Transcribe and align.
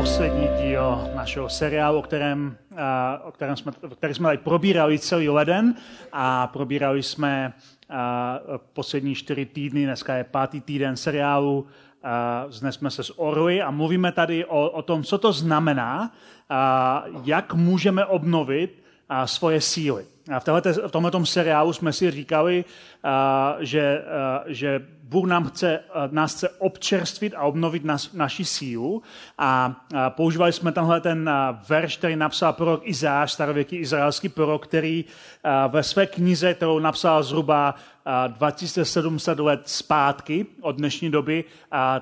Poslední 0.00 0.48
díl 0.62 1.10
našeho 1.14 1.48
seriálu, 1.48 1.98
o 1.98 2.02
kterém, 2.02 2.56
o 3.24 3.32
kterém 3.32 3.56
jsme, 3.56 3.72
o 3.90 3.94
kterém 3.94 4.14
jsme 4.14 4.28
tady 4.28 4.38
probírali 4.38 4.98
celý 4.98 5.28
leden 5.28 5.74
a 6.12 6.46
probírali 6.46 7.02
jsme 7.02 7.52
poslední 8.72 9.14
čtyři 9.14 9.46
týdny, 9.46 9.84
dneska 9.84 10.14
je 10.14 10.24
pátý 10.24 10.60
týden 10.60 10.96
seriálu, 10.96 11.66
dnes 12.60 12.74
jsme 12.74 12.90
se 12.90 13.04
z 13.04 13.10
Orly 13.16 13.62
a 13.62 13.70
mluvíme 13.70 14.12
tady 14.12 14.44
o, 14.44 14.70
o 14.70 14.82
tom, 14.82 15.02
co 15.02 15.18
to 15.18 15.32
znamená, 15.32 16.12
jak 17.24 17.54
můžeme 17.54 18.04
obnovit 18.04 18.82
svoje 19.24 19.60
síly. 19.60 20.04
V, 20.38 20.88
v 20.88 20.90
tomto 20.90 21.26
seriálu 21.26 21.72
jsme 21.72 21.92
si 21.92 22.10
říkali, 22.10 22.64
že, 23.60 24.02
že 24.46 24.86
Bůh 25.02 25.26
nám 25.26 25.44
chce, 25.44 25.80
nás 26.10 26.34
chce 26.34 26.48
občerstvit 26.48 27.34
a 27.36 27.42
obnovit 27.42 27.84
nas, 27.84 28.12
naši 28.12 28.44
sílu. 28.44 29.02
A, 29.38 29.76
používali 30.08 30.52
jsme 30.52 30.72
tenhle 30.72 31.00
ten 31.00 31.30
verš, 31.68 31.96
který 31.96 32.16
napsal 32.16 32.52
prorok 32.52 32.80
Izáš, 32.84 33.32
starověký 33.32 33.76
izraelský 33.76 34.28
prorok, 34.28 34.66
který 34.66 35.04
ve 35.68 35.82
své 35.82 36.06
knize, 36.06 36.54
kterou 36.54 36.78
napsal 36.78 37.22
zhruba 37.22 37.74
2700 38.26 39.38
let 39.38 39.60
zpátky 39.64 40.46
od 40.60 40.76
dnešní 40.76 41.10
doby, 41.10 41.44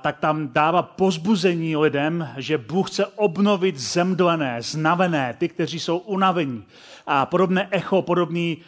tak 0.01 0.19
tam 0.19 0.49
dává 0.49 0.83
pozbuzení 0.83 1.77
lidem, 1.77 2.29
že 2.37 2.59
Bůh 2.59 2.91
chce 2.91 3.07
obnovit 3.07 3.79
zemdlené, 3.79 4.63
znavené, 4.63 5.35
ty, 5.39 5.49
kteří 5.49 5.81
jsou 5.81 5.99
unavení. 5.99 6.65
A 7.07 7.27
podobné 7.27 7.69
echo, 7.71 8.03
podobný 8.19 8.59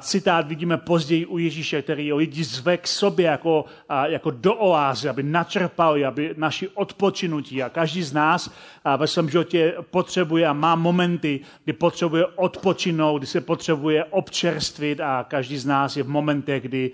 citát 0.00 0.48
vidíme 0.48 0.76
později 0.76 1.26
u 1.26 1.38
Ježíše, 1.38 1.82
který 1.82 2.12
lidi 2.12 2.44
zve 2.44 2.76
k 2.76 2.86
sobě 2.86 3.26
jako, 3.26 3.64
jako 4.04 4.30
do 4.30 4.54
oázy, 4.54 5.08
aby 5.08 5.22
načerpali, 5.22 6.04
aby 6.04 6.34
naši 6.36 6.68
odpočinutí. 6.68 7.62
A 7.62 7.68
každý 7.68 8.02
z 8.02 8.12
nás 8.12 8.50
ve 8.96 9.06
svém 9.06 9.30
životě 9.30 9.74
potřebuje 9.90 10.46
a 10.46 10.52
má 10.52 10.74
momenty, 10.74 11.40
kdy 11.64 11.72
potřebuje 11.72 12.26
odpočinout, 12.26 13.18
kdy 13.18 13.26
se 13.26 13.40
potřebuje 13.40 14.04
občerstvit 14.04 15.00
a 15.00 15.24
každý 15.28 15.58
z 15.58 15.66
nás 15.66 15.96
je 15.96 16.02
v 16.02 16.08
momentech, 16.08 16.62
kdy 16.62 16.90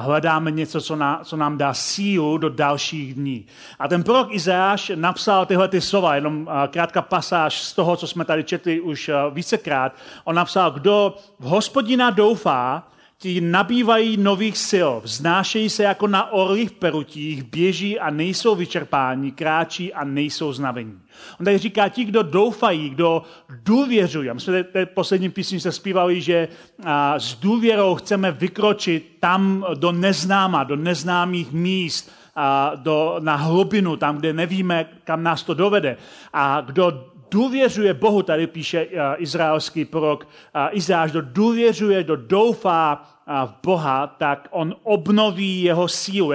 hledáme 0.00 0.50
něco, 0.50 0.80
co, 0.80 0.96
nám, 0.96 1.24
co 1.24 1.36
nám 1.36 1.58
dá 1.58 1.74
sílu 1.74 2.38
do 2.38 2.48
dalších 2.48 3.14
dní. 3.14 3.46
A 3.78 3.88
ten 3.88 4.02
prorok 4.02 4.34
Izáš 4.34 4.92
napsal 4.94 5.46
tyhle 5.46 5.68
ty 5.68 5.80
slova, 5.80 6.14
jenom 6.14 6.48
krátká 6.70 7.02
pasáž 7.02 7.62
z 7.62 7.72
toho, 7.72 7.96
co 7.96 8.06
jsme 8.06 8.24
tady 8.24 8.44
četli 8.44 8.80
už 8.80 9.10
vícekrát. 9.30 9.96
On 10.24 10.34
napsal, 10.34 10.70
kdo 10.70 11.16
v 11.40 11.44
hospodina 11.54 12.10
doufá, 12.10 12.88
ti 13.18 13.40
nabývají 13.40 14.16
nových 14.16 14.58
sil, 14.70 14.90
vznášejí 15.04 15.70
se 15.70 15.82
jako 15.82 16.06
na 16.06 16.32
orlích 16.32 16.72
perutích, 16.72 17.42
běží 17.42 18.00
a 18.00 18.10
nejsou 18.10 18.54
vyčerpáni, 18.54 19.32
kráčí 19.32 19.94
a 19.94 20.04
nejsou 20.04 20.52
znavení. 20.52 20.98
On 21.40 21.44
tady 21.44 21.58
říká, 21.58 21.88
ti, 21.88 22.04
kdo 22.04 22.22
doufají, 22.22 22.90
kdo 22.90 23.22
důvěřují. 23.64 24.30
A 24.30 24.34
my 24.34 24.40
jsme 24.40 24.64
té 24.64 24.86
poslední 24.86 25.30
písni 25.30 25.60
se 25.60 25.72
zpívali, 25.72 26.20
že 26.20 26.48
a, 26.84 27.18
s 27.18 27.34
důvěrou 27.34 27.94
chceme 27.94 28.32
vykročit 28.32 29.16
tam 29.20 29.66
do 29.74 29.92
neznáma, 29.92 30.64
do 30.64 30.76
neznámých 30.76 31.52
míst, 31.52 32.12
a, 32.36 32.72
do, 32.74 33.16
na 33.18 33.36
hlubinu, 33.36 33.96
tam, 33.96 34.18
kde 34.18 34.32
nevíme, 34.32 34.88
kam 35.04 35.22
nás 35.22 35.42
to 35.42 35.54
dovede. 35.54 35.96
A 36.32 36.60
kdo 36.60 37.13
důvěřuje 37.34 37.94
Bohu, 37.94 38.22
tady 38.22 38.46
píše 38.46 38.86
izraelský 39.16 39.84
prorok 39.84 40.28
Izáš, 40.70 41.10
kdo 41.10 41.22
důvěřuje, 41.22 42.02
kdo 42.02 42.16
doufá 42.16 43.13
v 43.26 43.54
Boha, 43.62 44.06
tak 44.06 44.48
on 44.50 44.74
obnoví 44.82 45.62
jeho 45.62 45.88
sílu. 45.88 46.32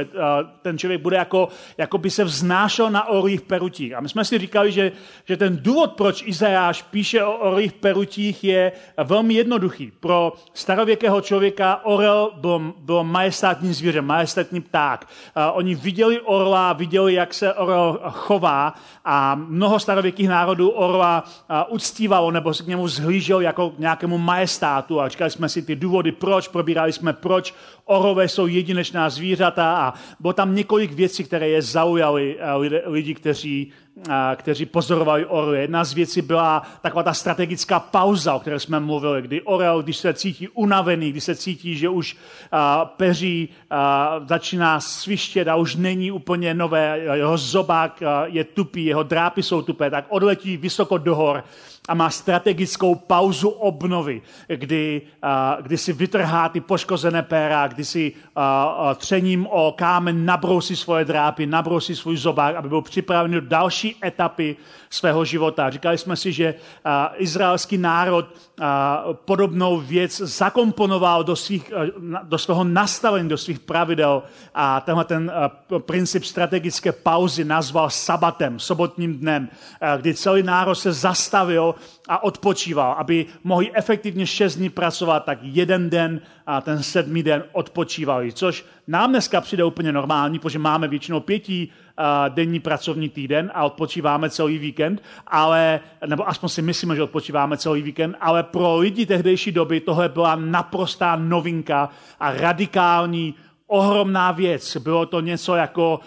Ten 0.61 0.77
člověk 0.77 1.01
bude 1.01 1.17
jako, 1.17 1.47
jako 1.77 1.97
by 1.97 2.09
se 2.09 2.23
vznášel 2.23 2.89
na 2.89 3.07
orlých 3.07 3.41
perutích. 3.41 3.93
A 3.95 4.01
my 4.01 4.09
jsme 4.09 4.25
si 4.25 4.37
říkali, 4.37 4.71
že, 4.71 4.91
že 5.25 5.37
ten 5.37 5.57
důvod, 5.61 5.93
proč 5.93 6.23
Izajáš 6.25 6.81
píše 6.81 7.23
o 7.23 7.37
orlých 7.37 7.73
perutích, 7.73 8.43
je 8.43 8.71
velmi 9.03 9.33
jednoduchý. 9.33 9.91
Pro 9.99 10.33
starověkého 10.53 11.21
člověka 11.21 11.81
orel 11.83 12.31
byl, 12.35 12.73
byl 12.77 13.03
majestátní 13.03 13.73
zvíře, 13.73 14.01
majestátní 14.01 14.61
pták. 14.61 15.07
Oni 15.53 15.75
viděli 15.75 16.21
orla, 16.21 16.73
viděli, 16.73 17.13
jak 17.13 17.33
se 17.33 17.53
orel 17.53 17.99
chová 18.09 18.73
a 19.05 19.35
mnoho 19.35 19.79
starověkých 19.79 20.29
národů 20.29 20.69
orla 20.69 21.23
uctívalo 21.67 22.31
nebo 22.31 22.53
se 22.53 22.63
k 22.63 22.67
němu 22.67 22.87
zhlížel 22.87 23.41
jako 23.41 23.69
k 23.69 23.79
nějakému 23.79 24.17
majestátu. 24.17 25.01
A 25.01 25.09
říkali 25.09 25.31
jsme 25.31 25.49
si 25.49 25.61
ty 25.61 25.75
důvody, 25.75 26.11
proč 26.11 26.47
probírá 26.47 26.78
probírali 26.79 26.93
jsme, 26.93 27.13
proč 27.13 27.53
orové 27.85 28.27
jsou 28.27 28.47
jedinečná 28.47 29.09
zvířata 29.09 29.77
a 29.77 29.93
bylo 30.19 30.33
tam 30.33 30.55
několik 30.55 30.91
věcí, 30.91 31.23
které 31.23 31.49
je 31.49 31.61
zaujaly 31.61 32.37
eh, 32.39 32.89
lidi, 32.89 33.13
kteří, 33.13 33.71
eh, 34.09 34.35
kteří 34.35 34.65
pozorovali 34.65 35.25
orly. 35.25 35.61
Jedna 35.61 35.83
z 35.83 35.93
věcí 35.93 36.21
byla 36.21 36.63
taková 36.81 37.03
ta 37.03 37.13
strategická 37.13 37.79
pauza, 37.79 38.35
o 38.35 38.39
které 38.39 38.59
jsme 38.59 38.79
mluvili, 38.79 39.21
kdy 39.21 39.41
orel, 39.41 39.83
když 39.83 39.97
se 39.97 40.13
cítí 40.13 40.47
unavený, 40.47 41.11
když 41.11 41.23
se 41.23 41.35
cítí, 41.35 41.75
že 41.75 41.89
už 41.89 42.15
eh, 42.15 42.57
peří 42.97 43.49
začíná 44.27 44.79
svištět 44.79 45.47
a 45.47 45.55
už 45.55 45.75
není 45.75 46.11
úplně 46.11 46.53
nové, 46.53 46.99
jeho 46.99 47.37
zobák 47.37 48.03
je 48.25 48.43
tupý, 48.43 48.85
jeho 48.85 49.03
drápy 49.03 49.43
jsou 49.43 49.61
tupé, 49.61 49.89
tak 49.89 50.05
odletí 50.09 50.57
vysoko 50.57 50.97
do 50.97 51.15
hor 51.15 51.43
a 51.89 51.93
má 51.93 52.09
strategickou 52.09 52.95
pauzu 52.95 53.49
obnovy, 53.49 54.21
kdy, 54.47 55.01
kdy 55.61 55.77
si 55.77 55.93
vytrhá 55.93 56.49
ty 56.49 56.61
poškozené 56.61 57.23
péra, 57.23 57.67
kdy 57.67 57.85
si 57.85 58.13
třením 58.95 59.47
o 59.49 59.71
kámen 59.77 60.25
nabrousí 60.25 60.75
svoje 60.75 61.05
drápy, 61.05 61.45
nabrousí 61.45 61.95
svůj 61.95 62.17
zobák, 62.17 62.55
aby 62.55 62.69
byl 62.69 62.81
připravený 62.81 63.33
do 63.33 63.41
další 63.41 63.95
etapy 64.05 64.55
svého 64.89 65.25
života. 65.25 65.69
Říkali 65.69 65.97
jsme 65.97 66.15
si, 66.15 66.31
že 66.31 66.55
izraelský 67.15 67.77
národ 67.77 68.25
podobnou 69.13 69.79
věc 69.79 70.17
zakomponoval 70.17 71.23
do, 71.23 71.35
svých, 71.35 71.71
do 72.23 72.37
svého 72.37 72.63
nastavení, 72.63 73.29
do 73.29 73.37
svých 73.37 73.59
pravidel 73.59 74.23
a 74.53 74.81
tenhle 74.81 75.05
ten 75.05 75.31
princip 75.79 76.23
strategické 76.23 76.91
pauzy 76.91 77.45
nazval 77.45 77.89
sabatem, 77.89 78.59
sobotním 78.59 79.17
dnem, 79.17 79.49
kdy 79.97 80.13
celý 80.13 80.43
národ 80.43 80.75
se 80.75 80.93
zastavil 80.93 81.75
a 82.09 82.23
odpočíval. 82.23 82.95
Aby 82.97 83.25
mohli 83.43 83.71
efektivně 83.73 84.27
šest 84.27 84.55
dní 84.55 84.69
pracovat, 84.69 85.25
tak 85.25 85.39
jeden 85.41 85.89
den 85.89 86.21
a 86.47 86.61
ten 86.61 86.83
sedmý 86.83 87.23
den 87.23 87.43
odpočívali. 87.51 88.33
Což 88.33 88.65
nám 88.87 89.09
dneska 89.09 89.41
přijde 89.41 89.63
úplně 89.63 89.91
normální, 89.91 90.39
protože 90.39 90.59
máme 90.59 90.87
většinou 90.87 91.19
pětí 91.19 91.71
denní 92.29 92.59
pracovní 92.59 93.09
týden 93.09 93.51
a 93.53 93.65
odpočíváme 93.65 94.29
celý 94.29 94.57
víkend, 94.57 95.03
ale, 95.27 95.79
nebo 96.05 96.29
aspoň 96.29 96.49
si 96.49 96.61
myslíme, 96.61 96.95
že 96.95 97.03
odpočíváme 97.03 97.57
celý 97.57 97.81
víkend, 97.81 98.15
ale 98.21 98.43
pro 98.43 98.77
lidi 98.77 99.05
tehdejší 99.05 99.51
doby 99.51 99.79
tohle 99.79 100.09
byla 100.09 100.35
naprostá 100.35 101.15
novinka 101.15 101.89
a 102.19 102.33
radikální 102.33 103.35
ohromná 103.69 104.31
věc. 104.31 104.77
Bylo 104.77 105.05
to 105.05 105.19
něco 105.21 105.55
jako, 105.55 105.99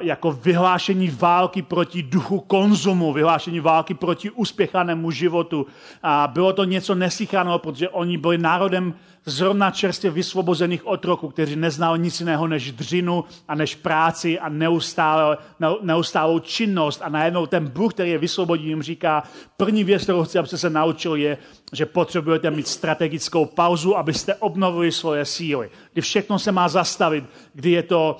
jako 0.00 0.32
vyhlášení 0.32 1.10
války 1.10 1.62
proti 1.62 2.02
duchu 2.02 2.40
konzumu, 2.40 3.12
vyhlášení 3.12 3.60
války 3.60 3.94
proti 3.94 4.30
uspěchanému 4.30 5.10
životu. 5.10 5.66
A 6.02 6.28
bylo 6.32 6.52
to 6.52 6.64
něco 6.64 6.94
neslychaného, 6.94 7.58
protože 7.58 7.88
oni 7.88 8.18
byli 8.18 8.38
národem 8.38 8.94
zrovna 9.28 9.70
čerstvě 9.70 10.10
vysvobozených 10.10 10.86
otroků, 10.86 11.28
kteří 11.28 11.56
neznali 11.56 11.98
nic 11.98 12.20
jiného 12.20 12.46
než 12.46 12.72
dřinu 12.72 13.24
a 13.48 13.54
než 13.54 13.74
práci 13.74 14.38
a 14.38 14.48
neustále, 14.48 15.38
neustálou 15.82 16.38
činnost. 16.38 17.00
A 17.04 17.08
najednou 17.08 17.46
ten 17.46 17.68
Bůh, 17.68 17.94
který 17.94 18.10
je 18.10 18.18
vysvobodí, 18.18 18.68
jim 18.68 18.82
říká, 18.82 19.22
první 19.56 19.84
věc, 19.84 20.02
kterou 20.02 20.24
chci, 20.24 20.38
abyste 20.38 20.58
se 20.58 20.70
naučil, 20.70 21.14
je, 21.16 21.38
že 21.72 21.86
potřebujete 21.86 22.50
mít 22.50 22.68
strategickou 22.68 23.44
pauzu, 23.44 23.96
abyste 23.96 24.34
obnovili 24.34 24.92
svoje 24.92 25.24
síly. 25.24 25.70
Kdy 25.92 26.02
všechno 26.02 26.38
se 26.38 26.52
má 26.52 26.68
zastavit 26.68 27.24
kdy 27.58 27.70
je 27.70 27.82
to, 27.82 28.16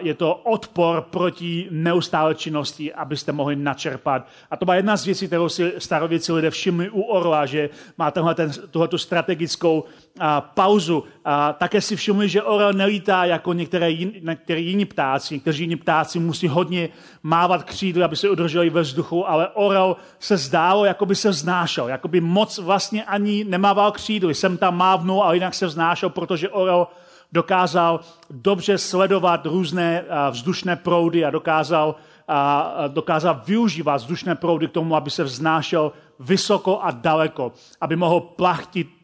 je 0.00 0.14
to 0.14 0.34
odpor 0.34 1.02
proti 1.10 1.68
neustále 1.70 2.34
činnosti, 2.34 2.94
abyste 2.94 3.32
mohli 3.32 3.56
načerpat. 3.56 4.28
A 4.50 4.56
to 4.56 4.64
byla 4.64 4.74
jedna 4.74 4.96
z 4.96 5.04
věcí, 5.04 5.26
kterou 5.26 5.48
si 5.48 5.72
starověcí 5.78 6.32
lidé 6.32 6.50
všimli 6.50 6.90
u 6.90 7.00
orla, 7.00 7.46
že 7.46 7.70
má 7.98 8.10
tenhle, 8.10 8.34
ten, 8.34 8.52
tuhletu 8.70 8.98
strategickou 8.98 9.84
a, 10.20 10.40
pauzu. 10.40 11.04
A 11.24 11.52
také 11.52 11.80
si 11.80 11.96
všimli, 11.96 12.28
že 12.28 12.42
orel 12.42 12.72
nelítá 12.72 13.24
jako 13.24 13.52
některé, 13.52 13.90
jin, 13.90 14.12
některé 14.20 14.60
jiní 14.60 14.84
ptáci. 14.84 15.34
Někteří 15.34 15.62
jiní 15.62 15.76
ptáci 15.76 16.18
musí 16.18 16.48
hodně 16.48 16.88
mávat 17.22 17.62
křídly, 17.62 18.02
aby 18.02 18.16
se 18.16 18.30
udrželi 18.30 18.70
ve 18.70 18.80
vzduchu, 18.80 19.28
ale 19.28 19.48
orel 19.48 19.96
se 20.18 20.36
zdálo, 20.36 20.84
jako 20.84 21.06
by 21.06 21.14
se 21.14 21.30
vznášel, 21.30 21.88
jako 21.88 22.08
by 22.08 22.20
moc 22.20 22.58
vlastně 22.58 23.04
ani 23.04 23.44
nemával 23.44 23.92
křídly. 23.92 24.34
Jsem 24.34 24.56
tam 24.56 24.76
mávnul, 24.76 25.22
ale 25.22 25.36
jinak 25.36 25.54
se 25.54 25.66
vznášel, 25.66 26.10
protože 26.10 26.48
orel 26.48 26.86
dokázal 27.32 28.00
dobře 28.30 28.78
sledovat 28.78 29.46
různé 29.46 30.04
vzdušné 30.30 30.76
proudy 30.76 31.24
a 31.24 31.30
dokázal, 31.30 31.94
a 32.28 32.74
dokázal 32.88 33.42
využívat 33.46 33.96
vzdušné 33.96 34.34
proudy 34.34 34.68
k 34.68 34.72
tomu, 34.72 34.96
aby 34.96 35.10
se 35.10 35.24
vznášel 35.24 35.92
vysoko 36.20 36.80
a 36.82 36.90
daleko, 36.90 37.52
aby 37.80 37.96
mohl 37.96 38.20
plachtit. 38.20 38.97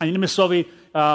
A 0.00 0.04
jinými 0.04 0.28
slovy, 0.28 0.64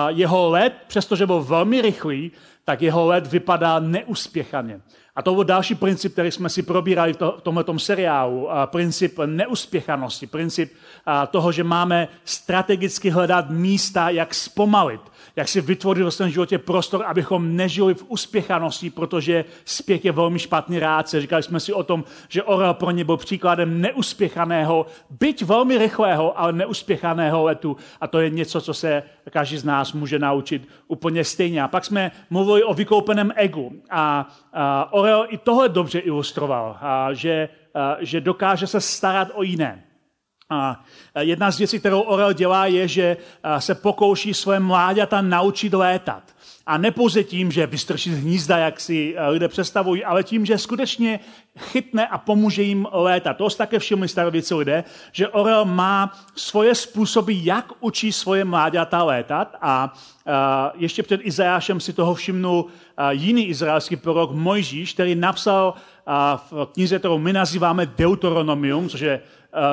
jeho 0.07 0.49
let, 0.49 0.73
přestože 0.87 1.25
byl 1.25 1.43
velmi 1.43 1.81
rychlý, 1.81 2.31
tak 2.65 2.81
jeho 2.81 3.05
let 3.05 3.27
vypadá 3.27 3.79
neuspěchaně. 3.79 4.81
A 5.15 5.21
to 5.21 5.33
byl 5.33 5.43
další 5.43 5.75
princip, 5.75 6.13
který 6.13 6.31
jsme 6.31 6.49
si 6.49 6.63
probírali 6.63 7.13
v, 7.13 7.17
to, 7.17 7.35
v 7.39 7.41
tomto 7.41 7.79
seriálu. 7.79 8.49
Princip 8.65 9.19
neuspěchanosti, 9.25 10.27
princip 10.27 10.73
toho, 11.31 11.51
že 11.51 11.63
máme 11.63 12.07
strategicky 12.25 13.09
hledat 13.09 13.49
místa, 13.49 14.09
jak 14.09 14.33
zpomalit, 14.33 15.01
jak 15.39 15.47
si 15.47 15.61
vytvořit 15.61 16.03
v 16.03 16.09
svém 16.09 16.29
životě 16.29 16.57
prostor, 16.57 17.05
abychom 17.05 17.55
nežili 17.55 17.93
v 17.93 18.05
uspěchanosti, 18.07 18.89
protože 18.89 19.45
spěch 19.65 20.05
je 20.05 20.11
velmi 20.11 20.39
špatný 20.39 20.79
rádce. 20.79 21.21
Říkali 21.21 21.43
jsme 21.43 21.59
si 21.59 21.73
o 21.73 21.83
tom, 21.83 22.03
že 22.29 22.43
Orel 22.43 22.73
pro 22.73 22.91
ně 22.91 23.03
byl 23.03 23.17
příkladem 23.17 23.81
neuspěchaného, 23.81 24.85
byť 25.09 25.43
velmi 25.43 25.77
rychlého, 25.77 26.39
ale 26.39 26.53
neuspěchaného 26.53 27.43
letu. 27.43 27.77
A 28.01 28.07
to 28.07 28.19
je 28.19 28.29
něco, 28.29 28.61
co 28.61 28.73
se 28.73 29.03
každý 29.29 29.57
z 29.57 29.63
nás 29.63 29.93
může 29.93 30.19
naučit 30.19 30.67
úplně 30.87 31.23
stejně. 31.23 31.63
A 31.63 31.67
pak 31.67 31.85
jsme 31.85 32.11
mluvili 32.29 32.63
o 32.63 32.73
vykoupeném 32.73 33.31
egu. 33.35 33.71
A, 33.89 34.27
a 34.53 34.93
Orel 34.93 35.25
i 35.29 35.37
tohle 35.37 35.69
dobře 35.69 35.99
ilustroval, 35.99 36.77
a 36.81 37.13
že, 37.13 37.49
a, 37.73 37.97
že 37.99 38.21
dokáže 38.21 38.67
se 38.67 38.81
starat 38.81 39.27
o 39.33 39.43
jiné. 39.43 39.88
A 40.49 40.83
jedna 41.19 41.51
z 41.51 41.57
věcí, 41.57 41.79
kterou 41.79 42.01
Orel 42.01 42.33
dělá, 42.33 42.65
je, 42.65 42.87
že 42.87 43.17
se 43.59 43.75
pokouší 43.75 44.33
své 44.33 44.59
mláďata 44.59 45.21
naučit 45.21 45.73
létat. 45.73 46.23
A 46.65 46.77
ne 46.77 46.91
pouze 46.91 47.23
tím, 47.23 47.51
že 47.51 47.67
vystrčí 47.67 48.13
z 48.13 48.19
hnízda, 48.19 48.57
jak 48.57 48.79
si 48.79 49.15
lidé 49.27 49.47
představují, 49.47 50.05
ale 50.05 50.23
tím, 50.23 50.45
že 50.45 50.57
skutečně 50.57 51.19
chytne 51.59 52.07
a 52.07 52.17
pomůže 52.17 52.63
jim 52.63 52.87
létat. 52.91 53.37
To 53.37 53.49
také 53.49 53.79
všimli 53.79 54.07
starověcí 54.07 54.53
lidé, 54.53 54.83
že 55.11 55.27
Orel 55.27 55.65
má 55.65 56.13
svoje 56.35 56.75
způsoby, 56.75 57.33
jak 57.35 57.71
učí 57.79 58.11
svoje 58.11 58.45
mláďata 58.45 59.03
létat. 59.03 59.55
A 59.61 59.93
ještě 60.75 61.03
před 61.03 61.21
Izajášem 61.23 61.79
si 61.79 61.93
toho 61.93 62.13
všimnul 62.13 62.65
jiný 63.09 63.47
izraelský 63.47 63.95
prorok 63.95 64.31
Mojžíš, 64.31 64.93
který 64.93 65.15
napsal 65.15 65.73
v 66.51 66.65
knize, 66.73 66.99
kterou 66.99 67.17
my 67.17 67.33
nazýváme 67.33 67.85
Deuteronomium, 67.85 68.89
což 68.89 69.01
je 69.01 69.21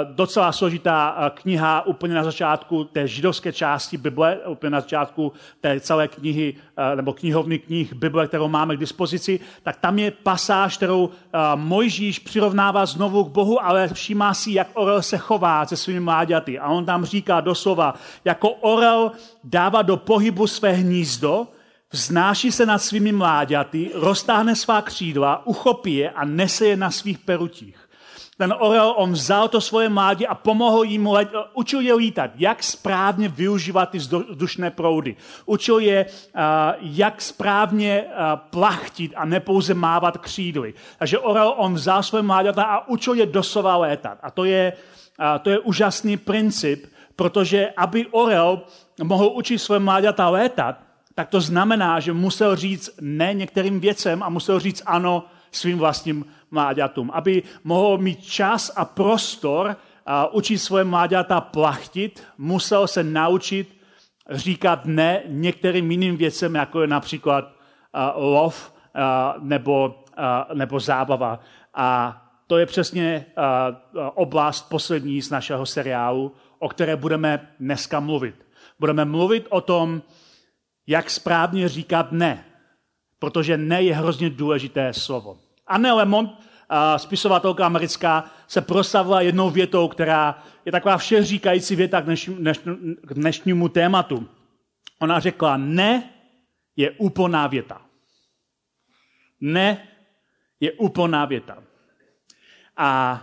docela 0.05 0.53
složitá 0.53 1.17
eh, 1.19 1.31
kniha 1.35 1.87
úplně 1.87 2.15
na 2.15 2.25
začátku 2.25 2.85
té 2.85 3.09
židovské 3.09 3.53
části 3.53 3.97
Bible, 3.97 4.39
úplně 4.47 4.71
na 4.71 4.81
začátku 4.81 5.33
té 5.61 5.81
celé 5.81 6.09
knihy, 6.09 6.55
eh, 6.77 6.97
nebo 6.97 7.13
knihovny 7.13 7.59
knih 7.59 7.95
Bible, 7.95 8.27
kterou 8.27 8.49
máme 8.49 8.77
k 8.77 8.81
dispozici, 8.81 9.41
tak 9.63 9.77
tam 9.77 9.99
je 9.99 10.11
pasáž, 10.11 10.77
kterou 10.77 11.11
Mojžíš 11.55 12.19
přirovnává 12.19 12.87
znovu 12.87 13.25
k 13.25 13.29
Bohu, 13.29 13.65
ale 13.65 13.89
všímá 13.89 14.35
si, 14.35 14.53
jak 14.53 14.69
orel 14.75 15.03
se 15.03 15.19
chová 15.19 15.67
se 15.67 15.77
svými 15.77 16.01
mláďaty. 16.01 16.59
A 16.59 16.69
on 16.69 16.85
tam 16.85 17.05
říká 17.05 17.41
doslova, 17.41 17.95
jako 18.25 18.51
orel 18.51 19.13
dává 19.45 19.83
do 19.83 19.97
pohybu 19.97 20.47
své 20.47 20.73
hnízdo, 20.73 21.47
vznáší 21.93 22.53
se 22.53 22.67
nad 22.67 22.79
svými 22.79 23.13
mláďaty, 23.13 23.91
roztáhne 23.95 24.57
svá 24.57 24.83
křídla, 24.83 25.47
uchopí 25.47 25.95
je 25.95 26.11
a 26.11 26.25
nese 26.25 26.67
je 26.67 26.77
na 26.77 26.91
svých 26.91 27.19
perutích 27.19 27.86
ten 28.39 28.55
orel, 28.59 28.95
on 28.97 29.13
vzal 29.13 29.49
to 29.49 29.61
svoje 29.61 29.89
mládě 29.89 30.27
a 30.27 30.35
pomohl 30.35 30.85
jim, 30.85 31.07
let, 31.07 31.29
učil 31.55 31.81
je 31.81 31.95
lítat, 31.95 32.31
jak 32.35 32.63
správně 32.63 33.29
využívat 33.29 33.91
ty 33.91 33.99
vzdušné 33.99 34.71
proudy. 34.71 35.17
Učil 35.47 35.79
je, 35.79 36.07
jak 36.81 37.23
správně 37.23 38.05
plachtit 38.51 39.13
a 39.17 39.25
nepouze 39.25 39.75
mávat 39.75 40.19
křídly. 40.19 40.75
Takže 40.99 41.19
orel, 41.19 41.55
on 41.57 41.75
vzal 41.75 42.03
svoje 42.03 42.23
mláďata 42.23 42.63
a 42.63 42.89
učil 42.89 43.15
je 43.15 43.27
doslova 43.27 43.77
létat. 43.77 44.19
A 44.23 44.31
to 44.31 44.45
je, 44.45 44.73
to 45.43 45.51
je 45.51 45.59
úžasný 45.59 46.17
princip, 46.17 46.87
protože 47.17 47.71
aby 47.77 48.07
orel 48.07 48.61
mohl 49.03 49.27
učit 49.35 49.59
svoje 49.59 49.81
mláďata 49.81 50.29
létat, 50.29 50.77
tak 51.15 51.29
to 51.29 51.41
znamená, 51.41 52.01
že 52.01 52.13
musel 52.13 52.57
říct 52.57 52.91
ne 53.01 53.35
některým 53.35 53.81
věcem 53.81 54.23
a 54.23 54.29
musel 54.29 54.61
říct 54.61 54.83
ano 54.87 55.25
svým 55.53 55.79
vlastním 55.79 56.25
mláďatům, 56.51 57.11
aby 57.15 57.43
mohl 57.65 57.99
mít 57.99 58.25
čas 58.25 58.73
a 58.77 58.85
prostor 58.85 59.77
a 60.07 60.27
učit 60.27 60.59
svoje 60.59 60.85
mláďata 60.85 61.41
plachtit, 61.41 62.23
musel 62.39 62.87
se 62.87 63.05
naučit 63.05 63.77
říkat 64.31 64.85
ne 64.85 65.23
některým 65.27 65.91
jiným 65.91 66.17
věcem, 66.17 66.55
jako 66.55 66.81
je 66.81 66.87
například 66.87 67.53
lov 68.15 68.73
nebo, 69.41 70.05
nebo 70.55 70.81
zábava. 70.81 71.41
A 71.75 72.23
to 72.47 72.59
je 72.59 72.67
přesně 72.67 73.27
oblast 74.15 74.69
poslední 74.69 75.23
z 75.23 75.31
našeho 75.31 75.67
seriálu, 75.67 76.35
o 76.59 76.69
které 76.69 76.97
budeme 76.97 77.49
dneska 77.61 78.01
mluvit. 78.01 78.47
Budeme 78.81 79.05
mluvit 79.05 79.47
o 79.51 79.61
tom, 79.61 80.03
jak 80.87 81.11
správně 81.11 81.69
říkat 81.69 82.13
ne, 82.13 82.45
protože 83.19 83.57
ne 83.57 83.83
je 83.83 83.95
hrozně 83.95 84.31
důležité 84.31 84.93
slovo. 84.93 85.39
Anne 85.67 85.93
Lemont, 85.93 86.31
spisovatelka 86.97 87.67
americká, 87.67 88.31
se 88.49 88.61
proslavila 88.61 89.21
jednou 89.21 89.51
větou, 89.51 89.89
která 89.89 90.43
je 90.65 90.73
taková 90.73 90.97
všeříkající 90.97 91.77
věta 91.77 92.01
k, 92.01 92.05
dnešní, 92.05 92.35
dneš, 92.35 92.59
k 93.03 93.15
dnešnímu 93.15 93.69
tématu. 93.69 94.29
Ona 94.99 95.21
řekla, 95.21 95.57
ne 95.57 96.11
je 96.77 96.91
úplná 96.91 97.47
věta. 97.47 97.81
Ne 99.41 99.89
je 100.61 100.73
úplná 100.73 101.25
věta. 101.25 101.63
A 102.77 103.23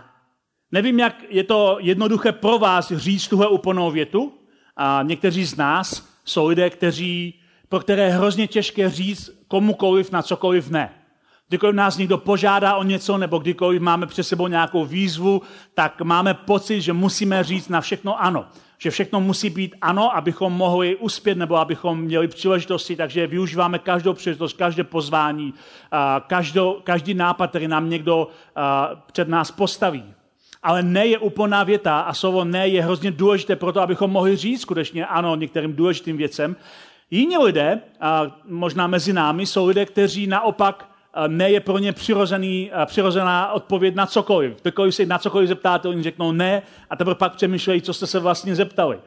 nevím, 0.72 0.98
jak 0.98 1.24
je 1.28 1.44
to 1.44 1.78
jednoduché 1.80 2.32
pro 2.32 2.58
vás 2.58 2.92
říct 2.92 3.28
tuhle 3.28 3.48
úplnou 3.48 3.90
větu. 3.90 4.38
A 4.76 5.02
někteří 5.02 5.44
z 5.44 5.56
nás 5.56 6.08
jsou 6.24 6.46
lidé, 6.46 6.70
kteří, 6.70 7.40
pro 7.68 7.80
které 7.80 8.02
je 8.02 8.10
hrozně 8.10 8.46
těžké 8.46 8.90
říct 8.90 9.30
komukoliv 9.48 10.12
na 10.12 10.22
cokoliv 10.22 10.70
ne. 10.70 11.03
Kdykoliv 11.48 11.74
nás 11.74 11.96
někdo 11.98 12.18
požádá 12.18 12.76
o 12.76 12.82
něco, 12.82 13.18
nebo 13.18 13.38
kdykoliv 13.38 13.82
máme 13.82 14.06
před 14.06 14.22
sebou 14.22 14.46
nějakou 14.46 14.84
výzvu, 14.84 15.42
tak 15.74 16.00
máme 16.00 16.34
pocit, 16.34 16.80
že 16.80 16.92
musíme 16.92 17.44
říct 17.44 17.68
na 17.68 17.80
všechno 17.80 18.22
ano. 18.22 18.46
Že 18.78 18.90
všechno 18.90 19.20
musí 19.20 19.50
být 19.50 19.74
ano, 19.80 20.16
abychom 20.16 20.52
mohli 20.52 20.96
uspět, 20.96 21.38
nebo 21.38 21.56
abychom 21.56 22.00
měli 22.00 22.28
příležitosti, 22.28 22.96
takže 22.96 23.26
využíváme 23.26 23.78
každou 23.78 24.12
příležitost, 24.12 24.56
každé 24.56 24.84
pozvání, 24.84 25.54
každou, 26.26 26.80
každý 26.84 27.14
nápad, 27.14 27.50
který 27.50 27.68
nám 27.68 27.90
někdo 27.90 28.28
před 29.12 29.28
nás 29.28 29.50
postaví. 29.50 30.04
Ale 30.62 30.82
ne 30.82 31.06
je 31.06 31.18
úplná 31.18 31.64
věta 31.64 32.00
a 32.00 32.14
slovo 32.14 32.44
ne 32.44 32.68
je 32.68 32.82
hrozně 32.82 33.10
důležité 33.10 33.56
pro 33.56 33.72
to, 33.72 33.80
abychom 33.80 34.10
mohli 34.10 34.36
říct 34.36 34.60
skutečně 34.60 35.06
ano 35.06 35.36
některým 35.36 35.76
důležitým 35.76 36.16
věcem. 36.16 36.56
Jiní 37.10 37.38
lidé, 37.38 37.80
možná 38.48 38.86
mezi 38.86 39.12
námi, 39.12 39.46
jsou 39.46 39.66
lidé, 39.66 39.86
kteří 39.86 40.26
naopak 40.26 40.88
ne 41.26 41.50
je 41.50 41.60
pro 41.60 41.78
ně 41.78 41.92
přirozený, 41.92 42.70
přirozená 42.86 43.52
odpověď 43.52 43.94
na 43.94 44.06
cokoliv. 44.06 44.62
Kdykoliv 44.62 44.94
se 44.94 45.06
na 45.06 45.18
cokoliv 45.18 45.48
zeptáte, 45.48 45.88
oni 45.88 46.02
řeknou 46.02 46.32
ne 46.32 46.62
a 46.90 46.96
teprve 46.96 47.14
pak 47.14 47.34
přemýšlejí, 47.34 47.82
co 47.82 47.94
jste 47.94 48.06
se 48.06 48.18
vlastně 48.18 48.54
zeptali. 48.54 48.98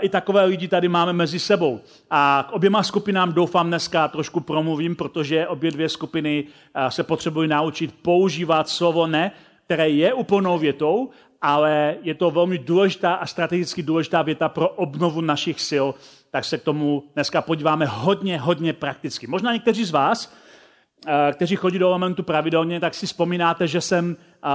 I 0.00 0.08
takové 0.08 0.44
lidi 0.44 0.68
tady 0.68 0.88
máme 0.88 1.12
mezi 1.12 1.38
sebou. 1.38 1.80
A 2.10 2.46
k 2.48 2.52
oběma 2.52 2.82
skupinám 2.82 3.32
doufám 3.32 3.68
dneska 3.68 4.08
trošku 4.08 4.40
promluvím, 4.40 4.96
protože 4.96 5.48
obě 5.48 5.70
dvě 5.70 5.88
skupiny 5.88 6.44
se 6.88 7.02
potřebují 7.02 7.48
naučit 7.48 7.94
používat 8.02 8.68
slovo 8.68 9.06
ne, 9.06 9.32
které 9.66 9.88
je 9.88 10.14
úplnou 10.14 10.58
větou, 10.58 11.10
ale 11.42 11.94
je 12.02 12.14
to 12.14 12.30
velmi 12.30 12.58
důležitá 12.58 13.14
a 13.14 13.26
strategicky 13.26 13.82
důležitá 13.82 14.22
věta 14.22 14.48
pro 14.48 14.68
obnovu 14.68 15.20
našich 15.20 15.60
sil, 15.70 15.86
tak 16.30 16.44
se 16.44 16.58
k 16.58 16.62
tomu 16.62 17.04
dneska 17.14 17.42
podíváme 17.42 17.86
hodně, 17.86 18.38
hodně 18.38 18.72
prakticky. 18.72 19.26
Možná 19.26 19.52
někteří 19.52 19.84
z 19.84 19.90
vás 19.90 20.34
kteří 21.32 21.56
chodí 21.56 21.78
do 21.78 21.88
elementu 21.88 22.22
pravidelně, 22.22 22.80
tak 22.80 22.94
si 22.94 23.06
vzpomínáte, 23.06 23.66
že 23.66 23.80
jsem 23.80 24.16
eh, 24.16 24.48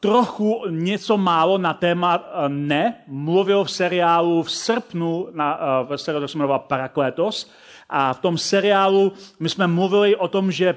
trochu 0.00 0.62
něco 0.68 1.16
málo 1.16 1.58
na 1.58 1.74
téma 1.74 2.24
eh, 2.24 2.48
ne 2.48 2.96
mluvil 3.06 3.64
v 3.64 3.70
seriálu 3.70 4.42
v 4.42 4.50
srpnu, 4.50 5.28
na, 5.32 5.58
v 5.88 5.96
seriálu, 5.96 6.28
se 6.28 6.38
jmenoval 6.38 6.58
Parakletos. 6.58 7.50
A 7.96 8.12
v 8.12 8.18
tom 8.18 8.38
seriálu 8.38 9.12
my 9.40 9.48
jsme 9.48 9.66
mluvili 9.66 10.16
o 10.16 10.28
tom, 10.28 10.52
že 10.52 10.76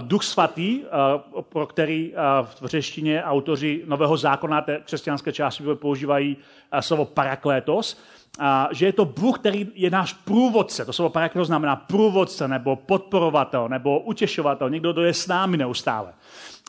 Duch 0.00 0.24
Svatý, 0.24 0.82
pro 1.48 1.66
který 1.66 2.12
v 2.60 2.66
řeštině 2.66 3.22
autoři 3.24 3.82
Nového 3.86 4.16
zákona, 4.16 4.60
té 4.60 4.80
křesťanské 4.84 5.32
části 5.32 5.64
používají 5.74 6.36
slovo 6.80 7.04
paraklétos, 7.04 8.00
a 8.38 8.68
že 8.72 8.86
je 8.86 8.92
to 8.92 9.04
Bůh, 9.04 9.38
který 9.38 9.68
je 9.74 9.90
náš 9.90 10.12
průvodce. 10.12 10.84
To 10.84 10.92
slovo 10.92 11.10
paraklétos 11.10 11.46
znamená 11.46 11.76
průvodce, 11.76 12.48
nebo 12.48 12.76
podporovatel, 12.76 13.68
nebo 13.68 14.00
utěšovatel, 14.00 14.70
někdo, 14.70 14.92
kdo 14.92 15.02
je 15.02 15.14
s 15.14 15.26
námi 15.26 15.56
neustále. 15.56 16.12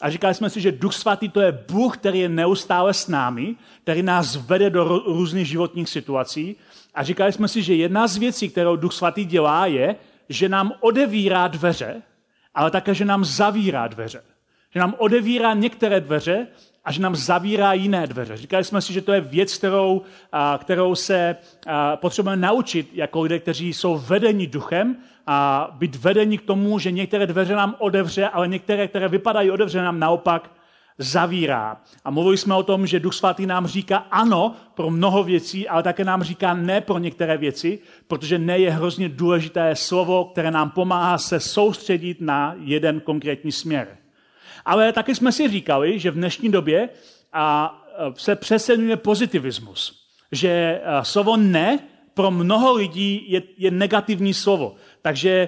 A 0.01 0.09
říkali 0.09 0.33
jsme 0.33 0.49
si, 0.49 0.61
že 0.61 0.71
Duch 0.71 0.93
Svatý 0.93 1.29
to 1.29 1.41
je 1.41 1.63
Bůh, 1.71 1.97
který 1.97 2.19
je 2.19 2.29
neustále 2.29 2.93
s 2.93 3.07
námi, 3.07 3.55
který 3.83 4.03
nás 4.03 4.35
vede 4.35 4.69
do 4.69 4.83
různých 5.05 5.47
životních 5.47 5.89
situací. 5.89 6.55
A 6.97 7.03
říkali 7.03 7.31
jsme 7.31 7.47
si, 7.47 7.61
že 7.61 7.75
jedna 7.75 8.07
z 8.07 8.17
věcí, 8.17 8.49
kterou 8.49 8.75
Duch 8.75 8.93
Svatý 8.93 9.25
dělá, 9.25 9.65
je, 9.65 9.95
že 10.29 10.49
nám 10.49 10.73
odevírá 10.79 11.47
dveře, 11.47 12.01
ale 12.55 12.71
také, 12.71 12.93
že 12.93 13.05
nám 13.05 13.25
zavírá 13.25 13.87
dveře. 13.87 14.23
Že 14.73 14.79
nám 14.79 14.95
odevírá 14.97 15.53
některé 15.53 16.01
dveře 16.01 16.47
a 16.85 16.91
že 16.91 17.01
nám 17.01 17.15
zavírá 17.15 17.73
jiné 17.73 18.07
dveře. 18.07 18.37
Říkali 18.37 18.63
jsme 18.63 18.81
si, 18.81 18.93
že 18.93 19.01
to 19.01 19.13
je 19.13 19.21
věc, 19.21 19.57
kterou, 19.57 20.01
kterou 20.57 20.95
se 20.95 21.35
potřebujeme 21.95 22.41
naučit 22.41 22.89
jako 22.93 23.21
lidé, 23.21 23.39
kteří 23.39 23.73
jsou 23.73 23.97
vedeni 23.97 24.47
duchem 24.47 24.95
a 25.27 25.69
být 25.77 25.95
vedeni 25.95 26.37
k 26.37 26.45
tomu, 26.45 26.79
že 26.79 26.91
některé 26.91 27.27
dveře 27.27 27.55
nám 27.55 27.75
odevře, 27.79 28.27
ale 28.27 28.47
některé, 28.47 28.87
které 28.87 29.07
vypadají 29.07 29.51
odevře, 29.51 29.81
nám 29.81 29.99
naopak 29.99 30.51
zavírá. 30.97 31.81
A 32.05 32.11
mluvili 32.11 32.37
jsme 32.37 32.55
o 32.55 32.63
tom, 32.63 32.87
že 32.87 32.99
Duch 32.99 33.13
Svatý 33.13 33.45
nám 33.45 33.67
říká 33.67 33.97
ano 33.97 34.55
pro 34.73 34.89
mnoho 34.89 35.23
věcí, 35.23 35.67
ale 35.67 35.83
také 35.83 36.03
nám 36.03 36.23
říká 36.23 36.53
ne 36.53 36.81
pro 36.81 36.97
některé 36.97 37.37
věci, 37.37 37.79
protože 38.07 38.39
ne 38.39 38.57
je 38.59 38.71
hrozně 38.71 39.09
důležité 39.09 39.75
slovo, 39.75 40.25
které 40.25 40.51
nám 40.51 40.69
pomáhá 40.69 41.17
se 41.17 41.39
soustředit 41.39 42.21
na 42.21 42.55
jeden 42.59 42.99
konkrétní 42.99 43.51
směr. 43.51 43.97
Ale 44.65 44.93
taky 44.93 45.15
jsme 45.15 45.31
si 45.31 45.49
říkali, 45.49 45.99
že 45.99 46.11
v 46.11 46.15
dnešní 46.15 46.51
době 46.51 46.89
a, 47.33 47.75
se 48.15 48.35
přesenuje 48.35 48.97
pozitivismus. 48.97 50.07
Že 50.31 50.81
slovo 51.01 51.37
ne 51.37 51.79
pro 52.13 52.31
mnoho 52.31 52.73
lidí 52.73 53.25
je, 53.27 53.41
je 53.57 53.71
negativní 53.71 54.33
slovo. 54.33 54.75
Takže 55.07 55.47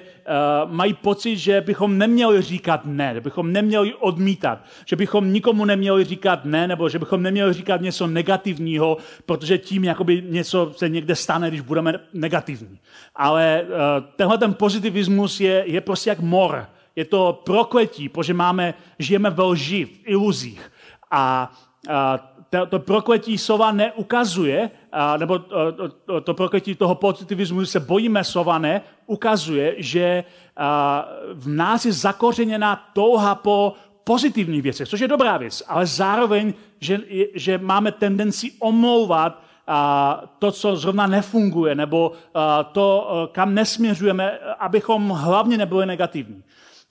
uh, 0.64 0.72
mají 0.72 0.94
pocit, 0.94 1.36
že 1.36 1.60
bychom 1.60 1.98
neměli 1.98 2.42
říkat 2.42 2.80
ne, 2.84 3.14
že 3.14 3.20
bychom 3.20 3.52
neměli 3.52 3.94
odmítat, 3.94 4.64
že 4.86 4.96
bychom 4.96 5.32
nikomu 5.32 5.64
neměli 5.64 6.04
říkat 6.04 6.44
ne, 6.44 6.68
nebo 6.68 6.88
že 6.88 6.98
bychom 6.98 7.22
neměli 7.22 7.52
říkat 7.52 7.80
něco 7.80 8.06
negativního, 8.06 8.96
protože 9.26 9.58
tím 9.58 9.84
jakoby 9.84 10.24
něco 10.28 10.72
se 10.76 10.88
někde 10.88 11.16
stane, 11.16 11.48
když 11.48 11.60
budeme 11.60 12.00
negativní. 12.12 12.78
Ale 13.14 13.62
uh, 13.62 13.68
tenhle 14.16 14.38
ten 14.38 14.54
pozitivismus 14.54 15.40
je, 15.40 15.64
je 15.66 15.80
prostě 15.80 16.10
jak 16.10 16.20
mor. 16.20 16.66
Je 16.96 17.04
to 17.04 17.42
prokletí, 17.44 18.08
protože 18.08 18.34
máme, 18.34 18.74
žijeme 18.98 19.30
ve 19.30 19.42
lži, 19.42 19.84
v 19.84 20.08
iluzích. 20.08 20.72
A, 21.10 21.52
a 21.88 22.29
to, 22.50 22.66
to 22.66 22.78
prokletí 22.78 23.38
slova 23.38 23.72
neukazuje, 23.72 24.70
a, 24.92 25.16
nebo 25.16 25.38
to, 25.38 26.20
to, 26.20 26.34
prokletí 26.34 26.74
toho 26.74 26.94
pozitivismu, 26.94 27.60
že 27.60 27.66
se 27.66 27.80
bojíme 27.80 28.24
slova 28.24 28.58
ne, 28.58 28.82
ukazuje, 29.06 29.74
že 29.78 30.24
a, 30.56 31.08
v 31.32 31.48
nás 31.48 31.84
je 31.84 31.92
zakořeněná 31.92 32.90
touha 32.92 33.34
po 33.34 33.72
pozitivních 34.04 34.62
věcech, 34.62 34.88
což 34.88 35.00
je 35.00 35.08
dobrá 35.08 35.36
věc, 35.36 35.62
ale 35.68 35.86
zároveň, 35.86 36.54
že, 36.80 36.98
že 37.34 37.58
máme 37.58 37.92
tendenci 37.92 38.52
omlouvat 38.58 39.42
a, 39.66 40.22
to, 40.38 40.52
co 40.52 40.76
zrovna 40.76 41.06
nefunguje, 41.06 41.74
nebo 41.74 42.12
to, 42.72 43.08
kam 43.32 43.54
nesměřujeme, 43.54 44.38
abychom 44.58 45.08
hlavně 45.10 45.58
nebyli 45.58 45.86
negativní 45.86 46.42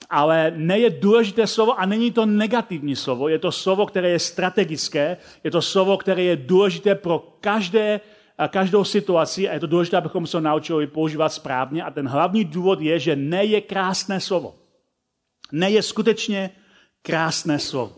ale 0.09 0.53
ne 0.55 0.79
je 0.79 0.89
důležité 0.89 1.47
slovo 1.47 1.79
a 1.79 1.85
není 1.85 2.11
to 2.11 2.25
negativní 2.25 2.95
slovo, 2.95 3.29
je 3.29 3.39
to 3.39 3.51
slovo, 3.51 3.85
které 3.85 4.09
je 4.09 4.19
strategické, 4.19 5.17
je 5.43 5.51
to 5.51 5.61
slovo, 5.61 5.97
které 5.97 6.23
je 6.23 6.35
důležité 6.35 6.95
pro 6.95 7.19
každé, 7.41 8.01
každou 8.47 8.83
situaci 8.83 9.49
a 9.49 9.53
je 9.53 9.59
to 9.59 9.67
důležité, 9.67 9.97
abychom 9.97 10.27
se 10.27 10.41
naučili 10.41 10.87
používat 10.87 11.29
správně 11.29 11.83
a 11.83 11.91
ten 11.91 12.07
hlavní 12.07 12.45
důvod 12.45 12.81
je, 12.81 12.99
že 12.99 13.15
ne 13.15 13.45
je 13.45 13.61
krásné 13.61 14.19
slovo. 14.19 14.55
Ne 15.51 15.71
je 15.71 15.83
skutečně 15.83 16.49
krásné 17.01 17.59
slovo. 17.59 17.95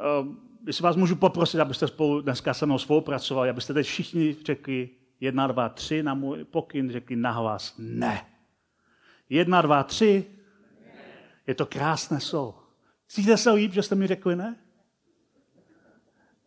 Ehm, 0.00 0.36
jestli 0.66 0.82
vás 0.82 0.96
můžu 0.96 1.16
poprosit, 1.16 1.60
abyste 1.60 1.88
spolu 1.88 2.20
dneska 2.20 2.54
se 2.54 2.66
mnou 2.66 2.78
spolupracovali, 2.78 3.50
abyste 3.50 3.74
teď 3.74 3.86
všichni 3.86 4.36
řekli 4.46 4.90
jedna, 5.20 5.46
dva, 5.46 5.68
tři 5.68 6.02
na 6.02 6.14
můj 6.14 6.44
pokyn, 6.44 6.92
řekli 6.92 7.16
nahlas 7.16 7.74
ne. 7.78 8.33
Jedna, 9.28 9.62
dva, 9.62 9.82
tři. 9.82 10.26
Je 11.46 11.54
to 11.54 11.66
krásné 11.66 12.20
slovo. 12.20 12.62
Cítíte 13.08 13.36
se 13.36 13.50
líp, 13.50 13.72
že 13.72 13.82
jste 13.82 13.94
mi 13.94 14.06
řekli 14.06 14.36
ne? 14.36 14.56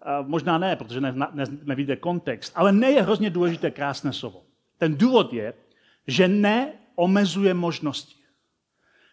A 0.01 0.21
možná 0.21 0.57
ne, 0.57 0.75
protože 0.75 1.01
ne, 1.01 1.11
ne, 1.11 1.45
nevíte 1.63 1.95
kontext. 1.95 2.53
Ale 2.55 2.71
ne 2.71 2.91
je 2.91 3.01
hrozně 3.01 3.29
důležité 3.29 3.71
krásné 3.71 4.13
slovo. 4.13 4.45
Ten 4.77 4.97
důvod 4.97 5.33
je, 5.33 5.53
že 6.07 6.27
ne 6.27 6.73
omezuje 6.95 7.53
možnosti. 7.53 8.15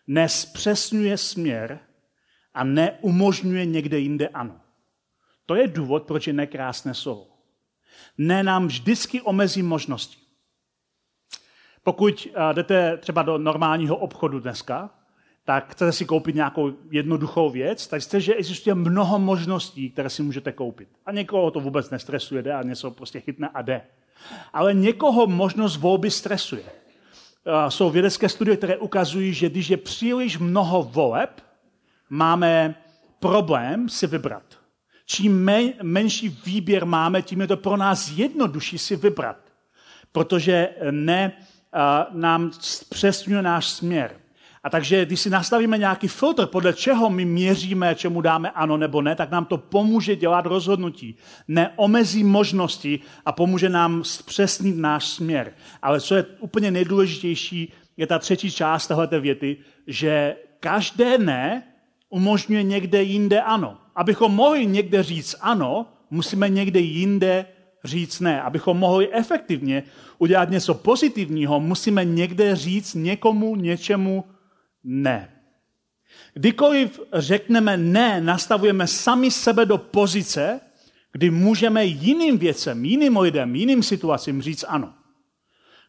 Nespřesňuje 0.06 1.18
směr 1.18 1.78
a 2.54 2.64
neumožňuje 2.64 3.66
někde 3.66 3.98
jinde 3.98 4.28
ano. 4.28 4.60
To 5.46 5.54
je 5.54 5.68
důvod, 5.68 6.06
proč 6.06 6.26
je 6.26 6.32
nekrásné 6.32 6.94
slovo. 6.94 7.26
Ne 8.18 8.42
nám 8.42 8.66
vždycky 8.66 9.20
omezí 9.20 9.62
možnosti. 9.62 10.23
Pokud 11.84 12.28
eh, 12.34 12.54
jdete 12.54 12.96
třeba 12.96 13.22
do 13.22 13.38
normálního 13.38 13.96
obchodu 13.96 14.40
dneska, 14.40 14.90
tak 15.44 15.72
chcete 15.72 15.92
si 15.92 16.04
koupit 16.04 16.34
nějakou 16.34 16.72
jednoduchou 16.90 17.50
věc, 17.50 17.86
tak 17.86 18.02
jste, 18.02 18.20
že 18.20 18.34
existuje 18.34 18.74
mnoho 18.74 19.18
možností, 19.18 19.90
které 19.90 20.10
si 20.10 20.22
můžete 20.22 20.52
koupit. 20.52 20.88
A 21.06 21.12
někoho 21.12 21.50
to 21.50 21.60
vůbec 21.60 21.90
nestresuje, 21.90 22.54
a 22.54 22.62
něco 22.62 22.90
prostě 22.90 23.20
chytne 23.20 23.48
a 23.54 23.62
jde. 23.62 23.82
Ale 24.52 24.74
někoho 24.74 25.26
možnost 25.26 25.76
volby 25.76 26.10
stresuje. 26.10 26.62
Eh, 26.64 27.70
jsou 27.70 27.90
vědecké 27.90 28.28
studie, 28.28 28.56
které 28.56 28.76
ukazují, 28.76 29.34
že 29.34 29.48
když 29.48 29.70
je 29.70 29.76
příliš 29.76 30.38
mnoho 30.38 30.82
voleb, 30.82 31.40
máme 32.10 32.74
problém 33.20 33.88
si 33.88 34.06
vybrat. 34.06 34.42
Čím 35.06 35.50
menší 35.82 36.28
výběr 36.28 36.86
máme, 36.86 37.22
tím 37.22 37.40
je 37.40 37.46
to 37.46 37.56
pro 37.56 37.76
nás 37.76 38.10
jednodušší 38.10 38.78
si 38.78 38.96
vybrat. 38.96 39.36
Protože 40.12 40.68
ne 40.90 41.32
nám 42.12 42.50
přesňuje 42.88 43.42
náš 43.42 43.68
směr. 43.68 44.10
A 44.64 44.70
takže, 44.70 45.06
když 45.06 45.20
si 45.20 45.30
nastavíme 45.30 45.78
nějaký 45.78 46.08
filtr, 46.08 46.46
podle 46.46 46.72
čeho 46.72 47.10
my 47.10 47.24
měříme, 47.24 47.94
čemu 47.94 48.20
dáme 48.20 48.50
ano 48.50 48.76
nebo 48.76 49.02
ne, 49.02 49.14
tak 49.14 49.30
nám 49.30 49.44
to 49.44 49.58
pomůže 49.58 50.16
dělat 50.16 50.46
rozhodnutí. 50.46 51.16
Neomezí 51.48 52.24
možnosti 52.24 53.00
a 53.26 53.32
pomůže 53.32 53.68
nám 53.68 54.04
zpřesnit 54.04 54.76
náš 54.76 55.06
směr. 55.06 55.52
Ale 55.82 56.00
co 56.00 56.14
je 56.14 56.24
úplně 56.40 56.70
nejdůležitější, 56.70 57.72
je 57.96 58.06
ta 58.06 58.18
třetí 58.18 58.50
část 58.50 58.86
této 58.86 59.20
věty, 59.20 59.56
že 59.86 60.36
každé 60.60 61.18
ne 61.18 61.62
umožňuje 62.10 62.62
někde 62.62 63.02
jinde 63.02 63.40
ano. 63.40 63.78
Abychom 63.96 64.34
mohli 64.34 64.66
někde 64.66 65.02
říct 65.02 65.36
ano, 65.40 65.86
musíme 66.10 66.48
někde 66.48 66.80
jinde 66.80 67.46
říct 67.84 68.20
ne. 68.20 68.42
Abychom 68.42 68.78
mohli 68.78 69.12
efektivně 69.12 69.82
udělat 70.18 70.50
něco 70.50 70.74
pozitivního, 70.74 71.60
musíme 71.60 72.04
někde 72.04 72.56
říct 72.56 72.94
někomu, 72.94 73.56
něčemu 73.56 74.24
ne. 74.84 75.30
Kdykoliv 76.34 77.00
řekneme 77.12 77.76
ne, 77.76 78.20
nastavujeme 78.20 78.86
sami 78.86 79.30
sebe 79.30 79.66
do 79.66 79.78
pozice, 79.78 80.60
kdy 81.12 81.30
můžeme 81.30 81.84
jiným 81.84 82.38
věcem, 82.38 82.84
jiným 82.84 83.16
lidem, 83.16 83.54
jiným 83.54 83.82
situacím 83.82 84.42
říct 84.42 84.64
ano. 84.68 84.94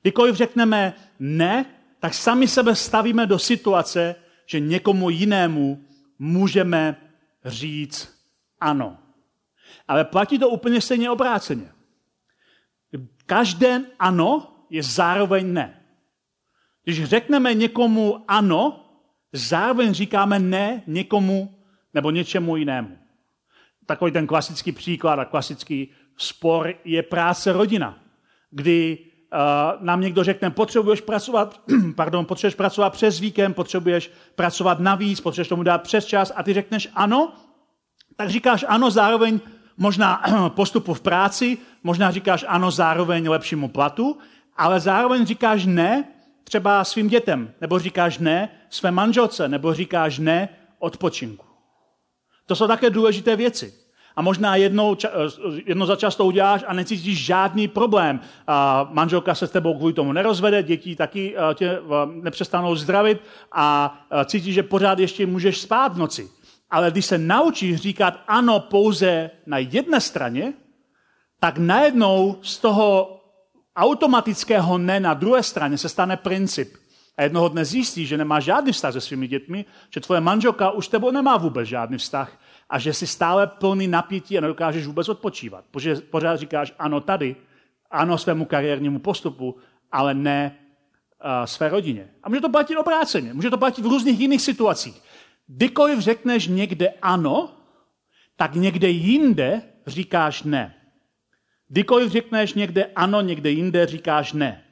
Kdykoliv 0.02 0.36
řekneme 0.36 0.94
ne, 1.20 1.66
tak 2.00 2.14
sami 2.14 2.48
sebe 2.48 2.76
stavíme 2.76 3.26
do 3.26 3.40
situace, 3.40 4.16
že 4.46 4.60
někomu 4.60 5.10
jinému 5.10 5.84
můžeme 6.20 6.96
říct 7.46 8.10
ano. 8.60 8.98
Ale 9.88 10.06
platí 10.06 10.40
to 10.40 10.50
úplně 10.50 10.82
stejně 10.82 11.10
obráceně. 11.10 11.75
Každé 13.26 13.82
ano 14.00 14.56
je 14.70 14.84
zároveň 14.84 15.54
ne. 15.54 15.82
Když 16.84 17.04
řekneme 17.04 17.54
někomu 17.54 18.26
ano, 18.28 18.86
zároveň 19.34 19.94
říkáme 19.94 20.40
ne 20.40 20.84
někomu 20.88 21.56
nebo 21.94 22.12
něčemu 22.12 22.56
jinému. 22.56 22.98
Takový 23.86 24.12
ten 24.12 24.28
klasický 24.28 24.72
příklad 24.72 25.20
a 25.20 25.26
klasický 25.26 25.92
spor 26.18 26.74
je 26.84 27.04
práce 27.04 27.54
rodina, 27.54 28.00
kdy 28.52 28.98
uh, 29.00 29.86
nám 29.86 30.02
někdo 30.02 30.24
řekne, 30.24 30.50
potřebuješ 30.50 31.02
pracovat, 31.02 31.62
pardon, 31.96 32.26
potřebuješ 32.26 32.56
pracovat 32.56 32.90
přes 32.90 33.20
víkend, 33.20 33.54
potřebuješ 33.54 34.12
pracovat 34.36 34.80
navíc, 34.80 35.22
potřebuješ 35.22 35.48
tomu 35.48 35.64
dát 35.64 35.82
přes 35.84 36.06
čas 36.06 36.32
a 36.36 36.44
ty 36.44 36.54
řekneš 36.54 36.90
ano, 36.94 37.34
tak 38.16 38.30
říkáš 38.30 38.66
ano, 38.68 38.92
zároveň 38.92 39.40
možná 39.78 40.24
postupu 40.50 40.94
v 40.94 41.02
práci, 41.02 41.58
možná 41.84 42.12
říkáš 42.12 42.46
ano 42.48 42.72
zároveň 42.72 43.30
lepšímu 43.30 43.68
platu, 43.68 44.18
ale 44.58 44.80
zároveň 44.80 45.26
říkáš 45.26 45.66
ne 45.66 46.04
třeba 46.44 46.84
svým 46.84 47.08
dětem, 47.08 47.54
nebo 47.62 47.80
říkáš 47.80 48.18
ne 48.18 48.50
své 48.70 48.92
manželce, 48.92 49.48
nebo 49.48 49.74
říkáš 49.74 50.20
ne 50.20 50.50
odpočinku. 50.80 51.46
To 52.46 52.56
jsou 52.56 52.68
také 52.68 52.90
důležité 52.90 53.36
věci. 53.36 53.74
A 54.16 54.22
možná 54.22 54.56
jednou, 54.56 54.98
jedno 55.66 55.86
za 55.86 55.96
čas 55.96 56.16
to 56.16 56.26
uděláš 56.26 56.64
a 56.68 56.74
necítíš 56.74 57.26
žádný 57.26 57.68
problém. 57.68 58.20
A 58.48 58.88
manželka 58.92 59.36
se 59.36 59.48
s 59.48 59.52
tebou 59.52 59.78
kvůli 59.78 59.94
tomu 59.94 60.12
nerozvede, 60.12 60.64
děti 60.64 60.96
taky 60.96 61.36
tě 61.54 61.80
nepřestanou 62.22 62.76
zdravit 62.76 63.22
a 63.52 63.98
cítíš, 64.26 64.56
že 64.56 64.64
pořád 64.64 65.00
ještě 65.00 65.26
můžeš 65.26 65.62
spát 65.62 65.94
v 65.94 65.98
noci. 65.98 66.30
Ale 66.70 66.92
když 66.92 67.06
se 67.06 67.18
naučíš 67.18 67.76
říkat 67.76 68.24
ano 68.28 68.60
pouze 68.60 69.32
na 69.46 69.58
jedné 69.58 70.02
straně, 70.02 70.54
tak 71.40 71.58
najednou 71.58 72.40
z 72.42 72.58
toho 72.58 73.22
automatického 73.76 74.78
ne 74.78 75.00
na 75.00 75.14
druhé 75.14 75.44
straně 75.44 75.78
se 75.78 75.90
stane 75.90 76.18
princip. 76.18 76.74
A 77.18 77.24
jednoho 77.24 77.50
dne 77.50 77.66
zjistíš, 77.66 78.08
že 78.08 78.18
nemáš 78.18 78.44
žádný 78.44 78.72
vztah 78.72 78.94
se 78.94 79.02
svými 79.02 79.28
dětmi, 79.28 79.66
že 79.90 80.00
tvoje 80.00 80.22
manželka 80.22 80.72
už 80.72 80.88
tebou 80.88 81.12
nemá 81.12 81.38
vůbec 81.38 81.68
žádný 81.68 81.98
vztah 81.98 82.40
a 82.70 82.80
že 82.80 82.94
jsi 82.94 83.08
stále 83.08 83.48
plný 83.48 83.88
napětí 83.88 84.38
a 84.38 84.42
nedokážeš 84.42 84.86
vůbec 84.86 85.10
odpočívat. 85.10 85.66
Protože 85.72 85.96
pořád 85.96 86.36
říkáš 86.36 86.74
ano 86.80 87.02
tady, 87.02 87.36
ano 87.92 88.18
svému 88.18 88.46
kariérnímu 88.46 89.00
postupu, 89.00 89.56
ale 89.92 90.14
ne 90.14 90.56
uh, 91.26 91.46
své 91.46 91.70
rodině. 91.70 92.10
A 92.24 92.30
může 92.30 92.42
to 92.42 92.50
platit 92.50 92.78
obráceně, 92.78 93.34
může 93.34 93.50
to 93.50 93.58
platit 93.58 93.82
v 93.82 93.88
různých 93.88 94.20
jiných 94.20 94.42
situacích. 94.42 95.02
Kdykoliv 95.48 96.00
řekneš 96.00 96.48
někde 96.48 96.90
ano, 97.02 97.50
tak 98.36 98.56
někde 98.56 98.90
jinde 98.90 99.62
říkáš 99.88 100.44
ne. 100.44 100.76
Kdykoliv 101.68 102.12
řekneš 102.12 102.54
někde 102.54 102.86
ano, 102.96 103.22
někde 103.22 103.50
jinde 103.50 103.86
říkáš 103.86 104.34
ne. 104.34 104.64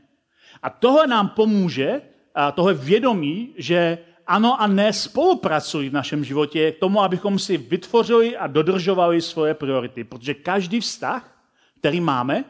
A 0.61 0.69
tohle 0.69 1.07
nám 1.07 1.29
pomůže, 1.29 2.01
a 2.35 2.51
tohle 2.51 2.73
vědomí, 2.73 3.53
že 3.57 3.97
ano 4.27 4.61
a 4.61 4.67
ne 4.67 4.93
spolupracují 4.93 5.89
v 5.89 5.93
našem 5.93 6.23
životě 6.23 6.71
k 6.71 6.79
tomu, 6.79 7.01
abychom 7.01 7.39
si 7.39 7.57
vytvořili 7.57 8.37
a 8.37 8.47
dodržovali 8.47 9.21
svoje 9.21 9.53
priority. 9.53 10.03
Protože 10.03 10.33
každý 10.33 10.79
vztah, 10.79 11.45
který 11.79 12.01
máme, 12.01 12.43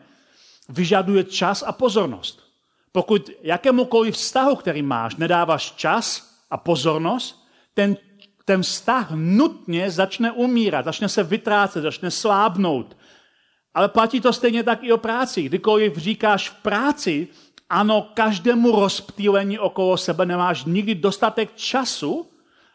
vyžaduje 0.70 1.24
čas 1.24 1.64
a 1.68 1.72
pozornost. 1.72 2.44
Pokud 2.92 3.30
jakémukoliv 3.42 4.16
vztahu, 4.16 4.56
který 4.56 4.82
máš, 4.82 5.16
nedáváš 5.16 5.72
čas 5.72 6.36
a 6.52 6.58
pozornost, 6.58 7.48
ten, 7.74 7.98
ten 8.46 8.62
vztah 8.62 9.12
nutně 9.12 9.92
začne 9.92 10.32
umírat, 10.32 10.86
začne 10.86 11.10
se 11.10 11.24
vytrácet, 11.24 11.84
začne 11.84 12.12
slábnout. 12.12 12.98
Ale 13.74 13.90
platí 13.90 14.22
to 14.22 14.34
stejně 14.34 14.64
tak 14.64 14.84
i 14.84 14.92
o 14.92 14.98
práci. 14.98 15.42
Kdykoliv 15.42 15.98
říkáš 15.98 16.50
v 16.50 16.56
práci, 16.56 17.28
ano, 17.70 18.08
každému 18.14 18.80
rozptýlení 18.80 19.60
okolo 19.60 19.98
sebe 19.98 20.26
nemáš 20.26 20.66
nikdy 20.66 20.96
dostatek 20.96 21.56
času 21.56 22.30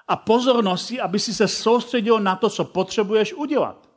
a 0.08 0.16
pozornosti, 0.16 1.00
aby 1.00 1.18
si 1.18 1.34
se 1.34 1.48
soustředil 1.48 2.20
na 2.20 2.37
to, 2.37 2.50
co 2.50 2.64
potřebuješ 2.64 3.34
udělat. 3.34 3.88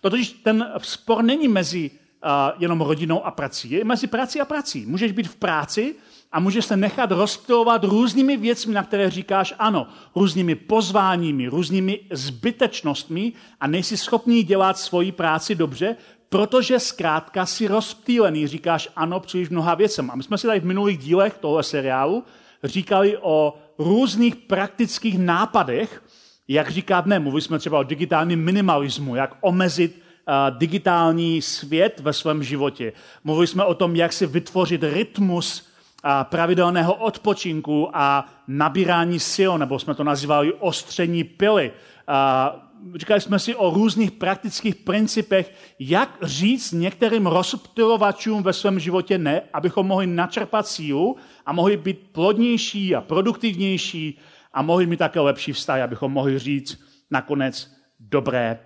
Totiž 0.00 0.32
ten 0.32 0.72
spor 0.78 1.24
není 1.24 1.48
mezi 1.48 1.90
uh, 1.90 2.28
jenom 2.58 2.80
rodinou 2.80 3.26
a 3.26 3.30
prací, 3.30 3.70
je 3.70 3.84
mezi 3.84 4.06
prací 4.06 4.40
a 4.40 4.44
prací. 4.44 4.86
Můžeš 4.86 5.12
být 5.12 5.28
v 5.28 5.36
práci 5.36 5.94
a 6.32 6.40
můžeš 6.40 6.64
se 6.64 6.76
nechat 6.76 7.10
rozptylovat 7.10 7.84
různými 7.84 8.36
věcmi, 8.36 8.74
na 8.74 8.82
které 8.82 9.10
říkáš 9.10 9.54
ano, 9.58 9.86
různými 10.14 10.54
pozváními, 10.54 11.48
různými 11.48 12.00
zbytečnostmi 12.10 13.32
a 13.60 13.66
nejsi 13.66 13.96
schopný 13.96 14.42
dělat 14.42 14.78
svoji 14.78 15.12
práci 15.12 15.54
dobře, 15.54 15.96
Protože 16.32 16.80
zkrátka 16.80 17.46
si 17.46 17.68
rozptýlený, 17.68 18.46
říkáš 18.46 18.88
ano 18.96 19.20
příliš 19.20 19.48
mnoha 19.48 19.74
věcem. 19.74 20.10
A 20.10 20.16
my 20.16 20.22
jsme 20.22 20.38
si 20.38 20.46
tady 20.46 20.60
v 20.60 20.64
minulých 20.64 20.98
dílech 20.98 21.34
tohle 21.40 21.62
seriálu 21.62 22.24
říkali 22.64 23.18
o 23.20 23.58
různých 23.78 24.36
praktických 24.36 25.18
nápadech, 25.18 26.02
jak 26.48 26.70
říkat 26.70 27.06
ne. 27.06 27.18
Mluvili 27.18 27.42
jsme 27.42 27.58
třeba 27.58 27.78
o 27.78 27.82
digitálním 27.82 28.44
minimalismu, 28.44 29.16
jak 29.16 29.36
omezit 29.40 30.02
uh, 30.28 30.58
digitální 30.58 31.42
svět 31.42 32.00
ve 32.00 32.12
svém 32.12 32.42
životě. 32.42 32.92
Mluvili 33.24 33.46
jsme 33.46 33.64
o 33.64 33.74
tom, 33.74 33.96
jak 33.96 34.12
si 34.12 34.26
vytvořit 34.26 34.82
rytmus 34.82 35.71
uh, 36.04 36.10
pravidelného 36.22 36.94
odpočinku 36.94 37.88
a 37.92 38.28
nabírání 38.48 39.20
sil, 39.34 39.52
nebo 39.58 39.78
jsme 39.78 39.94
to 39.94 40.04
nazývali 40.04 40.52
ostření 40.52 41.24
pily. 41.24 41.72
Uh, 41.72 42.72
říkali 42.94 43.20
jsme 43.20 43.38
si 43.38 43.54
o 43.54 43.70
různých 43.70 44.10
praktických 44.10 44.74
principech, 44.74 45.54
jak 45.78 46.18
říct 46.22 46.72
některým 46.72 47.26
rozptylovačům 47.26 48.42
ve 48.42 48.52
svém 48.52 48.80
životě 48.80 49.18
ne, 49.18 49.42
abychom 49.52 49.86
mohli 49.86 50.06
načerpat 50.06 50.66
sílu 50.66 51.16
a 51.46 51.52
mohli 51.52 51.76
být 51.76 52.10
plodnější 52.12 52.94
a 52.94 53.00
produktivnější 53.00 54.18
a 54.52 54.62
mohli 54.62 54.86
mít 54.86 54.96
také 54.96 55.20
lepší 55.20 55.52
vztah, 55.52 55.80
abychom 55.80 56.12
mohli 56.12 56.38
říct 56.38 56.82
nakonec 57.10 57.72
dobré 58.00 58.58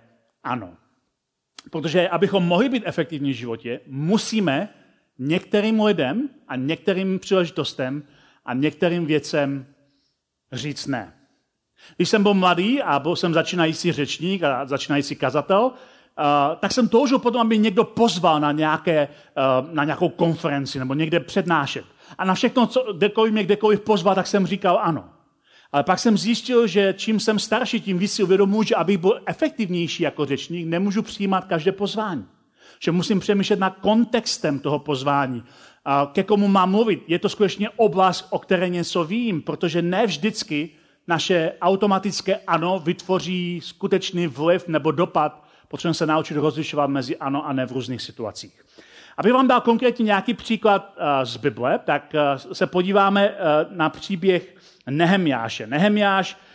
ano. 0.43 0.73
Protože 1.71 2.09
abychom 2.09 2.47
mohli 2.47 2.69
být 2.69 2.83
efektivní 2.85 3.31
v 3.31 3.35
životě, 3.35 3.79
musíme 3.87 4.69
některým 5.19 5.83
lidem 5.83 6.29
a 6.47 6.55
některým 6.55 7.19
příležitostem 7.19 8.03
a 8.45 8.53
některým 8.53 9.05
věcem 9.05 9.65
říct 10.51 10.87
ne. 10.87 11.13
Když 11.95 12.09
jsem 12.09 12.23
byl 12.23 12.33
mladý 12.33 12.81
a 12.81 12.99
byl 12.99 13.15
jsem 13.15 13.33
začínající 13.33 13.91
řečník 13.91 14.43
a 14.43 14.65
začínající 14.65 15.15
kazatel, 15.15 15.61
uh, 15.61 15.73
tak 16.59 16.71
jsem 16.71 16.87
toužil 16.89 17.19
potom, 17.19 17.41
aby 17.41 17.57
někdo 17.57 17.83
pozval 17.83 18.39
na, 18.39 18.51
nějaké, 18.51 19.07
uh, 19.67 19.73
na 19.73 19.83
nějakou 19.83 20.09
konferenci 20.09 20.79
nebo 20.79 20.93
někde 20.93 21.19
přednášet. 21.19 21.85
A 22.17 22.25
na 22.25 22.33
všechno, 22.33 22.67
co, 22.67 22.93
kdekoliv 22.93 23.33
mě 23.33 23.43
kdekoliv 23.43 23.81
pozval, 23.81 24.15
tak 24.15 24.27
jsem 24.27 24.47
říkal 24.47 24.79
ano. 24.81 25.09
Ale 25.71 25.83
pak 25.83 25.99
jsem 25.99 26.17
zjistil, 26.17 26.67
že 26.67 26.93
čím 26.97 27.19
jsem 27.19 27.39
starší, 27.39 27.81
tím 27.81 27.97
víc 27.97 28.13
si 28.13 28.23
uvědomuji, 28.23 28.63
že 28.63 28.75
abych 28.75 28.97
byl 28.97 29.21
efektivnější 29.25 30.03
jako 30.03 30.25
řečník, 30.25 30.67
nemůžu 30.67 31.01
přijímat 31.01 31.45
každé 31.45 31.71
pozvání. 31.71 32.25
Že 32.79 32.91
musím 32.91 33.19
přemýšlet 33.19 33.59
nad 33.59 33.75
kontextem 33.81 34.59
toho 34.59 34.79
pozvání. 34.79 35.43
A 35.85 36.11
ke 36.13 36.23
komu 36.23 36.47
mám 36.47 36.71
mluvit? 36.71 37.03
Je 37.07 37.19
to 37.19 37.29
skutečně 37.29 37.69
oblast, 37.69 38.27
o 38.29 38.39
které 38.39 38.69
něco 38.69 39.03
vím, 39.03 39.41
protože 39.41 39.81
ne 39.81 40.05
vždycky 40.05 40.69
naše 41.07 41.51
automatické 41.61 42.39
ano 42.47 42.79
vytvoří 42.79 43.61
skutečný 43.63 44.27
vliv 44.27 44.67
nebo 44.67 44.91
dopad. 44.91 45.43
Potřebujeme 45.67 45.93
se 45.93 46.05
naučit 46.05 46.37
rozlišovat 46.37 46.89
mezi 46.89 47.17
ano 47.17 47.47
a 47.47 47.53
ne 47.53 47.65
v 47.65 47.71
různých 47.71 48.01
situacích. 48.01 48.61
Aby 49.17 49.31
vám 49.31 49.47
dal 49.47 49.61
konkrétně 49.61 50.03
nějaký 50.03 50.33
příklad 50.33 50.93
eh, 50.97 51.25
z 51.25 51.37
Bible, 51.37 51.79
tak 51.79 52.15
eh, 52.15 52.55
se 52.55 52.67
podíváme 52.67 53.29
eh, 53.29 53.35
na 53.69 53.89
příběh 53.89 54.55
Nehemiáše. 54.89 55.67
Nehemiáš 55.67 56.37
Eh, 56.37 56.46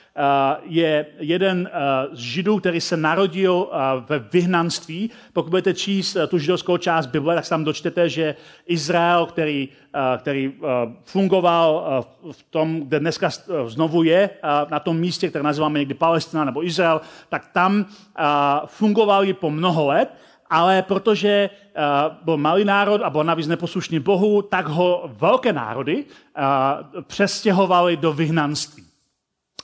je 0.63 1.07
jeden 1.19 1.71
eh, 1.73 2.07
z 2.13 2.19
židů, 2.19 2.59
který 2.59 2.81
se 2.81 2.97
narodil 2.97 3.69
eh, 3.73 3.77
ve 4.09 4.19
vyhnanství. 4.19 5.11
Pokud 5.33 5.51
budete 5.51 5.75
číst 5.75 6.17
tu 6.29 6.39
židovskou 6.39 6.77
část 6.77 7.07
Bible, 7.07 7.35
tak 7.35 7.45
se 7.45 7.51
tam 7.51 7.65
dočtete, 7.65 8.09
že 8.09 8.35
Izrael, 8.67 9.27
který, 9.27 9.69
který 10.19 10.53
fungoval 11.05 12.05
v 12.33 12.43
tom, 12.51 12.81
kde 12.81 13.01
dneska 13.01 13.31
znovu 13.67 14.03
je, 14.03 14.31
na 14.71 14.81
tom 14.81 14.97
místě, 14.97 15.29
které 15.29 15.43
nazýváme 15.43 15.79
někdy 15.79 15.95
Palestina 15.95 16.45
nebo 16.45 16.65
Izrael, 16.65 17.01
tak 17.29 17.47
tam 17.53 17.87
fungovali 18.67 19.33
po 19.33 19.51
mnoho 19.51 19.87
let, 19.87 20.15
ale 20.51 20.83
protože 20.83 21.51
byl 22.23 22.37
malý 22.37 22.65
národ 22.65 23.03
a 23.03 23.11
byl 23.11 23.25
navíc 23.25 23.47
neposlušný 23.47 23.99
Bohu, 23.99 24.43
tak 24.43 24.67
ho 24.67 25.11
velké 25.13 25.53
národy 25.53 26.05
přestěhovali 27.07 27.97
do 27.97 28.13
vyhnanství 28.13 28.92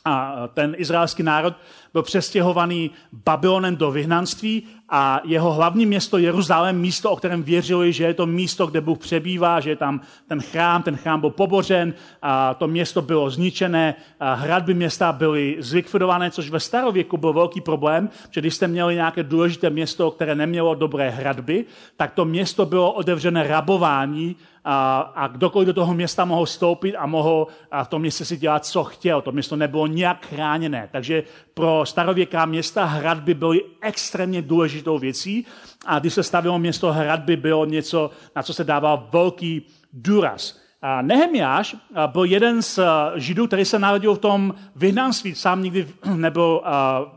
a 0.09 0.49
ten 0.55 0.75
izraelský 0.79 1.23
národ 1.23 1.55
byl 1.93 2.03
přestěhovaný 2.03 2.91
Babylonem 3.13 3.77
do 3.77 3.91
vyhnanství 3.91 4.67
a 4.89 5.21
jeho 5.25 5.53
hlavní 5.53 5.87
město 5.87 6.19
Jeruzalém, 6.19 6.81
místo, 6.81 7.11
o 7.11 7.17
kterém 7.17 7.43
věřili, 7.43 7.93
že 7.93 8.05
je 8.05 8.15
to 8.15 8.27
místo, 8.27 8.67
kde 8.67 8.81
Bůh 8.81 8.99
přebývá, 8.99 9.61
že 9.61 9.71
je 9.71 9.77
tam 9.77 10.01
ten 10.29 10.41
chrám, 10.41 10.83
ten 10.83 10.97
chrám 10.97 11.21
byl 11.21 11.31
pobořen, 11.31 11.95
a 12.23 12.55
to 12.55 12.69
město 12.69 13.03
bylo 13.03 13.31
zničené, 13.31 13.95
a 14.21 14.35
hradby 14.35 14.75
města 14.75 15.13
byly 15.13 15.57
zlikvidované, 15.59 16.31
což 16.31 16.51
ve 16.51 16.61
starověku 16.61 17.17
byl 17.17 17.33
velký 17.33 17.61
problém, 17.61 18.11
že 18.31 18.41
když 18.41 18.55
jste 18.55 18.69
měli 18.69 18.95
nějaké 18.95 19.23
důležité 19.23 19.71
město, 19.71 20.11
které 20.11 20.35
nemělo 20.35 20.75
dobré 20.75 21.11
hradby, 21.11 21.65
tak 21.97 22.15
to 22.15 22.25
město 22.25 22.67
bylo 22.67 22.93
otevřené 22.93 23.49
rabování 23.49 24.37
a, 24.65 24.99
a 25.15 25.27
kdokoliv 25.27 25.67
do 25.67 25.73
toho 25.73 25.95
města 25.95 26.25
mohl 26.25 26.45
vstoupit 26.45 26.97
a 26.97 27.07
mohl 27.07 27.47
a 27.71 27.85
v 27.85 27.89
tom 27.89 28.01
městě 28.01 28.25
si 28.25 28.37
dělat, 28.37 28.67
co 28.67 28.85
chtěl. 28.85 29.23
To 29.23 29.33
město 29.33 29.57
nebylo 29.57 29.87
nějak 29.87 30.27
chráněné. 30.27 30.89
Takže 30.93 31.23
pro 31.55 31.87
starověká 31.87 32.47
města 32.47 32.85
hradby 32.85 33.35
byly 33.35 33.63
extrémně 33.81 34.43
důležitou 34.83 34.99
věcí 34.99 35.47
a 35.87 35.99
když 35.99 36.15
se 36.15 36.23
stavilo 36.23 36.59
město 36.59 36.93
hradby, 36.93 37.37
bylo 37.37 37.65
něco, 37.65 38.11
na 38.37 38.43
co 38.43 38.55
se 38.55 38.65
dával 38.65 39.09
velký 39.13 39.67
důraz. 39.93 40.61
Nehemiáš 41.03 41.77
byl 42.07 42.25
jeden 42.25 42.63
z 42.63 42.79
židů, 43.15 43.47
který 43.47 43.65
se 43.65 43.79
narodil 43.79 44.15
v 44.15 44.19
tom 44.19 44.55
vyhnanství, 44.77 45.35
sám 45.35 45.63
nikdy 45.63 45.89
nebyl 46.15 46.63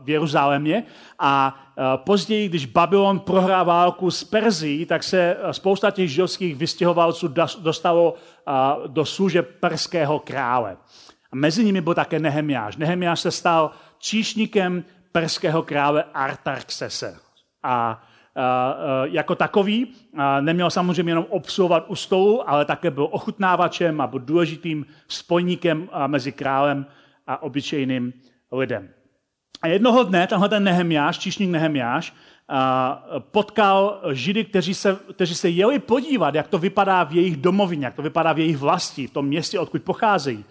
v 0.02 0.10
Jeruzalémě 0.10 0.84
a 1.18 1.58
později, 1.96 2.48
když 2.48 2.66
Babylon 2.66 3.20
prohrál 3.20 3.64
válku 3.64 4.10
s 4.10 4.24
Perzí, 4.24 4.86
tak 4.86 5.02
se 5.02 5.36
spousta 5.50 5.90
těch 5.90 6.10
židovských 6.10 6.56
vystěhovalců 6.56 7.28
dostalo 7.60 8.14
do 8.86 9.04
služeb 9.04 9.56
perského 9.60 10.18
krále. 10.18 10.76
A 11.32 11.36
mezi 11.36 11.64
nimi 11.64 11.80
byl 11.80 11.94
také 11.94 12.18
Nehemiáš. 12.18 12.76
Nehemiáš 12.76 13.20
se 13.20 13.30
stal 13.30 13.70
číšníkem 13.98 14.84
perského 15.12 15.62
krále 15.62 16.04
Artaxese. 16.14 17.21
A 17.62 18.02
jako 19.04 19.34
takový 19.34 19.94
neměl 20.40 20.70
samozřejmě 20.70 21.10
jenom 21.10 21.26
obsluhovat 21.28 21.84
u 21.88 21.96
stolu, 21.96 22.50
ale 22.50 22.64
také 22.64 22.90
byl 22.90 23.08
ochutnávačem 23.10 24.00
a 24.00 24.06
byl 24.06 24.18
důležitým 24.18 24.86
spojníkem 25.08 25.88
mezi 26.06 26.32
králem 26.32 26.86
a 27.26 27.42
obyčejným 27.42 28.12
lidem. 28.52 28.88
A 29.62 29.66
jednoho 29.66 30.04
dne 30.04 30.26
tenhle 30.26 30.48
ten 30.48 30.64
Nehemiáš, 30.64 31.18
číšník 31.18 31.50
Nehemiáš, 31.50 32.14
potkal 33.18 34.00
židy, 34.12 34.44
kteří 34.44 34.74
se, 34.74 34.96
kteří 35.12 35.34
se 35.34 35.48
jeli 35.48 35.78
podívat, 35.78 36.34
jak 36.34 36.48
to 36.48 36.58
vypadá 36.58 37.04
v 37.04 37.12
jejich 37.12 37.36
domovině, 37.36 37.84
jak 37.84 37.94
to 37.94 38.02
vypadá 38.02 38.32
v 38.32 38.38
jejich 38.38 38.56
vlasti, 38.56 39.06
v 39.06 39.10
tom 39.10 39.26
městě, 39.26 39.58
odkud 39.58 39.82
pocházejí. 39.82 40.44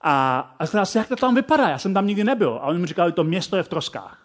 A, 0.00 0.38
a 0.58 0.84
si, 0.84 0.98
jak 0.98 1.08
to 1.08 1.16
tam 1.16 1.34
vypadá, 1.34 1.68
já 1.68 1.78
jsem 1.78 1.94
tam 1.94 2.06
nikdy 2.06 2.24
nebyl. 2.24 2.58
A 2.62 2.66
oni 2.66 2.78
mu 2.78 2.86
říkali, 2.86 3.12
to 3.12 3.24
město 3.24 3.56
je 3.56 3.62
v 3.62 3.68
troskách. 3.68 4.17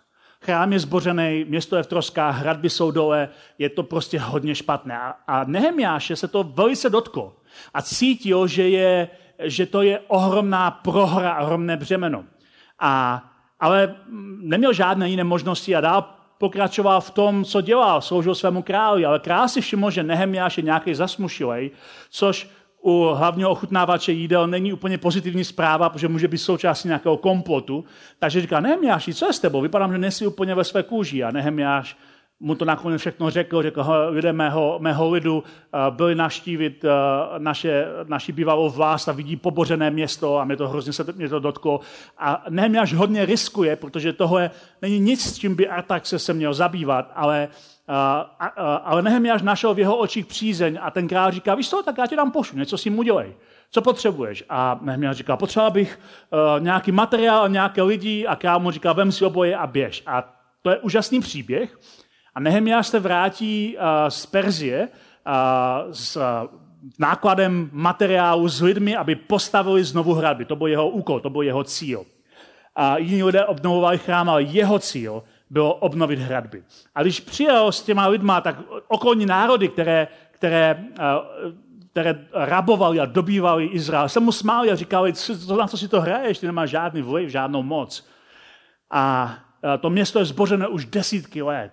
Chrám 0.44 0.74
je 0.74 0.80
zbořený, 0.80 1.46
město 1.48 1.76
je 1.76 1.84
v 1.84 1.88
troskách, 1.88 2.38
hradby 2.38 2.70
jsou 2.70 2.92
dole, 2.92 3.30
je 3.58 3.70
to 3.70 3.84
prostě 3.84 4.20
hodně 4.20 4.56
špatné. 4.56 5.00
A, 5.00 5.16
a 5.28 5.44
Nehemiáše 5.44 6.16
se 6.16 6.28
to 6.28 6.44
velice 6.44 6.90
dotklo. 6.90 7.36
A 7.74 7.82
cítil, 7.82 8.48
že, 8.48 8.70
je, 8.70 9.10
že 9.44 9.66
to 9.66 9.82
je 9.82 10.00
ohromná 10.08 10.72
prohra, 10.72 11.40
ohromné 11.40 11.78
břemeno. 11.78 12.24
A, 12.80 13.24
ale 13.60 13.96
neměl 14.42 14.74
žádné 14.74 15.10
jiné 15.10 15.24
možnosti 15.24 15.76
a 15.76 15.82
dál 15.82 16.16
pokračoval 16.38 17.02
v 17.02 17.12
tom, 17.12 17.46
co 17.46 17.62
dělal, 17.62 18.02
sloužil 18.02 18.36
svému 18.36 18.62
králi, 18.62 19.06
ale 19.06 19.20
král 19.20 19.48
si 19.48 19.62
všiml, 19.62 19.92
že 19.92 20.04
Nehemiáš 20.04 20.58
je 20.58 20.64
nějaký 20.64 20.94
zasmušilej, 20.94 21.72
což 22.10 22.50
u 22.86 23.14
hlavního 23.14 23.50
ochutnávače 23.50 24.12
jídel 24.12 24.48
není 24.48 24.74
úplně 24.74 24.98
pozitivní 24.98 25.44
zpráva, 25.44 25.90
protože 25.90 26.08
může 26.08 26.28
být 26.28 26.38
součástí 26.38 26.88
nějakého 26.88 27.18
komplotu. 27.18 27.86
Takže 28.20 28.42
říká, 28.42 28.60
Nehemiáši, 28.60 29.14
co 29.14 29.26
je 29.26 29.34
s 29.34 29.40
tebou? 29.40 29.62
Vypadám, 29.62 29.92
že 29.92 29.98
nesi 29.98 30.28
úplně 30.28 30.56
ve 30.56 30.64
své 30.64 30.84
kůži. 30.84 31.24
A 31.24 31.32
Nehemiáš 31.32 31.98
mu 32.40 32.56
to 32.56 32.66
nakonec 32.66 33.02
všechno 33.02 33.30
řekl, 33.30 33.62
řekl, 33.62 33.86
lidé 34.10 34.34
mého, 34.34 34.78
mého 34.80 35.10
lidu 35.10 35.38
uh, 35.38 35.96
byli 35.96 36.16
naštívit 36.16 36.84
uh, 36.84 36.90
naše, 37.38 37.86
naši 38.08 38.32
bývalou 38.32 38.70
vlast 38.70 39.10
a 39.10 39.12
vidí 39.12 39.36
pobořené 39.36 39.92
město 39.92 40.38
a 40.38 40.46
mě 40.46 40.56
to 40.56 40.68
hrozně 40.68 40.94
se 40.94 41.06
mě 41.16 41.30
to 41.30 41.40
dotklo. 41.40 41.80
A 42.18 42.44
Nehemiáš 42.50 42.94
hodně 42.94 43.26
riskuje, 43.26 43.76
protože 43.76 44.14
tohle 44.14 44.52
není 44.82 45.00
nic, 45.00 45.22
s 45.24 45.38
čím 45.38 45.56
by 45.56 45.68
Artax 45.68 46.14
se 46.18 46.34
měl 46.34 46.54
zabývat, 46.54 47.12
ale 47.16 47.48
ale 48.84 49.02
Nehemiáš 49.02 49.42
našel 49.42 49.74
v 49.74 49.80
jeho 49.80 49.98
očích 49.98 50.26
přízeň 50.26 50.80
a 50.82 50.92
ten 50.92 51.08
král 51.08 51.32
říká, 51.32 51.56
víš 51.56 51.70
co, 51.70 51.84
tak 51.84 51.98
já 51.98 52.08
ti 52.08 52.16
dám 52.16 52.32
pošlu, 52.32 52.58
něco 52.58 52.78
si 52.78 52.90
mu 52.90 52.98
udělej. 52.98 53.36
Co 53.72 53.82
potřebuješ? 53.82 54.44
A 54.50 54.80
Nehemiáš 54.82 55.18
říká, 55.18 55.38
potřeboval 55.38 55.72
bych 55.72 56.00
uh, 56.32 56.64
nějaký 56.64 56.92
materiál, 56.92 57.50
nějaké 57.50 57.82
lidi 57.82 58.28
a 58.28 58.36
král 58.36 58.60
mu 58.60 58.72
říká, 58.72 58.94
vem 58.94 59.12
si 59.12 59.26
oboje 59.26 59.58
a 59.58 59.68
běž. 59.68 60.04
A 60.06 60.34
to 60.62 60.70
je 60.70 60.78
úžasný 60.78 61.20
příběh. 61.20 61.80
A 62.36 62.40
Nehemiáš 62.40 62.88
se 62.88 63.00
vrátí 63.00 63.78
z 64.10 64.26
Perzie 64.26 64.90
s 65.92 66.18
nákladem 67.00 67.70
materiálu 67.72 68.48
s 68.48 68.62
lidmi, 68.62 68.96
aby 68.96 69.16
postavili 69.16 69.84
znovu 69.84 70.14
hradby. 70.14 70.46
To 70.46 70.56
byl 70.56 70.68
jeho 70.68 70.90
úkol, 70.90 71.20
to 71.20 71.30
byl 71.30 71.42
jeho 71.42 71.64
cíl. 71.64 72.06
A 72.76 72.98
jiní 72.98 73.24
lidé 73.24 73.46
obnovovali 73.46 73.98
chrám, 73.98 74.30
ale 74.30 74.44
jeho 74.44 74.80
cíl 74.80 75.24
bylo 75.54 75.74
obnovit 75.74 76.20
hradby. 76.20 76.64
A 76.96 77.02
když 77.02 77.20
přijel 77.20 77.72
s 77.72 77.82
těma 77.82 78.08
lidma, 78.08 78.42
tak 78.42 78.56
okolní 78.88 79.26
národy, 79.26 79.68
které, 79.70 80.08
které, 80.32 80.84
eh, 81.00 81.04
které 81.92 82.26
rabovali 82.34 83.00
a 83.00 83.06
dobývali 83.06 83.66
Izrael, 83.66 84.10
se 84.10 84.20
mu 84.20 84.32
smáli 84.32 84.72
a 84.72 84.76
říkali, 84.76 85.14
co, 85.14 85.58
na 85.58 85.68
co 85.68 85.78
si 85.78 85.88
to 85.88 86.02
hraješ, 86.02 86.40
ty 86.40 86.46
nemáš 86.46 86.70
žádný 86.70 87.02
vliv, 87.02 87.30
žádnou 87.30 87.64
moc. 87.64 88.08
A 88.92 89.34
eh, 89.64 89.78
to 89.78 89.90
město 89.90 90.20
je 90.20 90.26
zbořené 90.26 90.68
už 90.68 90.86
desítky 90.86 91.42
let. 91.42 91.72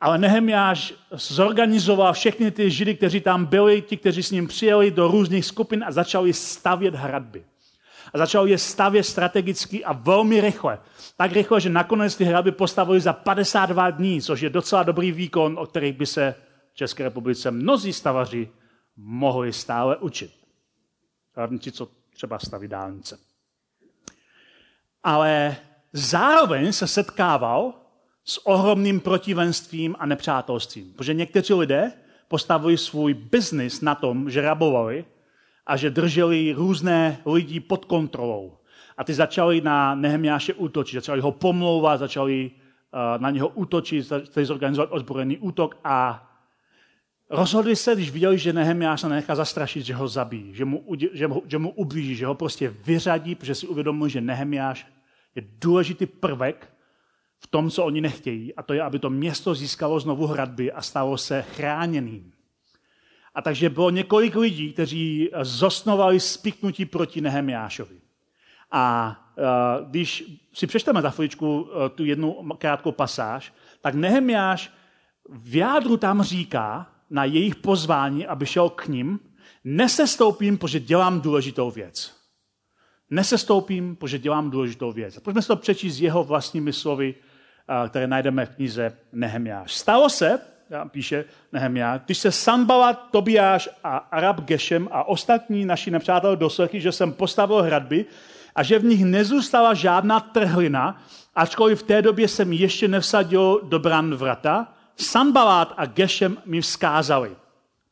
Ale 0.00 0.18
Nehemiáš 0.18 0.94
zorganizoval 1.10 2.12
všechny 2.12 2.50
ty 2.50 2.70
židy, 2.70 2.94
kteří 2.94 3.20
tam 3.20 3.46
byli, 3.46 3.82
ti, 3.82 3.96
kteří 3.96 4.22
s 4.22 4.30
ním 4.30 4.46
přijeli 4.46 4.90
do 4.90 5.08
různých 5.08 5.46
skupin 5.46 5.84
a 5.86 5.92
začali 5.92 6.32
stavět 6.32 6.94
hradby. 6.94 7.44
A 8.12 8.18
začal 8.18 8.48
je 8.48 8.58
stavět 8.58 9.02
strategicky 9.02 9.84
a 9.84 9.92
velmi 9.92 10.40
rychle. 10.40 10.78
Tak 11.16 11.32
rychle, 11.32 11.60
že 11.60 11.70
nakonec 11.70 12.16
ty 12.16 12.24
hradby 12.24 12.52
postavili 12.52 13.00
za 13.00 13.12
52 13.12 13.90
dní, 13.90 14.22
což 14.22 14.40
je 14.40 14.50
docela 14.50 14.82
dobrý 14.82 15.12
výkon, 15.12 15.58
o 15.58 15.66
kterých 15.66 15.96
by 15.96 16.06
se 16.06 16.34
v 16.72 16.74
České 16.74 17.04
republice 17.04 17.50
mnozí 17.50 17.92
stavaři 17.92 18.48
mohli 18.96 19.52
stále 19.52 19.96
učit. 19.96 20.32
Hlavně 21.36 21.58
ti, 21.58 21.72
co 21.72 21.88
třeba 22.14 22.38
staví 22.38 22.68
dálnice. 22.68 23.18
Ale 25.02 25.56
zároveň 25.92 26.72
se 26.72 26.86
setkával 26.86 27.74
s 28.24 28.46
ohromným 28.46 29.00
protivenstvím 29.00 29.96
a 29.98 30.06
nepřátelstvím. 30.06 30.92
Protože 30.92 31.14
někteří 31.14 31.54
lidé 31.54 31.92
postavili 32.28 32.78
svůj 32.78 33.14
biznis 33.14 33.80
na 33.80 33.94
tom, 33.94 34.30
že 34.30 34.40
rabovali 34.40 35.04
a 35.66 35.76
že 35.76 35.90
drželi 35.90 36.52
různé 36.52 37.18
lidi 37.26 37.60
pod 37.60 37.84
kontrolou. 37.84 38.52
A 38.96 39.04
ty 39.04 39.14
začali 39.14 39.60
na 39.60 39.94
Nehemiáše 39.94 40.54
útočit, 40.54 40.96
začali 40.96 41.20
ho 41.20 41.32
pomlouvat, 41.32 41.98
začali 41.98 42.50
uh, 42.50 43.22
na 43.22 43.30
něho 43.30 43.48
útočit, 43.48 44.02
začali 44.02 44.46
zorganizovat 44.46 44.88
ozbrojený 44.92 45.38
útok 45.38 45.78
a 45.84 46.28
rozhodli 47.30 47.76
se, 47.76 47.94
když 47.94 48.10
viděli, 48.10 48.38
že 48.38 48.52
Nehemiáš 48.52 49.00
se 49.00 49.08
nenechá 49.08 49.34
zastrašit, 49.34 49.82
že 49.82 49.94
ho 49.94 50.08
zabíjí, 50.08 50.54
že 50.54 50.64
mu, 50.64 50.84
že, 51.12 51.28
mu, 51.28 51.42
že 51.46 51.58
mu 51.58 51.70
ublíží, 51.70 52.14
že 52.14 52.26
ho 52.26 52.34
prostě 52.34 52.68
vyřadí, 52.68 53.34
protože 53.34 53.54
si 53.54 53.66
uvědomují, 53.66 54.10
že 54.10 54.20
Nehemiáš 54.20 54.86
je 55.34 55.42
důležitý 55.60 56.06
prvek 56.06 56.72
v 57.38 57.46
tom, 57.46 57.70
co 57.70 57.84
oni 57.84 58.00
nechtějí, 58.00 58.54
a 58.54 58.62
to 58.62 58.74
je, 58.74 58.82
aby 58.82 58.98
to 58.98 59.10
město 59.10 59.54
získalo 59.54 60.00
znovu 60.00 60.26
hradby 60.26 60.72
a 60.72 60.82
stalo 60.82 61.18
se 61.18 61.42
chráněným. 61.42 62.32
A 63.34 63.42
takže 63.42 63.70
bylo 63.70 63.90
několik 63.90 64.36
lidí, 64.36 64.72
kteří 64.72 65.30
zosnovali 65.42 66.20
spiknutí 66.20 66.84
proti 66.84 67.20
Nehemiášovi. 67.20 67.96
A 68.70 69.16
uh, 69.36 69.90
když 69.90 70.24
si 70.52 70.66
přečteme 70.66 71.02
za 71.02 71.10
chviličku 71.10 71.60
uh, 71.60 71.68
tu 71.94 72.04
jednu 72.04 72.48
krátkou 72.58 72.92
pasáž, 72.92 73.52
tak 73.80 73.94
Nehemiáš 73.94 74.72
v 75.28 75.56
jádru 75.56 75.96
tam 75.96 76.22
říká 76.22 76.92
na 77.10 77.24
jejich 77.24 77.56
pozvání, 77.56 78.26
aby 78.26 78.46
šel 78.46 78.68
k 78.68 78.86
ním, 78.86 79.20
nesestoupím, 79.64 80.58
protože 80.58 80.80
dělám 80.80 81.20
důležitou 81.20 81.70
věc. 81.70 82.16
Nesestoupím, 83.10 83.96
protože 83.96 84.18
dělám 84.18 84.50
důležitou 84.50 84.92
věc. 84.92 85.18
Pojďme 85.18 85.42
si 85.42 85.48
to 85.48 85.56
přečíst 85.56 86.00
jeho 86.00 86.24
vlastními 86.24 86.72
slovy, 86.72 87.14
které 87.88 88.06
najdeme 88.06 88.46
v 88.46 88.54
knize 88.54 88.98
Nehemiáš. 89.12 89.74
Stalo 89.74 90.08
se, 90.08 90.40
píše 90.90 91.24
Nehemia, 91.52 91.98
když 91.98 92.18
se 92.18 92.32
Sanbala, 92.32 92.92
Tobiáš 92.92 93.68
a 93.84 93.96
Arab 93.96 94.40
Geshem 94.40 94.88
a 94.92 95.08
ostatní 95.08 95.64
naši 95.64 95.90
nepřátelé 95.90 96.36
doslechli, 96.36 96.80
že 96.80 96.92
jsem 96.92 97.12
postavil 97.12 97.62
hradby 97.62 98.04
a 98.54 98.62
že 98.62 98.78
v 98.78 98.84
nich 98.84 99.04
nezůstala 99.04 99.74
žádná 99.74 100.20
trhlina, 100.20 101.02
ačkoliv 101.34 101.80
v 101.80 101.82
té 101.82 102.02
době 102.02 102.28
jsem 102.28 102.52
ještě 102.52 102.88
nevsadil 102.88 103.60
do 103.62 103.78
bran 103.78 104.14
vrata, 104.14 104.74
Sanbalát 104.96 105.74
a 105.76 105.86
Geshem 105.86 106.38
mi 106.44 106.60
vzkázali. 106.60 107.36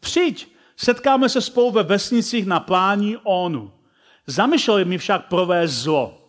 Přijď, 0.00 0.54
setkáme 0.76 1.28
se 1.28 1.40
spolu 1.40 1.70
ve 1.70 1.82
vesnicích 1.82 2.46
na 2.46 2.60
plání 2.60 3.16
Onu. 3.22 3.72
Zamýšleli 4.26 4.84
mi 4.84 4.98
však 4.98 5.26
provést 5.26 5.70
zlo. 5.70 6.20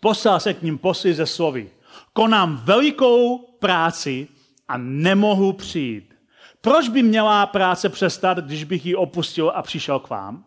Poslal 0.00 0.40
se 0.40 0.54
k 0.54 0.62
ním 0.62 0.78
posly 0.78 1.14
ze 1.14 1.26
slovy. 1.26 1.70
Konám 2.12 2.56
velikou 2.56 3.38
práci, 3.38 4.28
a 4.70 4.76
nemohu 4.78 5.52
přijít. 5.52 6.14
Proč 6.60 6.88
by 6.88 7.02
měla 7.02 7.46
práce 7.46 7.88
přestat, 7.88 8.38
když 8.38 8.64
bych 8.64 8.86
ji 8.86 8.94
opustil 8.94 9.52
a 9.54 9.62
přišel 9.62 9.98
k 9.98 10.10
vám? 10.10 10.44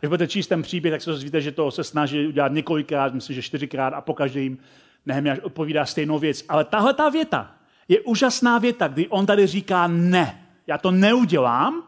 Když 0.00 0.08
budete 0.08 0.28
číst 0.28 0.46
ten 0.46 0.62
příběh, 0.62 0.92
tak 0.92 1.02
se 1.02 1.10
dozvíte, 1.10 1.40
že 1.40 1.52
to 1.52 1.70
se 1.70 1.84
snaží 1.84 2.26
udělat 2.26 2.52
několikrát, 2.52 3.14
myslím, 3.14 3.34
že 3.34 3.42
čtyřikrát 3.42 3.94
a 3.94 4.00
po 4.00 4.14
každém 4.14 4.58
Nehemiáš 5.06 5.38
odpovídá 5.38 5.86
stejnou 5.86 6.18
věc. 6.18 6.44
Ale 6.48 6.64
tahle 6.64 6.94
ta 6.94 7.08
věta 7.08 7.54
je 7.88 8.00
úžasná 8.00 8.58
věta, 8.58 8.88
kdy 8.88 9.08
on 9.08 9.26
tady 9.26 9.46
říká 9.46 9.86
ne, 9.86 10.48
já 10.66 10.78
to 10.78 10.90
neudělám 10.90 11.82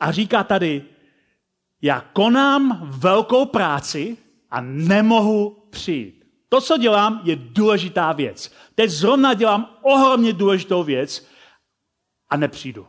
a 0.00 0.12
říká 0.12 0.44
tady, 0.44 0.82
já 1.82 2.00
konám 2.12 2.80
velkou 2.82 3.46
práci 3.46 4.16
a 4.50 4.60
nemohu 4.60 5.66
přijít. 5.70 6.21
To, 6.52 6.60
co 6.60 6.78
dělám, 6.78 7.20
je 7.24 7.36
důležitá 7.36 8.12
věc. 8.12 8.52
Teď 8.74 8.90
zrovna 8.90 9.34
dělám 9.34 9.70
ohromně 9.82 10.32
důležitou 10.32 10.82
věc 10.82 11.26
a 12.30 12.36
nepřijdu. 12.36 12.86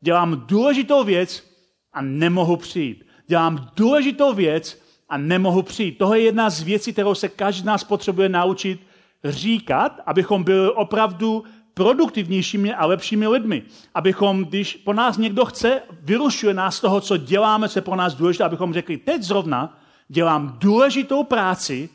Dělám 0.00 0.42
důležitou 0.46 1.04
věc 1.04 1.44
a 1.92 2.02
nemohu 2.02 2.56
přijít. 2.56 3.06
dělám 3.26 3.70
důležitou 3.76 4.34
věc 4.34 4.82
a 5.08 5.16
nemohu 5.18 5.62
přijít. 5.62 5.98
To 5.98 6.14
je 6.14 6.20
jedna 6.20 6.50
z 6.50 6.62
věcí, 6.62 6.92
kterou 6.92 7.14
se 7.14 7.28
každý 7.28 7.62
z 7.62 7.64
nás 7.64 7.84
potřebuje 7.84 8.28
naučit 8.28 8.80
říkat, 9.24 10.00
abychom 10.06 10.44
byli 10.44 10.70
opravdu 10.70 11.44
produktivnějšími 11.74 12.74
a 12.74 12.86
lepšími 12.86 13.26
lidmi. 13.28 13.62
Abychom, 13.94 14.44
když 14.44 14.76
po 14.76 14.92
nás 14.92 15.16
někdo 15.18 15.44
chce, 15.44 15.82
vyrušuje 16.02 16.54
nás 16.54 16.76
z 16.76 16.80
toho, 16.80 17.00
co 17.00 17.16
děláme, 17.16 17.68
co 17.68 17.78
je 17.78 17.82
pro 17.82 17.96
nás 17.96 18.14
důležité, 18.14 18.44
abychom 18.44 18.74
řekli, 18.74 18.96
teď 18.96 19.22
zrovna 19.22 19.78
dělám 20.08 20.56
důležitou 20.60 21.24
práci 21.24 21.88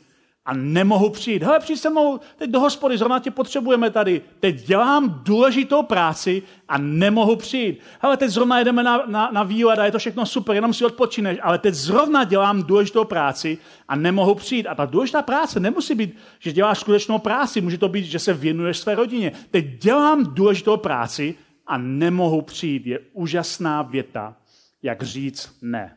a 0.46 0.54
nemohu 0.54 1.10
přijít. 1.10 1.42
Hele, 1.42 1.60
přijď 1.60 1.80
se 1.80 1.90
mnou 1.90 2.20
teď 2.36 2.50
do 2.50 2.60
hospody, 2.60 2.98
zrovna 2.98 3.18
tě 3.18 3.30
potřebujeme 3.30 3.90
tady. 3.90 4.20
Teď 4.40 4.66
dělám 4.66 5.20
důležitou 5.22 5.82
práci 5.82 6.42
a 6.68 6.78
nemohu 6.78 7.36
přijít. 7.36 7.80
Hele, 8.00 8.16
teď 8.16 8.30
zrovna 8.30 8.58
jedeme 8.58 8.82
na, 8.82 9.02
na, 9.06 9.30
na 9.32 9.42
výlet 9.42 9.78
a 9.78 9.84
je 9.84 9.92
to 9.92 9.98
všechno 9.98 10.26
super, 10.26 10.54
jenom 10.54 10.74
si 10.74 10.84
odpočineš, 10.84 11.38
ale 11.42 11.58
teď 11.58 11.74
zrovna 11.74 12.24
dělám 12.24 12.62
důležitou 12.62 13.04
práci 13.04 13.58
a 13.88 13.96
nemohu 13.96 14.34
přijít. 14.34 14.66
A 14.66 14.74
ta 14.74 14.84
důležitá 14.84 15.22
práce 15.22 15.60
nemusí 15.60 15.94
být, 15.94 16.16
že 16.38 16.52
děláš 16.52 16.78
skutečnou 16.78 17.18
práci, 17.18 17.60
může 17.60 17.78
to 17.78 17.88
být, 17.88 18.04
že 18.04 18.18
se 18.18 18.32
věnuješ 18.32 18.78
své 18.78 18.94
rodině. 18.94 19.32
Teď 19.50 19.66
dělám 19.82 20.34
důležitou 20.34 20.76
práci 20.76 21.34
a 21.66 21.78
nemohu 21.78 22.42
přijít. 22.42 22.86
Je 22.86 22.98
úžasná 23.12 23.82
věta, 23.82 24.36
jak 24.82 25.02
říct 25.02 25.50
ne. 25.62 25.96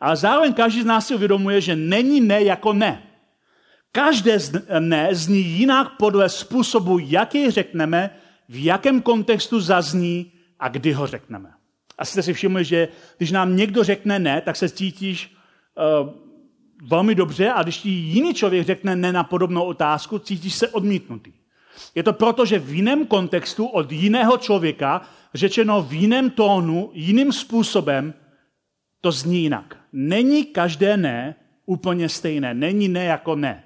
Ale 0.00 0.16
zároveň 0.16 0.52
každý 0.52 0.82
z 0.82 0.84
nás 0.84 1.06
si 1.06 1.14
uvědomuje, 1.14 1.60
že 1.60 1.76
není 1.76 2.20
ne 2.20 2.42
jako 2.42 2.72
ne. 2.72 3.11
Každé 3.92 4.38
ne 4.78 5.08
zní 5.14 5.40
jinak 5.40 5.96
podle 5.98 6.28
způsobu, 6.28 6.98
jak 6.98 7.34
jej 7.34 7.50
řekneme, 7.50 8.10
v 8.48 8.64
jakém 8.64 9.02
kontextu 9.02 9.60
zazní 9.60 10.32
a 10.58 10.68
kdy 10.68 10.92
ho 10.92 11.06
řekneme. 11.06 11.50
Asi 11.98 12.12
jste 12.12 12.22
si 12.22 12.32
všimli, 12.32 12.64
že 12.64 12.88
když 13.18 13.30
nám 13.30 13.56
někdo 13.56 13.84
řekne 13.84 14.18
ne, 14.18 14.40
tak 14.40 14.56
se 14.56 14.68
cítíš 14.68 15.36
uh, 16.02 16.10
velmi 16.88 17.14
dobře 17.14 17.50
a 17.52 17.62
když 17.62 17.78
ti 17.78 17.88
jiný 17.88 18.34
člověk 18.34 18.66
řekne 18.66 18.96
ne 18.96 19.12
na 19.12 19.24
podobnou 19.24 19.64
otázku, 19.64 20.18
cítíš 20.18 20.54
se 20.54 20.68
odmítnutý. 20.68 21.32
Je 21.94 22.02
to 22.02 22.12
proto, 22.12 22.46
že 22.46 22.58
v 22.58 22.74
jiném 22.74 23.06
kontextu 23.06 23.66
od 23.66 23.92
jiného 23.92 24.36
člověka, 24.36 25.02
řečeno 25.34 25.82
v 25.82 25.92
jiném 25.92 26.30
tónu, 26.30 26.90
jiným 26.94 27.32
způsobem, 27.32 28.14
to 29.00 29.12
zní 29.12 29.42
jinak. 29.42 29.76
Není 29.92 30.44
každé 30.44 30.96
ne 30.96 31.34
úplně 31.66 32.08
stejné. 32.08 32.54
Není 32.54 32.88
ne 32.88 33.04
jako 33.04 33.36
ne. 33.36 33.64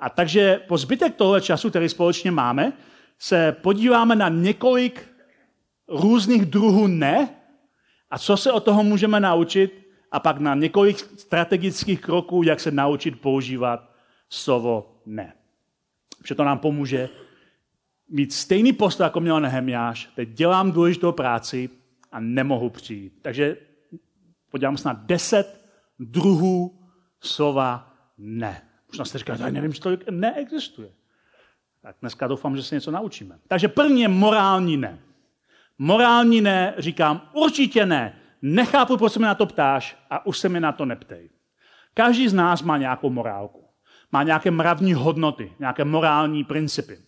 A 0.00 0.10
takže 0.10 0.60
po 0.68 0.78
zbytek 0.78 1.14
tohle 1.14 1.40
času, 1.40 1.70
který 1.70 1.88
společně 1.88 2.30
máme, 2.30 2.72
se 3.18 3.52
podíváme 3.52 4.16
na 4.16 4.28
několik 4.28 5.08
různých 5.88 6.46
druhů 6.46 6.86
ne 6.86 7.28
a 8.10 8.18
co 8.18 8.36
se 8.36 8.52
od 8.52 8.64
toho 8.64 8.82
můžeme 8.82 9.20
naučit 9.20 9.88
a 10.12 10.20
pak 10.20 10.38
na 10.38 10.54
několik 10.54 10.98
strategických 10.98 12.00
kroků, 12.00 12.42
jak 12.42 12.60
se 12.60 12.70
naučit 12.70 13.20
používat 13.20 13.90
slovo 14.30 15.00
ne. 15.06 15.32
Protože 16.18 16.34
to 16.34 16.44
nám 16.44 16.58
pomůže 16.58 17.08
mít 18.08 18.32
stejný 18.32 18.72
postoj, 18.72 19.04
jako 19.04 19.20
měl 19.20 19.40
Nehemiáš. 19.40 20.10
Teď 20.14 20.28
dělám 20.28 20.72
důležitou 20.72 21.12
práci 21.12 21.70
a 22.12 22.20
nemohu 22.20 22.70
přijít. 22.70 23.12
Takže 23.22 23.56
podívám 24.50 24.76
se 24.76 24.88
na 24.88 25.02
deset 25.06 25.60
druhů 25.98 26.78
slova 27.20 27.94
ne. 28.18 28.67
Možná 28.92 29.04
jste 29.04 29.18
říkali, 29.18 29.40
já 29.40 29.50
nevím, 29.50 29.72
že 29.72 29.80
to 29.80 29.90
neexistuje. 30.10 30.90
Tak 31.82 31.96
dneska 32.00 32.26
doufám, 32.26 32.56
že 32.56 32.62
se 32.62 32.74
něco 32.74 32.90
naučíme. 32.90 33.38
Takže 33.48 33.68
první 33.68 34.02
je 34.02 34.08
morální 34.08 34.76
ne. 34.76 34.98
Morální 35.78 36.40
ne, 36.40 36.74
říkám 36.78 37.30
určitě 37.32 37.86
ne. 37.86 38.18
Nechápu, 38.42 38.96
proč 38.96 39.12
se 39.12 39.18
mi 39.18 39.24
na 39.24 39.34
to 39.34 39.46
ptáš 39.46 39.96
a 40.10 40.26
už 40.26 40.38
se 40.38 40.48
mi 40.48 40.60
na 40.60 40.72
to 40.72 40.84
neptej. 40.84 41.30
Každý 41.94 42.28
z 42.28 42.34
nás 42.34 42.62
má 42.62 42.76
nějakou 42.76 43.10
morálku. 43.10 43.64
Má 44.12 44.22
nějaké 44.22 44.50
mravní 44.50 44.94
hodnoty, 44.94 45.52
nějaké 45.58 45.84
morální 45.84 46.44
principy. 46.44 46.98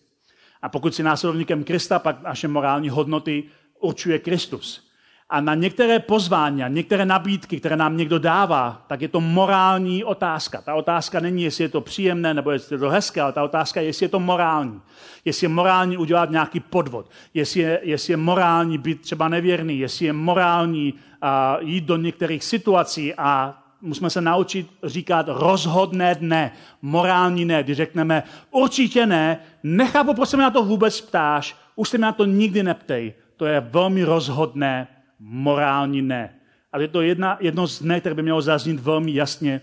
A 0.61 0.69
pokud 0.69 0.95
si 0.95 1.03
následovníkem 1.03 1.63
Krista, 1.63 1.99
pak 1.99 2.21
naše 2.21 2.47
morální 2.47 2.89
hodnoty 2.89 3.43
určuje 3.79 4.19
Kristus 4.19 4.90
a 5.31 5.41
na 5.41 5.55
některé 5.55 5.99
pozvání, 5.99 6.63
některé 6.67 7.05
nabídky, 7.05 7.59
které 7.59 7.75
nám 7.75 7.97
někdo 7.97 8.19
dává, 8.19 8.85
tak 8.87 9.01
je 9.01 9.07
to 9.07 9.21
morální 9.21 10.03
otázka. 10.03 10.61
Ta 10.61 10.75
otázka 10.75 11.19
není, 11.19 11.43
jestli 11.43 11.63
je 11.63 11.69
to 11.69 11.81
příjemné 11.81 12.33
nebo 12.33 12.51
jestli 12.51 12.75
je 12.75 12.79
to 12.79 12.89
hezké, 12.89 13.21
ale 13.21 13.33
ta 13.33 13.43
otázka 13.43 13.81
je, 13.81 13.87
jestli 13.87 14.03
je 14.03 14.09
to 14.09 14.19
morální. 14.19 14.81
Jestli 15.25 15.45
je 15.45 15.49
morální 15.49 15.97
udělat 15.97 16.29
nějaký 16.29 16.59
podvod, 16.59 17.09
jestli 17.33 17.59
je, 17.59 17.79
jestli 17.83 18.13
je 18.13 18.17
morální 18.17 18.77
být 18.77 19.01
třeba 19.01 19.29
nevěrný, 19.29 19.79
jestli 19.79 20.05
je 20.05 20.13
morální 20.13 20.93
uh, 20.93 21.67
jít 21.67 21.83
do 21.83 21.97
některých 21.97 22.43
situací 22.43 23.13
a 23.17 23.57
musíme 23.81 24.09
se 24.09 24.21
naučit 24.21 24.67
říkat 24.83 25.25
rozhodné 25.29 26.15
dne, 26.15 26.51
morální 26.81 27.45
ne. 27.45 27.63
Když 27.63 27.77
řekneme 27.77 28.23
určitě 28.51 29.05
ne, 29.05 29.39
nechápu, 29.63 30.13
proč 30.13 30.29
se 30.29 30.37
mi 30.37 30.43
na 30.43 30.51
to 30.51 30.63
vůbec 30.65 31.01
ptáš, 31.01 31.55
už 31.75 31.89
se 31.89 31.97
mi 31.97 32.01
na 32.01 32.11
to 32.11 32.25
nikdy 32.25 32.63
neptej. 32.63 33.13
To 33.37 33.45
je 33.45 33.59
velmi 33.59 34.03
rozhodné 34.03 34.87
morální 35.21 36.01
ne. 36.01 36.35
Ale 36.71 36.83
je 36.83 36.87
to 36.87 37.01
jedna, 37.01 37.37
jedno 37.39 37.67
z 37.67 37.81
ne, 37.81 37.99
které 37.99 38.15
by 38.15 38.21
mělo 38.21 38.41
zaznít 38.41 38.79
velmi 38.79 39.13
jasně 39.13 39.61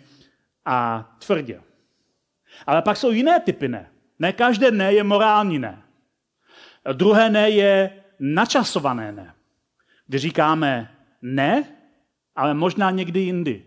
a 0.65 1.09
tvrdě. 1.27 1.61
Ale 2.67 2.83
pak 2.83 2.97
jsou 2.97 3.11
jiné 3.11 3.41
typy 3.41 3.69
ne. 3.69 3.91
Ne 4.19 4.33
každé 4.33 4.71
ne 4.71 4.93
je 4.93 5.05
morální 5.05 5.59
ne. 5.59 5.83
Druhé 6.93 7.31
ne 7.31 7.51
je 7.51 7.91
načasované 8.21 9.13
ne. 9.13 9.35
Kdy 10.07 10.19
říkáme 10.19 10.91
ne, 11.23 11.65
ale 12.37 12.55
možná 12.55 12.91
někdy 12.91 13.21
jindy. 13.21 13.63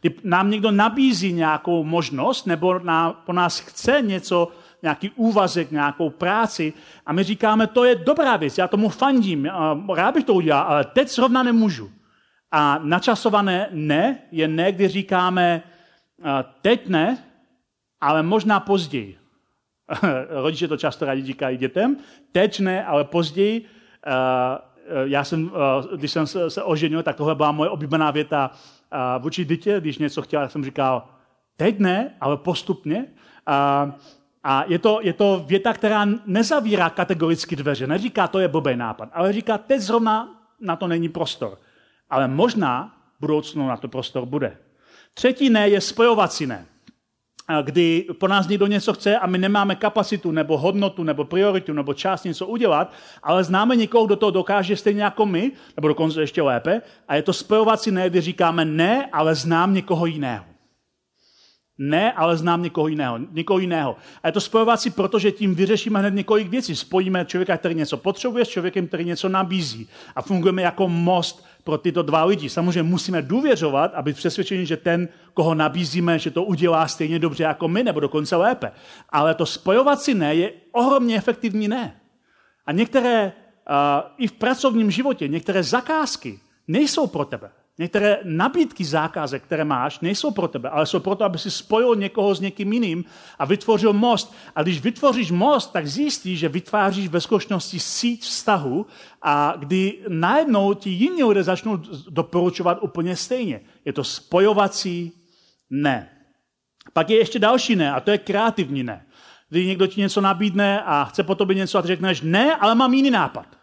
Kdy 0.00 0.14
nám 0.24 0.50
někdo 0.50 0.70
nabízí 0.70 1.32
nějakou 1.32 1.84
možnost 1.84 2.46
nebo 2.46 2.80
po 3.26 3.32
nás 3.32 3.60
chce 3.60 4.02
něco 4.02 4.52
nějaký 4.82 5.10
úvazek, 5.10 5.70
nějakou 5.70 6.10
práci 6.10 6.72
a 7.06 7.12
my 7.12 7.22
říkáme, 7.22 7.66
to 7.66 7.84
je 7.84 7.94
dobrá 7.94 8.36
věc, 8.36 8.58
já 8.58 8.68
tomu 8.68 8.88
fandím, 8.88 9.50
rád 9.94 10.14
bych 10.14 10.24
to 10.24 10.34
udělal, 10.34 10.64
ale 10.68 10.84
teď 10.84 11.08
zrovna 11.08 11.42
nemůžu. 11.42 11.90
A 12.50 12.78
načasované 12.82 13.68
ne 13.70 14.18
je 14.30 14.48
ne, 14.48 14.72
kdy 14.72 14.88
říkáme, 14.88 15.62
teď 16.60 16.88
ne, 16.88 17.18
ale 18.00 18.22
možná 18.22 18.60
později. 18.60 19.18
Rodiče 20.42 20.68
to 20.68 20.76
často 20.76 21.04
rádi 21.04 21.22
říkají 21.22 21.58
dětem, 21.58 21.96
teď 22.32 22.60
ne, 22.60 22.84
ale 22.84 23.04
později. 23.04 23.66
Já 25.04 25.24
jsem, 25.24 25.50
když 25.96 26.10
jsem 26.10 26.26
se 26.26 26.62
oženil, 26.62 27.02
tak 27.02 27.16
tohle 27.16 27.34
byla 27.34 27.52
moje 27.52 27.70
oblíbená 27.70 28.10
věta 28.10 28.50
vůči 29.18 29.44
dítě, 29.44 29.80
když 29.80 29.98
něco 29.98 30.22
chtěl, 30.22 30.48
jsem 30.48 30.64
říkal, 30.64 31.08
teď 31.56 31.78
ne, 31.78 32.14
ale 32.20 32.36
postupně. 32.36 33.06
Je 34.66 34.78
to, 34.78 34.98
je 35.02 35.12
to 35.12 35.44
věta, 35.46 35.72
která 35.72 36.06
nezavírá 36.26 36.90
kategoricky 36.90 37.56
dveře. 37.56 37.86
Neříká, 37.86 38.28
to 38.28 38.38
je 38.38 38.48
blbý 38.48 38.76
nápad, 38.76 39.08
ale 39.12 39.32
říká, 39.32 39.58
teď 39.58 39.80
zrovna 39.80 40.28
na 40.60 40.76
to 40.76 40.86
není 40.88 41.08
prostor. 41.08 41.58
Ale 42.10 42.28
možná 42.28 42.94
v 43.16 43.20
budoucnu 43.20 43.68
na 43.68 43.76
to 43.76 43.88
prostor 43.88 44.26
bude. 44.26 44.56
Třetí 45.14 45.50
ne 45.50 45.68
je 45.68 45.80
spojovací 45.80 46.46
ne. 46.46 46.66
Kdy 47.62 48.06
po 48.20 48.28
nás 48.28 48.48
někdo 48.48 48.66
něco 48.66 48.92
chce 48.92 49.18
a 49.18 49.26
my 49.26 49.38
nemáme 49.38 49.74
kapacitu, 49.74 50.30
nebo 50.30 50.58
hodnotu, 50.58 51.02
nebo 51.02 51.24
prioritu, 51.24 51.72
nebo 51.72 51.94
čas 51.94 52.24
něco 52.24 52.46
udělat, 52.46 52.92
ale 53.22 53.44
známe 53.44 53.76
někoho, 53.76 54.06
kdo 54.06 54.16
to 54.16 54.30
dokáže 54.30 54.76
stejně 54.76 55.02
jako 55.02 55.26
my, 55.26 55.52
nebo 55.76 55.88
dokonce 55.88 56.20
ještě 56.20 56.42
lépe, 56.42 56.82
a 57.08 57.14
je 57.14 57.22
to 57.22 57.32
spojovací 57.32 57.90
ne, 57.90 58.10
kdy 58.10 58.20
říkáme 58.20 58.64
ne, 58.64 59.06
ale 59.12 59.34
znám 59.34 59.74
někoho 59.74 60.06
jiného. 60.06 60.44
Ne, 61.78 62.12
ale 62.12 62.36
znám 62.36 62.62
někoho 62.62 62.88
jiného. 62.88 63.18
Někoho 63.30 63.58
jiného. 63.58 63.96
A 64.22 64.28
je 64.28 64.32
to 64.32 64.40
spojovací, 64.40 64.90
protože 64.90 65.32
tím 65.32 65.54
vyřešíme 65.54 65.98
hned 65.98 66.14
několik 66.14 66.48
věcí. 66.48 66.76
Spojíme 66.76 67.24
člověka, 67.24 67.56
který 67.56 67.74
něco 67.74 67.96
potřebuje, 67.96 68.44
s 68.44 68.48
člověkem, 68.48 68.86
který 68.86 69.04
něco 69.04 69.28
nabízí. 69.28 69.88
A 70.16 70.22
fungujeme 70.22 70.62
jako 70.62 70.88
most 70.88 71.46
pro 71.64 71.78
tyto 71.78 72.02
dva 72.02 72.24
lidi. 72.24 72.48
Samozřejmě 72.48 72.82
musíme 72.82 73.22
důvěřovat 73.22 73.94
a 73.94 74.02
být 74.02 74.16
přesvědčeni, 74.16 74.66
že 74.66 74.76
ten, 74.76 75.08
koho 75.34 75.54
nabízíme, 75.54 76.18
že 76.18 76.30
to 76.30 76.44
udělá 76.44 76.88
stejně 76.88 77.18
dobře 77.18 77.44
jako 77.44 77.68
my, 77.68 77.84
nebo 77.84 78.00
dokonce 78.00 78.36
lépe. 78.36 78.72
Ale 79.10 79.34
to 79.34 79.46
spojovací 79.46 80.14
ne 80.14 80.34
je 80.34 80.52
ohromně 80.72 81.16
efektivní 81.16 81.68
ne. 81.68 82.00
A 82.66 82.72
některé, 82.72 83.32
uh, 83.70 84.10
i 84.18 84.26
v 84.26 84.32
pracovním 84.32 84.90
životě, 84.90 85.28
některé 85.28 85.62
zakázky 85.62 86.40
nejsou 86.68 87.06
pro 87.06 87.24
tebe. 87.24 87.50
Některé 87.82 88.18
nabídky 88.24 88.84
zákazek, 88.84 89.42
které 89.42 89.64
máš, 89.64 90.00
nejsou 90.00 90.30
pro 90.30 90.48
tebe, 90.48 90.68
ale 90.68 90.86
jsou 90.86 91.00
pro 91.00 91.14
to, 91.14 91.24
aby 91.24 91.38
si 91.38 91.50
spojil 91.50 91.96
někoho 91.96 92.34
s 92.34 92.40
někým 92.40 92.72
jiným 92.72 93.04
a 93.38 93.44
vytvořil 93.44 93.92
most. 93.92 94.34
A 94.54 94.62
když 94.62 94.80
vytvoříš 94.80 95.30
most, 95.30 95.72
tak 95.72 95.86
zjistíš, 95.86 96.38
že 96.38 96.48
vytváříš 96.48 97.08
ve 97.08 97.20
skutečnosti 97.20 97.80
síť 97.80 98.22
vztahu 98.22 98.86
a 99.22 99.54
kdy 99.58 99.98
najednou 100.08 100.74
ti 100.74 100.90
jiní 100.90 101.24
lidé 101.24 101.42
začnou 101.42 101.76
doporučovat 102.10 102.78
úplně 102.80 103.16
stejně. 103.16 103.60
Je 103.84 103.92
to 103.92 104.04
spojovací 104.04 105.12
ne. 105.70 106.08
Pak 106.92 107.10
je 107.10 107.18
ještě 107.18 107.38
další 107.38 107.76
ne, 107.76 107.92
a 107.92 108.00
to 108.00 108.10
je 108.10 108.18
kreativní 108.18 108.82
ne. 108.82 109.06
Kdy 109.48 109.66
někdo 109.66 109.86
ti 109.86 110.00
něco 110.00 110.20
nabídne 110.20 110.82
a 110.82 111.04
chce 111.04 111.22
po 111.22 111.34
tobě 111.34 111.56
něco 111.56 111.78
a 111.78 111.82
ty 111.82 111.88
řekneš 111.88 112.20
ne, 112.20 112.56
ale 112.56 112.74
mám 112.74 112.94
jiný 112.94 113.10
nápad. 113.10 113.61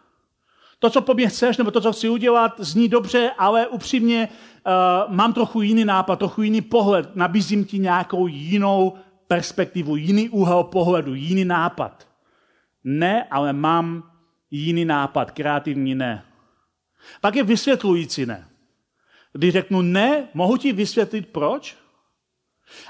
To, 0.79 0.89
co 0.89 1.01
po 1.01 1.13
mně 1.13 1.27
chceš, 1.27 1.57
nebo 1.57 1.71
to, 1.71 1.81
co 1.81 1.93
chci 1.93 2.09
udělat, 2.09 2.53
zní 2.57 2.87
dobře, 2.87 3.31
ale 3.37 3.67
upřímně 3.67 4.29
uh, 4.29 5.13
mám 5.15 5.33
trochu 5.33 5.61
jiný 5.61 5.85
nápad, 5.85 6.19
trochu 6.19 6.41
jiný 6.41 6.61
pohled. 6.61 7.15
Nabízím 7.15 7.65
ti 7.65 7.79
nějakou 7.79 8.27
jinou 8.27 8.97
perspektivu, 9.27 9.95
jiný 9.95 10.29
úhel 10.29 10.63
pohledu, 10.63 11.13
jiný 11.13 11.45
nápad. 11.45 12.07
Ne, 12.83 13.23
ale 13.23 13.53
mám 13.53 14.03
jiný 14.51 14.85
nápad, 14.85 15.31
kreativní 15.31 15.95
ne. 15.95 16.23
Pak 17.21 17.35
je 17.35 17.43
vysvětlující 17.43 18.25
ne. 18.25 18.47
Když 19.33 19.53
řeknu 19.53 19.81
ne, 19.81 20.27
mohu 20.33 20.57
ti 20.57 20.71
vysvětlit 20.71 21.27
proč? 21.27 21.77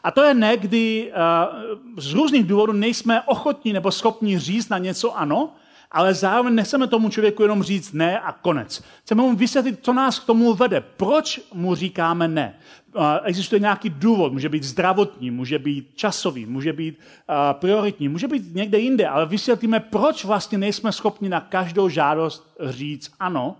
A 0.04 0.12
to 0.12 0.24
je 0.24 0.34
ne, 0.34 0.58
kdy 0.58 1.12
uh, 1.12 1.98
z 1.98 2.14
různých 2.14 2.44
důvodů 2.44 2.74
nejsme 2.74 3.22
ochotní 3.22 3.74
nebo 3.74 3.92
schopni 3.92 4.40
říct 4.40 4.70
na 4.70 4.78
něco 4.78 5.18
ano, 5.18 5.56
ale 5.92 6.14
zároveň 6.14 6.56
nechceme 6.56 6.88
tomu 6.88 7.10
člověku 7.10 7.42
jenom 7.42 7.64
říct 7.64 7.94
ne 7.94 8.20
a 8.20 8.32
konec. 8.32 8.84
Chceme 9.04 9.22
mu 9.22 9.36
vysvětlit, 9.36 9.80
co 9.82 9.94
nás 9.94 10.20
k 10.20 10.26
tomu 10.26 10.54
vede. 10.54 10.82
Proč 10.82 11.42
mu 11.54 11.76
říkáme 11.76 12.28
ne? 12.28 12.56
Existuje 13.24 13.60
nějaký 13.60 13.90
důvod, 13.90 14.34
může 14.34 14.50
být 14.50 14.64
zdravotní, 14.64 15.32
může 15.32 15.60
být 15.60 15.92
časový, 15.96 16.46
může 16.46 16.74
být 16.74 17.00
prioritní, 17.54 18.10
může 18.10 18.28
být 18.28 18.56
někde 18.56 18.80
jinde, 18.80 19.08
ale 19.08 19.26
vysvětlíme, 19.26 19.80
proč 19.80 20.26
vlastně 20.26 20.58
nejsme 20.58 20.92
schopni 20.92 21.30
na 21.30 21.42
každou 21.42 21.90
žádost 21.90 22.56
říct 22.70 23.12
ano. 23.20 23.56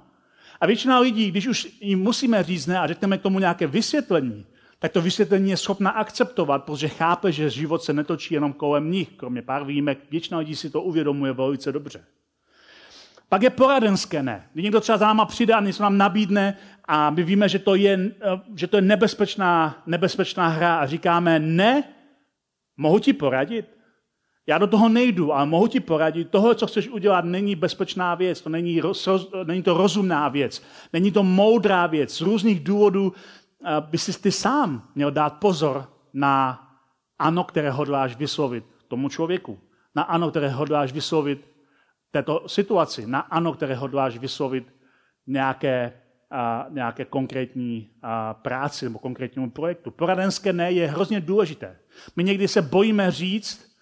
A 0.62 0.66
většina 0.66 1.00
lidí, 1.00 1.32
když 1.32 1.48
už 1.48 1.68
jim 1.82 2.00
musíme 2.00 2.44
říct 2.44 2.68
ne 2.68 2.80
a 2.80 2.88
řekneme 2.88 3.18
k 3.18 3.22
tomu 3.22 3.40
nějaké 3.40 3.68
vysvětlení, 3.68 4.46
tak 4.80 4.92
to 4.92 5.02
vysvětlení 5.02 5.50
je 5.50 5.58
schopna 5.58 5.90
akceptovat, 5.90 6.64
protože 6.64 6.88
chápe, 6.88 7.32
že 7.32 7.50
život 7.50 7.84
se 7.84 7.94
netočí 7.94 8.34
jenom 8.34 8.54
kolem 8.54 8.92
nich, 8.92 9.10
kromě 9.10 9.42
pár 9.42 9.64
výjimek. 9.64 10.00
Většina 10.12 10.38
lidí 10.38 10.56
si 10.56 10.70
to 10.70 10.82
uvědomuje 10.82 11.34
velice 11.34 11.72
dobře. 11.72 12.04
Pak 13.30 13.44
je 13.44 13.50
poradenské 13.50 14.24
ne. 14.24 14.48
Když 14.54 14.64
někdo 14.64 14.82
třeba 14.82 14.98
za 14.98 15.08
náma 15.08 15.26
přijde 15.26 15.54
a 15.54 15.62
něco 15.62 15.84
nám 15.84 15.98
nabídne 15.98 16.58
a 16.86 17.10
my 17.10 17.24
víme, 17.24 17.50
že 17.50 17.60
to 17.60 17.76
je, 17.76 18.12
že 18.56 18.68
to 18.68 18.78
je 18.78 18.82
nebezpečná, 18.82 19.84
nebezpečná 19.86 20.48
hra 20.48 20.78
a 20.78 20.86
říkáme 20.86 21.40
ne, 21.40 21.84
mohu 22.78 23.00
ti 23.00 23.14
poradit. 23.14 23.66
Já 24.48 24.58
do 24.58 24.68
toho 24.68 24.90
nejdu, 24.90 25.34
ale 25.34 25.46
mohu 25.46 25.68
ti 25.68 25.80
poradit. 25.80 26.30
Tohle, 26.30 26.56
co 26.56 26.68
chceš 26.68 26.88
udělat, 26.88 27.26
není 27.26 27.56
bezpečná 27.56 28.16
věc, 28.16 28.42
to 28.42 28.50
není, 28.50 28.82
roz, 28.82 29.10
není 29.44 29.64
to 29.64 29.74
rozumná 29.74 30.28
věc, 30.30 30.64
není 30.94 31.12
to 31.12 31.24
moudrá 31.24 31.88
věc. 31.88 32.18
Z 32.18 32.22
různých 32.22 32.60
důvodů 32.60 33.14
by 33.80 33.98
si 33.98 34.22
ty 34.22 34.32
sám 34.32 34.90
měl 34.96 35.12
dát 35.12 35.30
pozor 35.40 35.90
na 36.14 36.66
ano, 37.20 37.44
které 37.44 37.72
hodláš 37.72 38.16
vyslovit 38.16 38.66
tomu 38.88 39.10
člověku. 39.10 39.60
Na 39.96 40.04
ano, 40.04 40.30
které 40.30 40.50
hodláš 40.50 40.94
vyslovit 40.94 41.46
této 42.12 42.44
situaci, 42.48 43.08
na 43.08 43.20
ano, 43.20 43.54
které 43.54 43.76
hodláš 43.76 44.18
vyslovit 44.18 44.74
nějaké, 45.28 45.94
a, 46.32 46.66
nějaké 46.70 47.06
konkrétní 47.06 47.90
a, 48.02 48.34
práci 48.34 48.86
nebo 48.86 49.00
konkrétnímu 49.00 49.50
projektu. 49.50 49.92
Poradenské 49.92 50.54
ne 50.54 50.72
je 50.72 50.88
hrozně 50.88 51.22
důležité. 51.22 51.80
My 52.16 52.24
někdy 52.24 52.48
se 52.48 52.62
bojíme 52.62 53.12
říct 53.12 53.76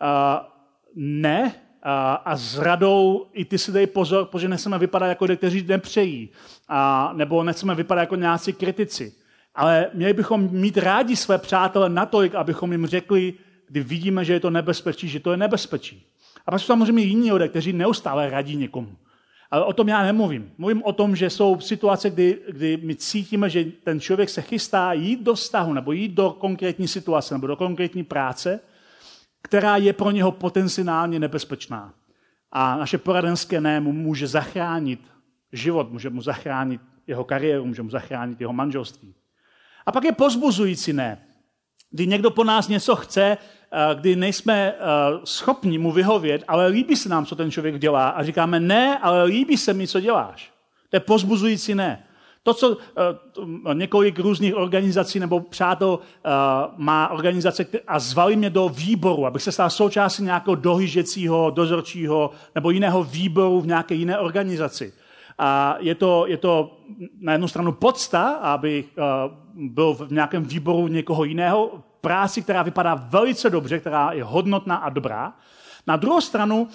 a, 0.00 0.48
ne 0.94 1.54
a, 1.82 2.14
a 2.14 2.36
s 2.36 2.58
radou 2.58 3.26
i 3.32 3.44
ty 3.44 3.58
si 3.58 3.72
dej 3.72 3.86
pozor, 3.86 4.26
protože 4.26 4.48
nechceme 4.48 4.78
vypadat 4.78 5.06
jako 5.06 5.24
lidé, 5.24 5.36
kteří 5.36 5.62
nepřejí, 5.62 6.30
a, 6.68 7.12
nebo 7.12 7.44
nechceme 7.44 7.74
vypadat 7.74 8.00
jako 8.00 8.16
nějací 8.16 8.52
kritici. 8.52 9.21
Ale 9.54 9.90
měli 9.94 10.12
bychom 10.12 10.48
mít 10.50 10.78
rádi 10.78 11.16
své 11.16 11.38
přátele 11.38 11.88
natolik, 11.88 12.34
abychom 12.34 12.72
jim 12.72 12.86
řekli, 12.86 13.34
kdy 13.68 13.80
vidíme, 13.80 14.24
že 14.24 14.32
je 14.32 14.40
to 14.40 14.50
nebezpečí, 14.50 15.08
že 15.08 15.20
to 15.20 15.30
je 15.30 15.36
nebezpečí. 15.36 16.06
A 16.46 16.50
pak 16.50 16.60
jsou 16.60 16.66
samozřejmě 16.66 17.02
jiní 17.02 17.32
lidé, 17.32 17.48
kteří 17.48 17.72
neustále 17.72 18.30
radí 18.30 18.56
někomu. 18.56 18.96
Ale 19.50 19.64
o 19.64 19.72
tom 19.72 19.88
já 19.88 20.02
nemluvím. 20.02 20.52
Mluvím 20.58 20.82
o 20.82 20.92
tom, 20.92 21.16
že 21.16 21.30
jsou 21.30 21.60
situace, 21.60 22.10
kdy, 22.10 22.38
kdy 22.48 22.76
my 22.76 22.96
cítíme, 22.96 23.50
že 23.50 23.64
ten 23.64 24.00
člověk 24.00 24.28
se 24.28 24.42
chystá 24.42 24.92
jít 24.92 25.22
do 25.22 25.34
vztahu 25.34 25.72
nebo 25.72 25.92
jít 25.92 26.12
do 26.12 26.30
konkrétní 26.30 26.88
situace 26.88 27.34
nebo 27.34 27.46
do 27.46 27.56
konkrétní 27.56 28.04
práce, 28.04 28.60
která 29.42 29.76
je 29.76 29.92
pro 29.92 30.10
něho 30.10 30.32
potenciálně 30.32 31.18
nebezpečná. 31.18 31.94
A 32.52 32.76
naše 32.76 32.98
poradenské 32.98 33.60
ne 33.60 33.80
mu 33.80 33.92
může 33.92 34.26
zachránit 34.26 35.00
život, 35.52 35.90
může 35.90 36.10
mu 36.10 36.22
zachránit 36.22 36.80
jeho 37.06 37.24
kariéru, 37.24 37.64
může 37.64 37.82
mu 37.82 37.90
zachránit 37.90 38.40
jeho 38.40 38.52
manželství. 38.52 39.14
A 39.86 39.92
pak 39.92 40.04
je 40.04 40.12
pozbuzující 40.12 40.92
ne. 40.92 41.26
Kdy 41.90 42.06
někdo 42.06 42.30
po 42.30 42.44
nás 42.44 42.68
něco 42.68 42.96
chce, 42.96 43.38
Eh, 43.74 43.94
kdy 43.94 44.16
nejsme 44.16 44.72
eh, 44.72 44.76
schopni 45.24 45.78
mu 45.78 45.92
vyhovět, 45.92 46.44
ale 46.48 46.66
líbí 46.66 46.96
se 46.96 47.08
nám, 47.08 47.26
co 47.26 47.36
ten 47.36 47.50
člověk 47.50 47.78
dělá 47.78 48.08
a 48.08 48.22
říkáme 48.22 48.60
ne, 48.60 48.98
ale 48.98 49.24
líbí 49.24 49.56
se 49.56 49.74
mi, 49.74 49.88
co 49.88 50.00
děláš. 50.00 50.52
To 50.90 50.96
je 50.96 51.00
pozbuzující 51.00 51.74
ne. 51.74 52.04
To, 52.44 52.54
co 52.54 52.68
uh, 52.68 53.74
několik 53.74 54.18
různých 54.18 54.56
organizací 54.56 55.20
nebo 55.20 55.40
přátel 55.40 55.98
má 56.76 57.08
organizace 57.08 57.66
a 57.86 57.98
zvali 57.98 58.36
mě 58.36 58.50
do 58.50 58.68
výboru, 58.68 59.26
abych 59.26 59.42
se 59.42 59.52
stal 59.52 59.70
součástí 59.70 60.22
nějakého 60.22 60.54
dohlížecího, 60.54 61.50
dozorčího 61.50 62.30
nebo 62.54 62.70
jiného 62.70 63.04
výboru 63.04 63.60
v 63.60 63.66
nějaké 63.66 63.94
jiné 63.94 64.18
organizaci. 64.18 64.92
A 65.44 65.76
je 65.78 65.94
to, 65.94 66.26
je 66.26 66.36
to 66.36 66.78
na 67.20 67.32
jednu 67.32 67.48
stranu 67.48 67.72
podsta, 67.72 68.30
aby 68.30 68.84
uh, 68.84 69.04
byl 69.54 69.94
v 69.94 70.12
nějakém 70.12 70.44
výboru 70.44 70.88
někoho 70.88 71.24
jiného, 71.24 71.82
práci, 72.00 72.42
která 72.42 72.62
vypadá 72.62 72.94
velice 72.94 73.50
dobře, 73.50 73.78
která 73.78 74.12
je 74.12 74.24
hodnotná 74.24 74.76
a 74.76 74.88
dobrá. 74.88 75.32
Na 75.86 75.96
druhou 75.96 76.20
stranu, 76.20 76.68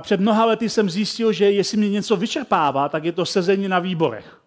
před 0.00 0.20
mnoha 0.20 0.44
lety 0.44 0.68
jsem 0.68 0.90
zjistil, 0.90 1.32
že 1.32 1.50
jestli 1.50 1.78
mě 1.78 1.90
něco 1.90 2.16
vyčerpává, 2.16 2.88
tak 2.88 3.04
je 3.04 3.12
to 3.12 3.26
sezení 3.26 3.68
na 3.68 3.78
výborech. 3.78 4.40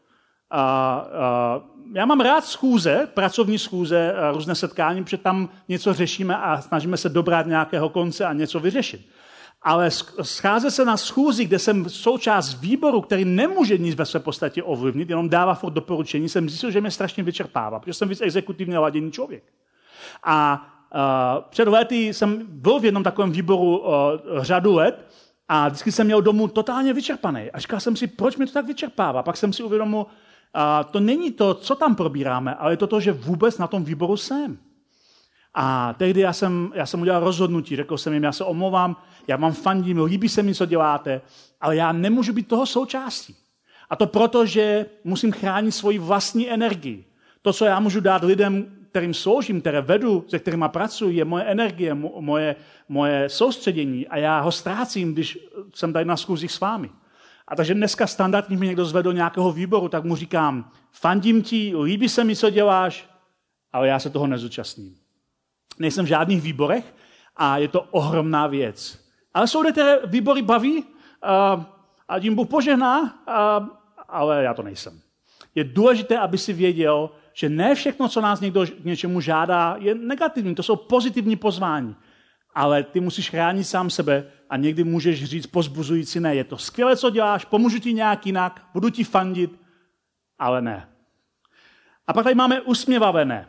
A, 0.51 0.59
a, 0.61 1.61
já 1.93 2.05
mám 2.05 2.19
rád 2.19 2.45
schůze, 2.45 3.07
pracovní 3.13 3.59
schůze, 3.59 4.15
různé 4.33 4.55
setkání, 4.55 5.03
protože 5.03 5.17
tam 5.17 5.49
něco 5.69 5.93
řešíme 5.93 6.37
a 6.37 6.61
snažíme 6.61 6.97
se 6.97 7.09
dobrat 7.09 7.45
nějakého 7.45 7.89
konce 7.89 8.25
a 8.25 8.33
něco 8.33 8.59
vyřešit. 8.59 9.01
Ale 9.65 9.91
scházet 10.21 10.71
se 10.71 10.85
na 10.85 10.97
schůzi, 10.97 11.45
kde 11.45 11.59
jsem 11.59 11.89
součást 11.89 12.53
výboru, 12.61 13.01
který 13.01 13.25
nemůže 13.25 13.77
nic 13.77 13.95
ve 13.95 14.05
své 14.05 14.19
podstatě 14.19 14.63
ovlivnit, 14.63 15.09
jenom 15.09 15.29
dává 15.29 15.53
furt 15.53 15.73
doporučení, 15.73 16.29
jsem 16.29 16.49
zjistil, 16.49 16.71
že 16.71 16.81
mě 16.81 16.91
strašně 16.91 17.23
vyčerpává, 17.23 17.79
protože 17.79 17.93
jsem 17.93 18.09
víc 18.09 18.21
exekutivně 18.21 18.79
laděný 18.79 19.11
člověk. 19.11 19.43
A 20.23 20.67
uh, 20.95 21.43
před 21.49 21.67
lety 21.67 22.13
jsem 22.13 22.41
byl 22.47 22.79
v 22.79 22.85
jednom 22.85 23.03
takovém 23.03 23.31
výboru 23.31 23.77
uh, 23.77 23.85
řadu 24.37 24.75
let 24.75 25.07
a 25.47 25.67
vždycky 25.67 25.91
jsem 25.91 26.05
měl 26.05 26.21
domů 26.21 26.47
totálně 26.47 26.93
vyčerpaný. 26.93 27.51
A 27.51 27.59
říkal 27.59 27.79
jsem 27.79 27.95
si, 27.95 28.07
proč 28.07 28.37
mi 28.37 28.45
to 28.45 28.53
tak 28.53 28.65
vyčerpává. 28.65 29.23
Pak 29.23 29.37
jsem 29.37 29.53
si 29.53 29.63
uvědomil, 29.63 29.99
uh, 29.99 30.05
to 30.91 30.99
není 30.99 31.31
to, 31.31 31.53
co 31.53 31.75
tam 31.75 31.95
probíráme, 31.95 32.55
ale 32.55 32.73
je 32.73 32.77
to 32.77 32.87
to, 32.87 32.99
že 32.99 33.11
vůbec 33.11 33.57
na 33.57 33.67
tom 33.67 33.83
výboru 33.83 34.17
jsem. 34.17 34.57
A 35.57 35.93
tehdy 35.97 36.21
já 36.21 36.33
jsem, 36.33 36.71
já 36.73 36.85
jsem 36.85 37.01
udělal 37.01 37.23
rozhodnutí, 37.23 37.75
řekl 37.75 37.97
jsem 37.97 38.13
jim, 38.13 38.23
já 38.23 38.31
se 38.31 38.43
omlouvám, 38.43 38.95
já 39.27 39.37
vám 39.37 39.53
fandím, 39.53 40.03
líbí 40.03 40.29
se 40.29 40.43
mi, 40.43 40.55
co 40.55 40.65
děláte, 40.65 41.21
ale 41.61 41.75
já 41.75 41.91
nemůžu 41.91 42.33
být 42.33 42.47
toho 42.47 42.65
součástí. 42.65 43.35
A 43.89 43.95
to 43.95 44.07
proto, 44.07 44.45
že 44.45 44.85
musím 45.03 45.31
chránit 45.31 45.71
svoji 45.71 45.99
vlastní 45.99 46.51
energii. 46.51 47.05
To, 47.41 47.53
co 47.53 47.65
já 47.65 47.79
můžu 47.79 47.99
dát 47.99 48.23
lidem, 48.23 48.65
kterým 48.89 49.13
sloužím, 49.13 49.61
které 49.61 49.81
vedu, 49.81 50.25
se 50.27 50.39
kterými 50.39 50.65
pracuji, 50.67 51.17
je 51.17 51.25
moje 51.25 51.43
energie, 51.43 51.93
moje, 52.19 52.55
moje 52.89 53.29
soustředění 53.29 54.07
a 54.07 54.17
já 54.17 54.39
ho 54.39 54.51
ztrácím, 54.51 55.13
když 55.13 55.39
jsem 55.73 55.93
tady 55.93 56.05
na 56.05 56.17
schůzích 56.17 56.51
s 56.51 56.59
vámi. 56.59 56.89
A 57.47 57.55
takže 57.55 57.73
dneska 57.73 58.07
standardně 58.07 58.57
mi 58.57 58.67
někdo 58.67 58.85
zvedl 58.85 59.13
nějakého 59.13 59.51
výboru, 59.51 59.89
tak 59.89 60.03
mu 60.03 60.15
říkám, 60.15 60.71
fandím 60.91 61.43
ti, 61.43 61.73
líbí 61.83 62.09
se 62.09 62.23
mi, 62.23 62.35
co 62.35 62.49
děláš, 62.49 63.09
ale 63.73 63.87
já 63.87 63.99
se 63.99 64.09
toho 64.09 64.27
nezúčastním. 64.27 65.04
Nejsem 65.79 66.05
v 66.05 66.07
žádných 66.07 66.41
výborech 66.41 66.95
a 67.35 67.57
je 67.57 67.67
to 67.67 67.81
ohromná 67.81 68.47
věc. 68.47 69.05
Ale 69.33 69.47
jsou 69.47 69.61
lidé, 69.61 69.71
které 69.71 69.99
výbory 70.05 70.41
baví 70.41 70.83
a, 71.21 71.65
a 72.07 72.17
jim 72.17 72.35
Bůh 72.35 72.47
požehná, 72.47 73.23
a, 73.27 73.67
ale 74.07 74.43
já 74.43 74.53
to 74.53 74.63
nejsem. 74.63 74.99
Je 75.55 75.63
důležité, 75.63 76.19
aby 76.19 76.37
si 76.37 76.53
věděl, 76.53 77.09
že 77.33 77.49
ne 77.49 77.75
všechno, 77.75 78.09
co 78.09 78.21
nás 78.21 78.41
někdo 78.41 78.65
k 78.65 78.85
něčemu 78.85 79.21
žádá, 79.21 79.75
je 79.79 79.95
negativní. 79.95 80.55
To 80.55 80.63
jsou 80.63 80.75
pozitivní 80.75 81.35
pozvání. 81.35 81.95
Ale 82.53 82.83
ty 82.83 82.99
musíš 82.99 83.29
chránit 83.29 83.63
sám 83.63 83.89
sebe 83.89 84.31
a 84.49 84.57
někdy 84.57 84.83
můžeš 84.83 85.23
říct 85.23 85.47
pozbuzující 85.47 86.19
ne. 86.19 86.35
Je 86.35 86.43
to 86.43 86.57
skvělé, 86.57 86.97
co 86.97 87.09
děláš, 87.09 87.45
pomůžu 87.45 87.79
ti 87.79 87.93
nějak 87.93 88.25
jinak, 88.25 88.67
budu 88.73 88.89
ti 88.89 89.03
fandit, 89.03 89.59
ale 90.39 90.61
ne. 90.61 90.89
A 92.07 92.13
pak 92.13 92.23
tady 92.23 92.35
máme 92.35 92.61
usměvavé 92.61 93.25
ne. 93.25 93.47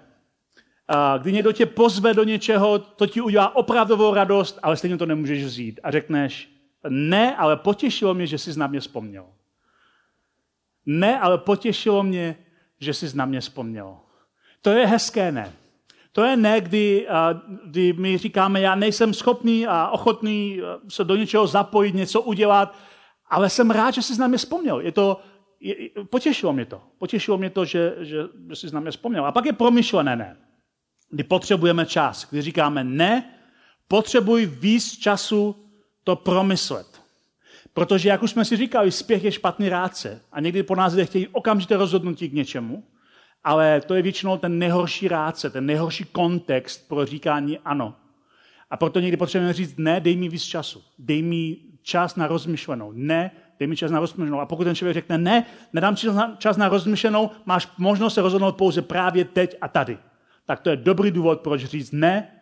Kdy 1.19 1.33
někdo 1.33 1.53
tě 1.53 1.67
pozve 1.67 2.15
do 2.15 2.25
něčeho, 2.25 2.79
to 2.79 3.07
ti 3.07 3.21
udělá 3.21 3.57
opravdovou 3.57 4.15
radost, 4.15 4.59
ale 4.63 4.77
stejně 4.77 4.97
to 4.97 5.07
nemůžeš 5.07 5.45
vzít. 5.45 5.81
A 5.83 5.91
řekneš, 5.91 6.51
ne, 6.89 7.37
ale 7.37 7.57
potěšilo 7.57 8.15
mě, 8.15 8.27
že 8.27 8.39
jsi 8.39 8.59
na 8.59 8.67
mě 8.67 8.81
vzpomněl. 8.81 9.27
Ne, 10.87 11.21
ale 11.21 11.39
potěšilo 11.39 12.03
mě, 12.03 12.37
že 12.81 12.95
jsi 12.95 13.17
na 13.17 13.27
mě 13.27 13.41
vzpomněl. 13.41 13.97
To 14.63 14.71
je 14.71 14.87
hezké 14.87 15.33
ne. 15.33 15.53
To 16.13 16.25
je 16.25 16.37
ne, 16.37 16.61
kdy, 16.61 17.07
kdy 17.65 17.93
my 17.93 18.19
říkáme, 18.19 18.61
já 18.61 18.75
nejsem 18.75 19.15
schopný 19.15 19.67
a 19.67 19.89
ochotný 19.89 20.61
se 20.89 21.05
do 21.05 21.17
něčeho 21.17 21.47
zapojit, 21.47 21.95
něco 21.95 22.23
udělat, 22.23 22.77
Ale 23.31 23.51
jsem 23.51 23.71
rád, 23.71 23.95
že 23.95 24.03
jsi 24.03 24.21
na 24.21 24.27
mě 24.27 24.39
vzpomněl. 24.39 24.81
Je 24.81 24.93
to, 24.93 25.21
je, 25.61 25.75
potěšilo 26.11 26.53
mě 26.53 26.65
to. 26.65 26.83
Potěšilo 26.99 27.39
mě 27.39 27.51
to, 27.51 27.65
že, 27.65 27.95
že, 27.99 28.17
že 28.49 28.57
jsi 28.57 28.75
na 28.75 28.81
mě 28.81 28.91
vzpomněl. 28.91 29.27
A 29.27 29.33
pak 29.33 29.47
je 29.47 29.53
promyšlené 29.53 30.17
ne. 30.17 30.37
Kdy 31.17 31.25
potřebujeme 31.25 31.87
čas. 31.87 32.27
Kdy 32.31 32.43
říkáme 32.43 32.85
ne, 32.85 33.31
potřebuji 33.89 34.47
víc 34.47 34.99
času 34.99 35.57
to 36.05 36.17
promyslet. 36.17 36.87
Protože, 37.75 38.09
jak 38.09 38.23
už 38.23 38.31
jsme 38.31 38.45
si 38.45 38.57
říkali, 38.57 38.93
spěch 38.93 39.25
je 39.25 39.33
špatný 39.33 39.69
rádce. 39.69 40.21
A 40.33 40.41
někdy 40.41 40.63
po 40.63 40.75
nás 40.75 40.93
lidé 40.93 41.07
chtějí 41.07 41.29
okamžité 41.29 41.77
rozhodnutí 41.77 42.29
k 42.29 42.33
něčemu, 42.33 42.85
ale 43.45 43.81
to 43.81 43.95
je 43.95 44.03
většinou 44.03 44.37
ten 44.37 44.59
nejhorší 44.59 45.09
rádce, 45.09 45.51
ten 45.51 45.67
nejhorší 45.67 46.05
kontext 46.05 46.89
pro 46.89 47.07
říkání 47.07 47.59
ano. 47.59 47.95
A 48.71 48.77
proto 48.77 49.01
někdy 49.01 49.17
potřebujeme 49.17 49.53
říct, 49.53 49.75
ne, 49.79 50.01
dej 50.01 50.17
mi 50.17 50.29
víc 50.29 50.43
času. 50.43 50.83
Dej 50.99 51.23
mi 51.23 51.57
čas 51.83 52.17
na 52.17 52.27
rozmyšlenou. 52.27 52.93
Ne, 52.95 53.31
dej 53.59 53.69
mi 53.69 53.77
čas 53.77 53.91
na 53.91 54.01
rozmyšlenou. 54.01 54.41
A 54.41 54.47
pokud 54.47 54.65
ten 54.65 54.75
člověk 54.75 54.95
řekne, 54.95 55.19
ne, 55.19 55.47
nedám 55.73 55.97
čas 55.97 56.15
na, 56.15 56.37
čas 56.39 56.57
na 56.57 56.69
rozmyšlenou, 56.69 57.31
máš 57.45 57.69
možnost 57.79 58.15
se 58.15 58.23
rozhodnout 58.23 58.57
pouze 58.57 58.83
právě 58.83 59.25
teď 59.25 59.57
a 59.61 59.69
tady. 59.69 59.99
Tak 60.47 60.61
to 60.61 60.71
je 60.71 60.77
dobrý 60.77 61.11
důvod, 61.11 61.41
proč 61.41 61.65
říct 61.65 61.93
ne, 61.93 62.33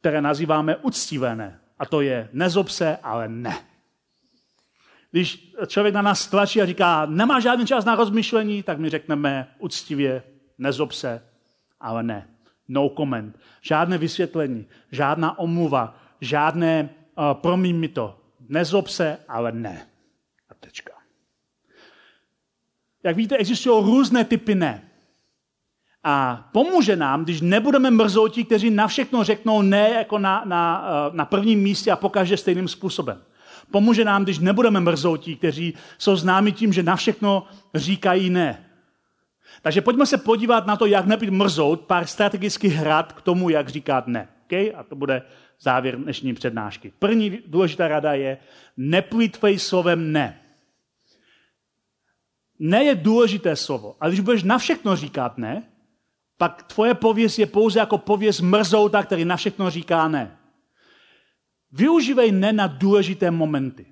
které 0.00 0.22
nazýváme 0.22 0.76
uctivé 0.76 1.36
ne. 1.36 1.60
A 1.78 1.86
to 1.86 2.00
je 2.00 2.28
nezob 2.32 2.68
se, 2.68 2.96
ale 2.96 3.28
ne. 3.28 3.58
Když 5.10 5.54
člověk 5.66 5.94
na 5.94 6.02
nás 6.02 6.26
tlačí 6.26 6.62
a 6.62 6.66
říká, 6.66 7.06
nemá 7.06 7.40
žádný 7.40 7.66
čas 7.66 7.84
na 7.84 7.94
rozmyšlení, 7.94 8.62
tak 8.62 8.78
my 8.78 8.90
řekneme 8.90 9.54
uctivě, 9.58 10.22
nezob 10.58 10.92
se, 10.92 11.22
ale 11.80 12.02
ne. 12.02 12.28
No 12.68 12.88
comment. 12.96 13.38
Žádné 13.60 13.98
vysvětlení, 13.98 14.66
žádná 14.92 15.38
omluva, 15.38 16.00
žádné 16.20 16.88
uh, 17.18 17.34
promiň 17.34 17.76
mi 17.76 17.88
to. 17.88 18.20
Nezob 18.48 18.88
se, 18.88 19.18
ale 19.28 19.52
ne. 19.52 19.86
A 20.50 20.54
tečka. 20.54 20.92
Jak 23.04 23.16
víte, 23.16 23.36
existují 23.36 23.84
různé 23.84 24.24
typy 24.24 24.54
ne. 24.54 24.87
A 26.10 26.48
pomůže 26.52 26.96
nám, 26.96 27.24
když 27.24 27.40
nebudeme 27.40 27.90
mrzoutí, 27.90 28.44
kteří 28.44 28.70
na 28.70 28.86
všechno 28.86 29.24
řeknou 29.24 29.62
ne 29.62 29.90
jako 29.90 30.18
na, 30.18 30.42
na, 30.44 30.88
eh, 30.88 31.16
na 31.16 31.24
prvním 31.24 31.60
místě 31.60 31.90
a 31.90 31.96
pokaždé 31.96 32.36
stejným 32.36 32.68
způsobem. 32.68 33.22
Pomůže 33.70 34.04
nám, 34.04 34.24
když 34.24 34.38
nebudeme 34.38 34.80
mrzoutí, 34.80 35.36
kteří 35.36 35.74
jsou 35.98 36.16
známi 36.16 36.52
tím, 36.52 36.72
že 36.72 36.82
na 36.82 36.96
všechno 36.96 37.46
říkají 37.74 38.30
ne. 38.30 38.64
Takže 39.62 39.80
pojďme 39.80 40.06
se 40.06 40.18
podívat 40.18 40.66
na 40.66 40.76
to, 40.76 40.86
jak 40.86 41.06
nebýt 41.06 41.30
mrzout, 41.30 41.80
pár 41.80 42.06
strategických 42.06 42.72
hrad 42.72 43.12
k 43.12 43.22
tomu, 43.22 43.50
jak 43.50 43.68
říkat 43.68 44.06
ne. 44.06 44.28
Okay? 44.46 44.72
A 44.76 44.82
to 44.82 44.96
bude 44.96 45.22
závěr 45.60 45.96
dnešní 45.96 46.34
přednášky. 46.34 46.92
První 46.98 47.38
důležitá 47.46 47.88
rada 47.88 48.14
je, 48.14 48.38
neplýtvej 48.76 49.58
slovem 49.58 50.12
ne. 50.12 50.40
Ne 52.58 52.84
je 52.84 52.94
důležité 52.94 53.56
slovo, 53.56 53.96
ale 54.00 54.10
když 54.10 54.20
budeš 54.20 54.42
na 54.42 54.58
všechno 54.58 54.96
říkat 54.96 55.38
ne, 55.38 55.62
pak 56.38 56.62
tvoje 56.62 56.94
pověst 56.94 57.38
je 57.38 57.46
pouze 57.46 57.78
jako 57.78 57.98
pověst 57.98 58.40
mrzouta, 58.40 59.02
který 59.02 59.24
na 59.24 59.36
všechno 59.36 59.70
říká 59.70 60.08
ne. 60.08 60.36
Využívej 61.72 62.32
ne 62.32 62.52
na 62.52 62.66
důležité 62.66 63.30
momenty. 63.30 63.86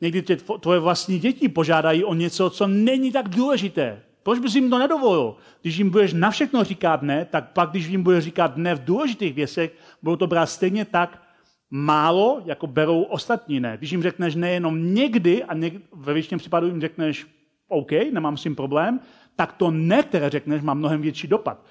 Někdy 0.00 0.22
tě 0.22 0.36
tvoje 0.36 0.80
vlastní 0.80 1.18
děti 1.18 1.48
požádají 1.48 2.04
o 2.04 2.14
něco, 2.14 2.50
co 2.50 2.66
není 2.66 3.12
tak 3.12 3.28
důležité. 3.28 4.02
Proč 4.22 4.38
bys 4.38 4.54
jim 4.54 4.70
to 4.70 4.78
nedovolil? 4.78 5.36
Když 5.62 5.76
jim 5.76 5.90
budeš 5.90 6.12
na 6.12 6.30
všechno 6.30 6.64
říkat 6.64 7.02
ne, 7.02 7.24
tak 7.24 7.52
pak, 7.52 7.70
když 7.70 7.86
jim 7.86 8.02
budeš 8.02 8.24
říkat 8.24 8.56
ne 8.56 8.74
v 8.74 8.84
důležitých 8.84 9.34
věcech, 9.34 9.72
budou 10.02 10.16
to 10.16 10.26
brát 10.26 10.46
stejně 10.46 10.84
tak 10.84 11.22
málo, 11.70 12.42
jako 12.44 12.66
berou 12.66 13.02
ostatní 13.02 13.60
ne. 13.60 13.76
Když 13.78 13.90
jim 13.90 14.02
řekneš 14.02 14.34
nejenom 14.34 14.94
někdy 14.94 15.44
a 15.44 15.54
něk- 15.54 15.80
ve 15.92 16.12
většině 16.12 16.38
případů 16.38 16.66
jim 16.66 16.80
řekneš 16.80 17.26
OK, 17.68 17.92
nemám 18.12 18.36
s 18.36 18.42
tím 18.42 18.56
problém, 18.56 19.00
tak 19.36 19.52
to 19.52 19.70
ne, 19.70 20.02
které 20.02 20.30
řekneš, 20.30 20.62
má 20.62 20.74
mnohem 20.74 21.02
větší 21.02 21.26
dopad 21.26 21.64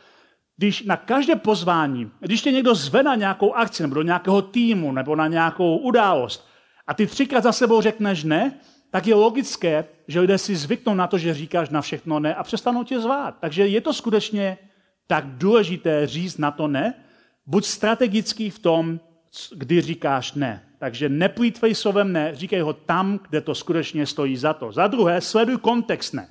když 0.59 0.83
na 0.83 0.97
každé 0.97 1.35
pozvání, 1.35 2.11
když 2.19 2.41
tě 2.41 2.51
někdo 2.51 2.75
zve 2.75 3.03
na 3.03 3.15
nějakou 3.15 3.53
akci 3.53 3.83
nebo 3.83 3.95
do 3.95 4.01
nějakého 4.01 4.41
týmu 4.41 4.91
nebo 4.91 5.15
na 5.15 5.27
nějakou 5.27 5.77
událost 5.77 6.47
a 6.87 6.93
ty 6.93 7.07
třikrát 7.07 7.43
za 7.43 7.51
sebou 7.51 7.81
řekneš 7.81 8.23
ne, 8.23 8.59
tak 8.91 9.07
je 9.07 9.15
logické, 9.15 9.85
že 10.07 10.19
lidé 10.19 10.37
si 10.37 10.55
zvyknou 10.55 10.95
na 10.95 11.07
to, 11.07 11.17
že 11.17 11.33
říkáš 11.33 11.69
na 11.69 11.81
všechno 11.81 12.19
ne 12.19 12.35
a 12.35 12.43
přestanou 12.43 12.83
tě 12.83 12.99
zvát. 12.99 13.35
Takže 13.39 13.67
je 13.67 13.81
to 13.81 13.93
skutečně 13.93 14.57
tak 15.07 15.25
důležité 15.25 16.07
říct 16.07 16.37
na 16.37 16.51
to 16.51 16.67
ne, 16.67 16.93
buď 17.45 17.65
strategický 17.65 18.49
v 18.49 18.59
tom, 18.59 18.99
kdy 19.55 19.81
říkáš 19.81 20.33
ne. 20.33 20.63
Takže 20.79 21.09
neplýtvej 21.09 21.75
slovem 21.75 22.13
ne, 22.13 22.35
říkej 22.35 22.59
ho 22.59 22.73
tam, 22.73 23.19
kde 23.29 23.41
to 23.41 23.55
skutečně 23.55 24.05
stojí 24.05 24.37
za 24.37 24.53
to. 24.53 24.71
Za 24.71 24.87
druhé, 24.87 25.21
sleduj 25.21 25.57
kontext 25.57 26.13
ne. 26.13 26.29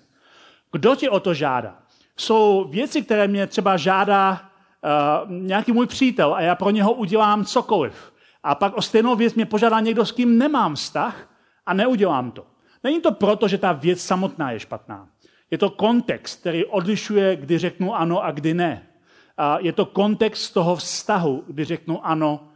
Kdo 0.72 0.96
tě 0.96 1.10
o 1.10 1.20
to 1.20 1.34
žádá? 1.34 1.87
Jsou 2.20 2.68
věci, 2.70 3.02
které 3.02 3.28
mě 3.28 3.46
třeba 3.46 3.76
žádá 3.76 4.30
uh, 4.32 5.30
nějaký 5.30 5.72
můj 5.72 5.86
přítel 5.86 6.34
a 6.34 6.40
já 6.40 6.54
pro 6.54 6.70
něho 6.70 6.92
udělám 6.92 7.44
cokoliv. 7.44 8.12
A 8.42 8.54
pak 8.54 8.76
o 8.76 8.82
stejnou 8.82 9.16
věc 9.16 9.34
mě 9.34 9.46
požádá 9.46 9.80
někdo, 9.80 10.06
s 10.06 10.12
kým 10.12 10.38
nemám 10.38 10.74
vztah 10.74 11.28
a 11.66 11.74
neudělám 11.74 12.30
to. 12.30 12.46
Není 12.84 13.00
to 13.00 13.12
proto, 13.12 13.48
že 13.48 13.58
ta 13.58 13.72
věc 13.72 14.00
samotná 14.00 14.50
je 14.50 14.60
špatná. 14.60 15.08
Je 15.50 15.58
to 15.58 15.70
kontext, 15.70 16.40
který 16.40 16.64
odlišuje, 16.64 17.36
kdy 17.36 17.58
řeknu 17.58 17.94
ano 17.94 18.24
a 18.24 18.30
kdy 18.30 18.54
ne. 18.54 18.86
A 19.36 19.58
je 19.58 19.72
to 19.72 19.86
kontext 19.86 20.54
toho 20.54 20.76
vztahu, 20.76 21.44
kdy 21.46 21.64
řeknu 21.64 22.06
ano 22.06 22.48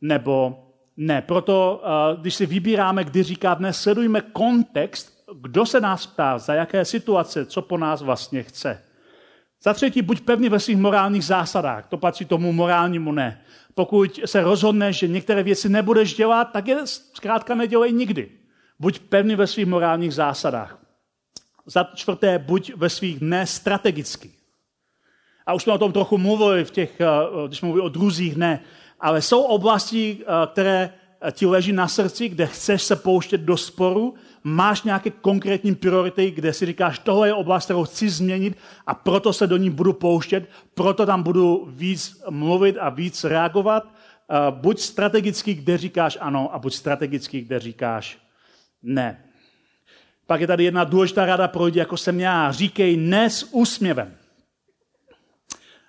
nebo 0.00 0.64
ne. 0.96 1.22
Proto, 1.22 1.82
uh, 1.82 2.20
když 2.20 2.34
si 2.34 2.46
vybíráme, 2.46 3.04
kdy 3.04 3.22
říkat 3.22 3.60
ne, 3.60 3.72
sledujme 3.72 4.20
kontext, 4.20 5.14
kdo 5.40 5.66
se 5.66 5.80
nás 5.80 6.06
ptá, 6.06 6.38
za 6.38 6.54
jaké 6.54 6.84
situace, 6.84 7.46
co 7.46 7.62
po 7.62 7.78
nás 7.78 8.02
vlastně 8.02 8.42
chce. 8.42 8.82
Za 9.64 9.74
třetí, 9.74 10.02
buď 10.02 10.20
pevný 10.20 10.48
ve 10.48 10.60
svých 10.60 10.76
morálních 10.76 11.24
zásadách. 11.24 11.86
To 11.86 11.96
patří 11.96 12.24
tomu 12.24 12.52
morálnímu 12.52 13.12
ne. 13.12 13.40
Pokud 13.74 14.20
se 14.24 14.42
rozhodneš, 14.42 14.98
že 14.98 15.08
některé 15.08 15.42
věci 15.42 15.68
nebudeš 15.68 16.14
dělat, 16.14 16.44
tak 16.52 16.68
je 16.68 16.86
zkrátka 16.86 17.54
nedělej 17.54 17.92
nikdy. 17.92 18.30
Buď 18.78 18.98
pevný 18.98 19.36
ve 19.36 19.46
svých 19.46 19.66
morálních 19.66 20.14
zásadách. 20.14 20.78
Za 21.66 21.84
čtvrté, 21.94 22.38
buď 22.38 22.72
ve 22.76 22.90
svých 22.90 23.20
ne 23.20 23.46
strategicky. 23.46 24.30
A 25.46 25.54
už 25.54 25.62
jsme 25.62 25.72
o 25.72 25.78
tom 25.78 25.92
trochu 25.92 26.18
mluvili, 26.18 26.64
v 26.64 26.70
těch, 26.70 27.00
eh, 27.00 27.06
když 27.46 27.62
mluvili 27.62 27.84
o 27.84 27.88
druzích 27.88 28.36
ne. 28.36 28.60
Ale 29.00 29.22
jsou 29.22 29.42
oblasti, 29.42 30.18
eh, 30.20 30.46
které 30.46 30.92
ti 31.32 31.46
leží 31.46 31.72
na 31.72 31.88
srdci, 31.88 32.28
kde 32.28 32.46
chceš 32.46 32.82
se 32.82 32.96
pouštět 32.96 33.40
do 33.40 33.56
sporu, 33.56 34.14
máš 34.44 34.82
nějaké 34.82 35.10
konkrétní 35.10 35.74
priority, 35.74 36.30
kde 36.30 36.52
si 36.52 36.66
říkáš, 36.66 36.98
tohle 36.98 37.28
je 37.28 37.34
oblast, 37.34 37.64
kterou 37.64 37.84
chci 37.84 38.08
změnit 38.08 38.58
a 38.86 38.94
proto 38.94 39.32
se 39.32 39.46
do 39.46 39.56
ní 39.56 39.70
budu 39.70 39.92
pouštět, 39.92 40.50
proto 40.74 41.06
tam 41.06 41.22
budu 41.22 41.68
víc 41.70 42.22
mluvit 42.30 42.76
a 42.80 42.88
víc 42.88 43.24
reagovat. 43.24 43.94
Buď 44.50 44.78
strategický, 44.78 45.54
kde 45.54 45.78
říkáš 45.78 46.18
ano, 46.20 46.54
a 46.54 46.58
buď 46.58 46.74
strategický, 46.74 47.40
kde 47.40 47.58
říkáš 47.58 48.18
ne. 48.82 49.24
Pak 50.26 50.40
je 50.40 50.46
tady 50.46 50.64
jedna 50.64 50.84
důležitá 50.84 51.26
rada 51.26 51.48
pro 51.48 51.64
lidi, 51.64 51.78
jako 51.78 51.96
jsem 51.96 52.20
já. 52.20 52.52
Říkej 52.52 52.96
ne 52.96 53.30
s 53.30 53.48
úsměvem. 53.52 54.16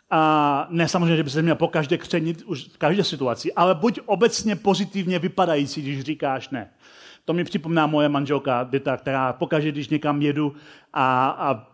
A 0.10 0.68
ne 0.70 0.88
samozřejmě, 0.88 1.16
že 1.18 1.24
by 1.24 1.30
se 1.30 1.42
měl 1.42 1.56
po 1.56 1.68
každé 1.68 1.98
křenit 1.98 2.44
už 2.44 2.66
v 2.66 2.78
každé 2.78 3.04
situaci, 3.04 3.54
ale 3.54 3.76
buď 3.76 4.00
obecně 4.06 4.56
pozitivně 4.56 5.20
vypadající, 5.20 5.82
když 5.82 6.02
říkáš 6.02 6.50
ne. 6.50 6.72
To 7.26 7.34
mi 7.34 7.44
připomíná 7.44 7.88
moje 7.88 8.10
manželka 8.10 8.64
Dita, 8.64 8.98
která 8.98 9.34
pokaždé, 9.34 9.72
když 9.72 9.90
někam 9.90 10.22
jedu 10.22 10.56
a, 10.94 11.28
a 11.28 11.68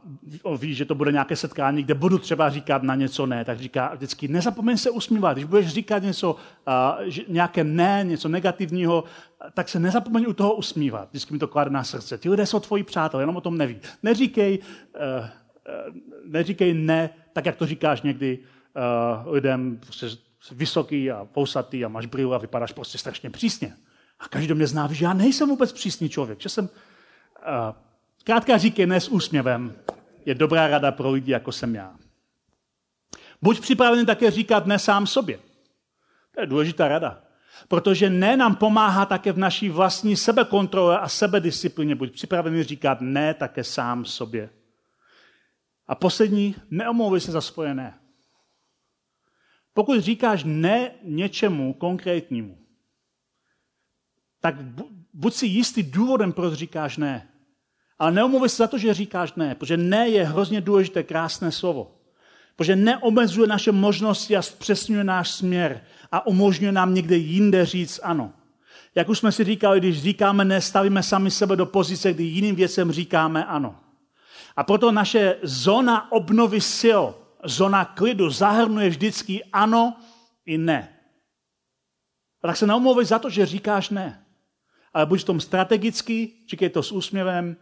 ví, 0.56 0.74
že 0.74 0.86
to 0.86 0.95
bude 0.95 1.12
nějaké 1.12 1.36
setkání, 1.36 1.84
kde 1.84 1.93
budu 1.93 2.18
třeba 2.18 2.49
říkat 2.49 2.84
na 2.84 2.95
něco 2.95 3.26
ne, 3.26 3.45
tak 3.45 3.60
říká 3.60 3.93
vždycky, 3.95 4.28
nezapomeň 4.28 4.78
se 4.78 4.89
usmívat. 4.89 5.34
Když 5.34 5.45
budeš 5.45 5.68
říkat 5.68 6.04
něco, 6.04 6.36
a, 6.66 6.97
nějaké 7.28 7.64
ne, 7.64 8.04
něco 8.04 8.30
negativního, 8.30 9.04
tak 9.54 9.70
se 9.70 9.80
nezapomeň 9.80 10.26
u 10.28 10.34
toho 10.34 10.54
usmívat. 10.54 11.10
Vždycky 11.10 11.34
mi 11.34 11.39
to 11.39 11.47
klade 11.47 11.70
na 11.70 11.84
srdce. 11.84 12.18
Ti 12.18 12.30
lidé 12.30 12.45
jsou 12.45 12.60
tvoji 12.60 12.84
přátelé, 12.84 13.24
jenom 13.24 13.36
o 13.36 13.41
tom 13.41 13.58
neví. 13.58 13.78
Neříkej, 14.04 14.60
uh, 15.20 15.26
neříkej 16.26 16.74
ne, 16.74 17.10
tak 17.34 17.45
jak 17.45 17.56
to 17.56 17.66
říkáš 17.66 18.02
někdy 18.02 18.39
uh, 18.39 19.34
lidem, 19.34 19.80
prostě 19.80 20.08
vysoký 20.52 21.12
a 21.12 21.26
pousatý 21.26 21.86
a 21.86 21.88
máš 21.88 22.06
brýle 22.06 22.36
a 22.36 22.39
vypadáš 22.39 22.72
prostě 22.72 22.97
strašně 22.97 23.30
přísně. 23.30 23.74
A 24.22 24.28
každý 24.28 24.53
mě 24.53 24.67
zná, 24.67 24.89
že 24.91 25.05
já 25.05 25.13
nejsem 25.13 25.49
vůbec 25.49 25.74
přísný 25.74 26.09
člověk, 26.09 26.41
že 26.41 26.49
jsem... 26.49 26.65
Uh, 26.65 27.76
zkrátka 28.17 28.57
říkej 28.57 28.86
ne 28.86 28.99
s 29.01 29.09
úsměvem. 29.09 29.76
Je 30.26 30.36
dobrá 30.36 30.67
rada 30.67 30.91
pro 30.91 31.11
lidi, 31.11 31.32
jako 31.32 31.51
jsem 31.51 31.76
já. 31.76 31.95
Buď 33.41 33.59
připravený 33.59 34.05
také 34.05 34.32
říkat 34.32 34.65
ne 34.65 34.80
sám 34.80 35.07
sobě. 35.07 35.39
To 36.36 36.41
je 36.41 36.47
důležitá 36.47 36.88
rada. 36.88 37.22
Protože 37.67 38.09
ne 38.09 38.38
nám 38.38 38.55
pomáhá 38.55 39.05
také 39.05 39.32
v 39.32 39.38
naší 39.38 39.69
vlastní 39.69 40.15
sebekontrole 40.15 40.99
a 40.99 41.07
sebedisciplině. 41.07 41.95
Buď 41.95 42.13
připravený 42.13 42.63
říkat 42.63 43.01
ne 43.01 43.34
také 43.34 43.63
sám 43.63 44.05
sobě. 44.05 44.49
A 45.88 45.95
poslední, 45.95 46.55
neomlouvej 46.69 47.22
se 47.22 47.32
za 47.32 47.41
svoje 47.41 47.74
ne. 47.74 47.99
Pokud 49.74 49.99
říkáš 49.99 50.43
ne 50.45 50.91
něčemu 51.03 51.74
konkrétnímu, 51.74 52.61
tak 54.42 54.56
buď 55.14 55.34
si 55.34 55.46
jistý 55.46 55.84
důvodem, 55.84 56.34
proč 56.34 56.54
říkáš 56.54 56.98
ne. 56.98 57.28
Ale 58.00 58.12
neomluvy 58.12 58.50
se 58.50 58.58
za 58.58 58.68
to, 58.68 58.78
že 58.78 58.94
říkáš 58.94 59.34
ne, 59.34 59.56
protože 59.56 59.78
ne 59.78 60.10
je 60.10 60.26
hrozně 60.26 60.62
důležité, 60.62 61.04
krásné 61.04 61.52
slovo. 61.52 61.96
Protože 62.56 62.76
neomezuje 62.76 63.48
naše 63.48 63.72
možnosti 63.72 64.38
a 64.38 64.42
zpřesňuje 64.42 65.04
náš 65.04 65.32
směr 65.32 65.82
a 66.12 66.28
umožňuje 66.28 66.72
nám 66.72 66.94
někde 66.94 67.18
jinde 67.18 67.66
říct 67.66 68.00
ano. 68.04 68.34
Jak 68.96 69.10
už 69.10 69.20
jsme 69.20 69.32
si 69.32 69.44
říkali, 69.44 69.80
když 69.80 70.02
říkáme 70.02 70.46
ne, 70.46 70.62
stavíme 70.62 71.04
sami 71.04 71.32
sebe 71.32 71.56
do 71.56 71.66
pozice, 71.66 72.14
kdy 72.14 72.24
jiným 72.24 72.56
věcem 72.56 72.92
říkáme 72.92 73.46
ano. 73.46 73.76
A 74.56 74.64
proto 74.64 74.92
naše 74.92 75.38
zóna 75.44 76.12
obnovy 76.12 76.62
sil, 76.80 77.04
zóna 77.44 77.86
klidu 77.86 78.30
zahrnuje 78.30 78.89
vždycky 78.89 79.44
ano 79.54 79.96
i 80.46 80.58
ne. 80.58 80.89
Tak 82.42 82.58
se 82.58 82.68
neomlouvej 82.68 83.06
za 83.06 83.20
to, 83.20 83.30
že 83.30 83.46
říkáš 83.46 83.89
ne. 83.89 84.26
Ale 84.94 85.06
buď 85.06 85.22
v 85.22 85.26
tom 85.26 85.39
strategicky, 85.39 86.34
říkej 86.50 86.70
to 86.70 86.84
s 86.84 86.92
úsměvem 86.92 87.58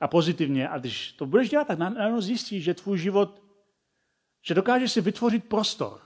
a 0.00 0.08
pozitivně. 0.08 0.68
A 0.68 0.78
když 0.78 1.12
to 1.12 1.26
budeš 1.26 1.50
dělat, 1.50 1.66
tak 1.66 1.78
najednou 1.78 2.20
zjistíš, 2.20 2.64
že 2.64 2.74
tvůj 2.74 2.98
život, 2.98 3.42
že 4.42 4.54
dokážeš 4.54 4.92
si 4.92 5.00
vytvořit 5.00 5.44
prostor, 5.44 6.00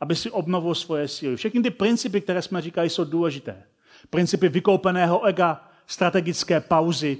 aby 0.00 0.16
si 0.16 0.30
obnovil 0.30 0.74
svoje 0.74 1.08
síly. 1.08 1.36
Všechny 1.36 1.62
ty 1.62 1.70
principy, 1.70 2.20
které 2.20 2.42
jsme 2.42 2.62
říkali, 2.62 2.90
jsou 2.90 3.04
důležité. 3.04 3.64
Principy 4.10 4.48
vykoupeného 4.48 5.24
ega, 5.24 5.70
strategické 5.86 6.60
pauzy, 6.60 7.18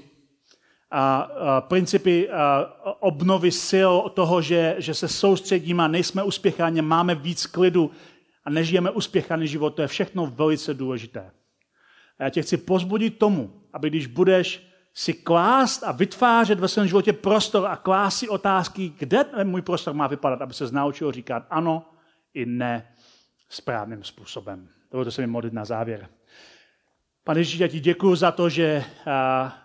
a, 0.91 1.17
a 1.17 1.61
principy 1.61 2.29
a, 2.29 2.73
obnovy 2.99 3.51
sil 3.69 3.93
toho, 4.13 4.41
že, 4.41 4.75
že 4.77 4.93
se 4.93 5.07
soustředíme 5.07 5.89
nejsme 5.89 6.23
uspěcháni, 6.23 6.81
máme 6.81 7.15
víc 7.15 7.45
klidu 7.45 7.91
a 8.43 8.49
nežijeme 8.49 8.91
uspěchaný 8.91 9.47
život, 9.47 9.69
to 9.69 9.81
je 9.81 9.87
všechno 9.87 10.25
velice 10.25 10.73
důležité. 10.73 11.31
A 12.19 12.23
já 12.23 12.29
tě 12.29 12.41
chci 12.41 12.57
pozbudit 12.57 13.17
tomu, 13.17 13.53
aby 13.73 13.89
když 13.89 14.07
budeš 14.07 14.69
si 14.93 15.13
klást 15.13 15.83
a 15.83 15.91
vytvářet 15.91 16.59
ve 16.59 16.67
svém 16.67 16.87
životě 16.87 17.13
prostor 17.13 17.67
a 17.67 17.75
klást 17.75 18.17
si 18.17 18.29
otázky, 18.29 18.93
kde 18.97 19.25
můj 19.43 19.61
prostor 19.61 19.93
má 19.93 20.07
vypadat, 20.07 20.41
aby 20.41 20.53
se 20.53 20.71
naučil 20.71 21.11
říkat 21.11 21.45
ano 21.49 21.89
i 22.33 22.45
ne 22.45 22.87
správným 23.49 24.03
způsobem. 24.03 24.67
Dovolte 24.91 25.11
se 25.11 25.21
mi 25.21 25.27
modlit 25.27 25.53
na 25.53 25.65
závěr. 25.65 26.09
Pane 27.23 27.39
Ježíši, 27.39 27.63
já 27.63 27.67
ti 27.67 27.79
děkuji 27.79 28.15
za 28.15 28.31
to, 28.31 28.49
že, 28.49 28.83
a, 29.05 29.57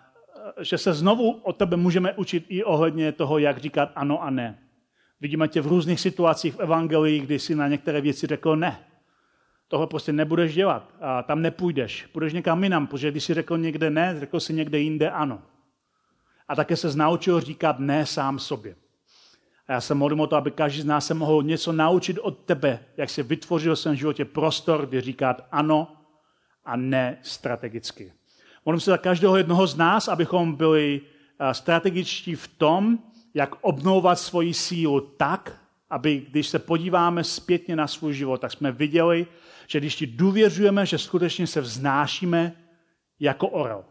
že 0.61 0.77
se 0.77 0.93
znovu 0.93 1.31
o 1.31 1.53
tebe 1.53 1.77
můžeme 1.77 2.13
učit 2.13 2.45
i 2.49 2.63
ohledně 2.63 3.11
toho, 3.11 3.37
jak 3.37 3.57
říkat 3.57 3.91
ano 3.95 4.23
a 4.23 4.29
ne. 4.29 4.59
Vidíme 5.21 5.47
tě 5.47 5.61
v 5.61 5.67
různých 5.67 5.99
situacích 5.99 6.55
v 6.55 6.59
evangelii, 6.59 7.19
kdy 7.19 7.39
si 7.39 7.55
na 7.55 7.67
některé 7.67 8.01
věci 8.01 8.27
řekl 8.27 8.55
ne. 8.55 8.79
Tohle 9.67 9.87
prostě 9.87 10.13
nebudeš 10.13 10.53
dělat 10.53 10.93
a 11.01 11.23
tam 11.23 11.41
nepůjdeš. 11.41 12.05
Půjdeš 12.05 12.33
někam 12.33 12.63
jinam, 12.63 12.87
protože 12.87 13.11
když 13.11 13.23
si 13.23 13.33
řekl 13.33 13.57
někde 13.57 13.89
ne, 13.89 14.19
řekl 14.19 14.39
si 14.39 14.53
někde 14.53 14.79
jinde 14.79 15.11
ano. 15.11 15.41
A 16.47 16.55
také 16.55 16.75
se 16.75 16.97
naučil 16.97 17.41
říkat 17.41 17.79
ne 17.79 18.05
sám 18.05 18.39
sobě. 18.39 18.75
A 19.67 19.73
já 19.73 19.81
se 19.81 19.95
modlím 19.95 20.19
o 20.19 20.27
to, 20.27 20.35
aby 20.35 20.51
každý 20.51 20.81
z 20.81 20.85
nás 20.85 21.05
se 21.05 21.13
mohl 21.13 21.43
něco 21.43 21.71
naučit 21.71 22.17
od 22.19 22.39
tebe, 22.39 22.79
jak 22.97 23.09
si 23.09 23.23
vytvořil 23.23 23.75
v 23.75 23.79
svém 23.79 23.95
životě 23.95 24.25
prostor, 24.25 24.85
kde 24.85 25.01
říkat 25.01 25.47
ano 25.51 25.95
a 26.65 26.75
ne 26.75 27.17
strategicky. 27.21 28.13
Modlím 28.65 28.79
se 28.79 28.91
za 28.91 28.97
každého 28.97 29.37
jednoho 29.37 29.67
z 29.67 29.75
nás, 29.75 30.07
abychom 30.07 30.55
byli 30.55 31.01
strategičtí 31.51 32.35
v 32.35 32.47
tom, 32.47 32.99
jak 33.33 33.55
obnovovat 33.61 34.19
svoji 34.19 34.53
sílu 34.53 35.01
tak, 35.01 35.61
aby 35.89 36.25
když 36.29 36.47
se 36.47 36.59
podíváme 36.59 37.23
zpětně 37.23 37.75
na 37.75 37.87
svůj 37.87 38.13
život, 38.13 38.41
tak 38.41 38.51
jsme 38.51 38.71
viděli, 38.71 39.27
že 39.67 39.79
když 39.79 39.95
ti 39.95 40.07
důvěřujeme, 40.07 40.85
že 40.85 40.97
skutečně 40.97 41.47
se 41.47 41.61
vznášíme 41.61 42.55
jako 43.19 43.47
orel, 43.47 43.85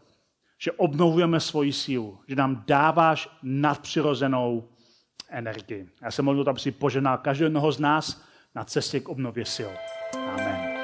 že 0.57 0.71
obnovujeme 0.71 1.39
svoji 1.39 1.73
sílu, 1.73 2.19
že 2.27 2.35
nám 2.35 2.63
dáváš 2.67 3.29
nadpřirozenou 3.43 4.69
energii. 5.29 5.89
Já 6.01 6.11
se 6.11 6.21
modlím, 6.21 6.49
aby 6.49 6.59
si 6.59 6.71
poženal 6.71 7.17
každého 7.17 7.45
jednoho 7.45 7.71
z 7.71 7.79
nás 7.79 8.25
na 8.55 8.63
cestě 8.63 8.99
k 8.99 9.09
obnově 9.09 9.45
sil. 9.55 9.71
Amen. 10.13 10.75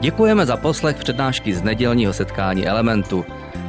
Děkujeme 0.00 0.46
za 0.46 0.56
poslech 0.56 0.96
přednášky 0.96 1.54
z 1.54 1.62
nedělního 1.62 2.12
setkání 2.12 2.66
Elementu. 2.66 3.24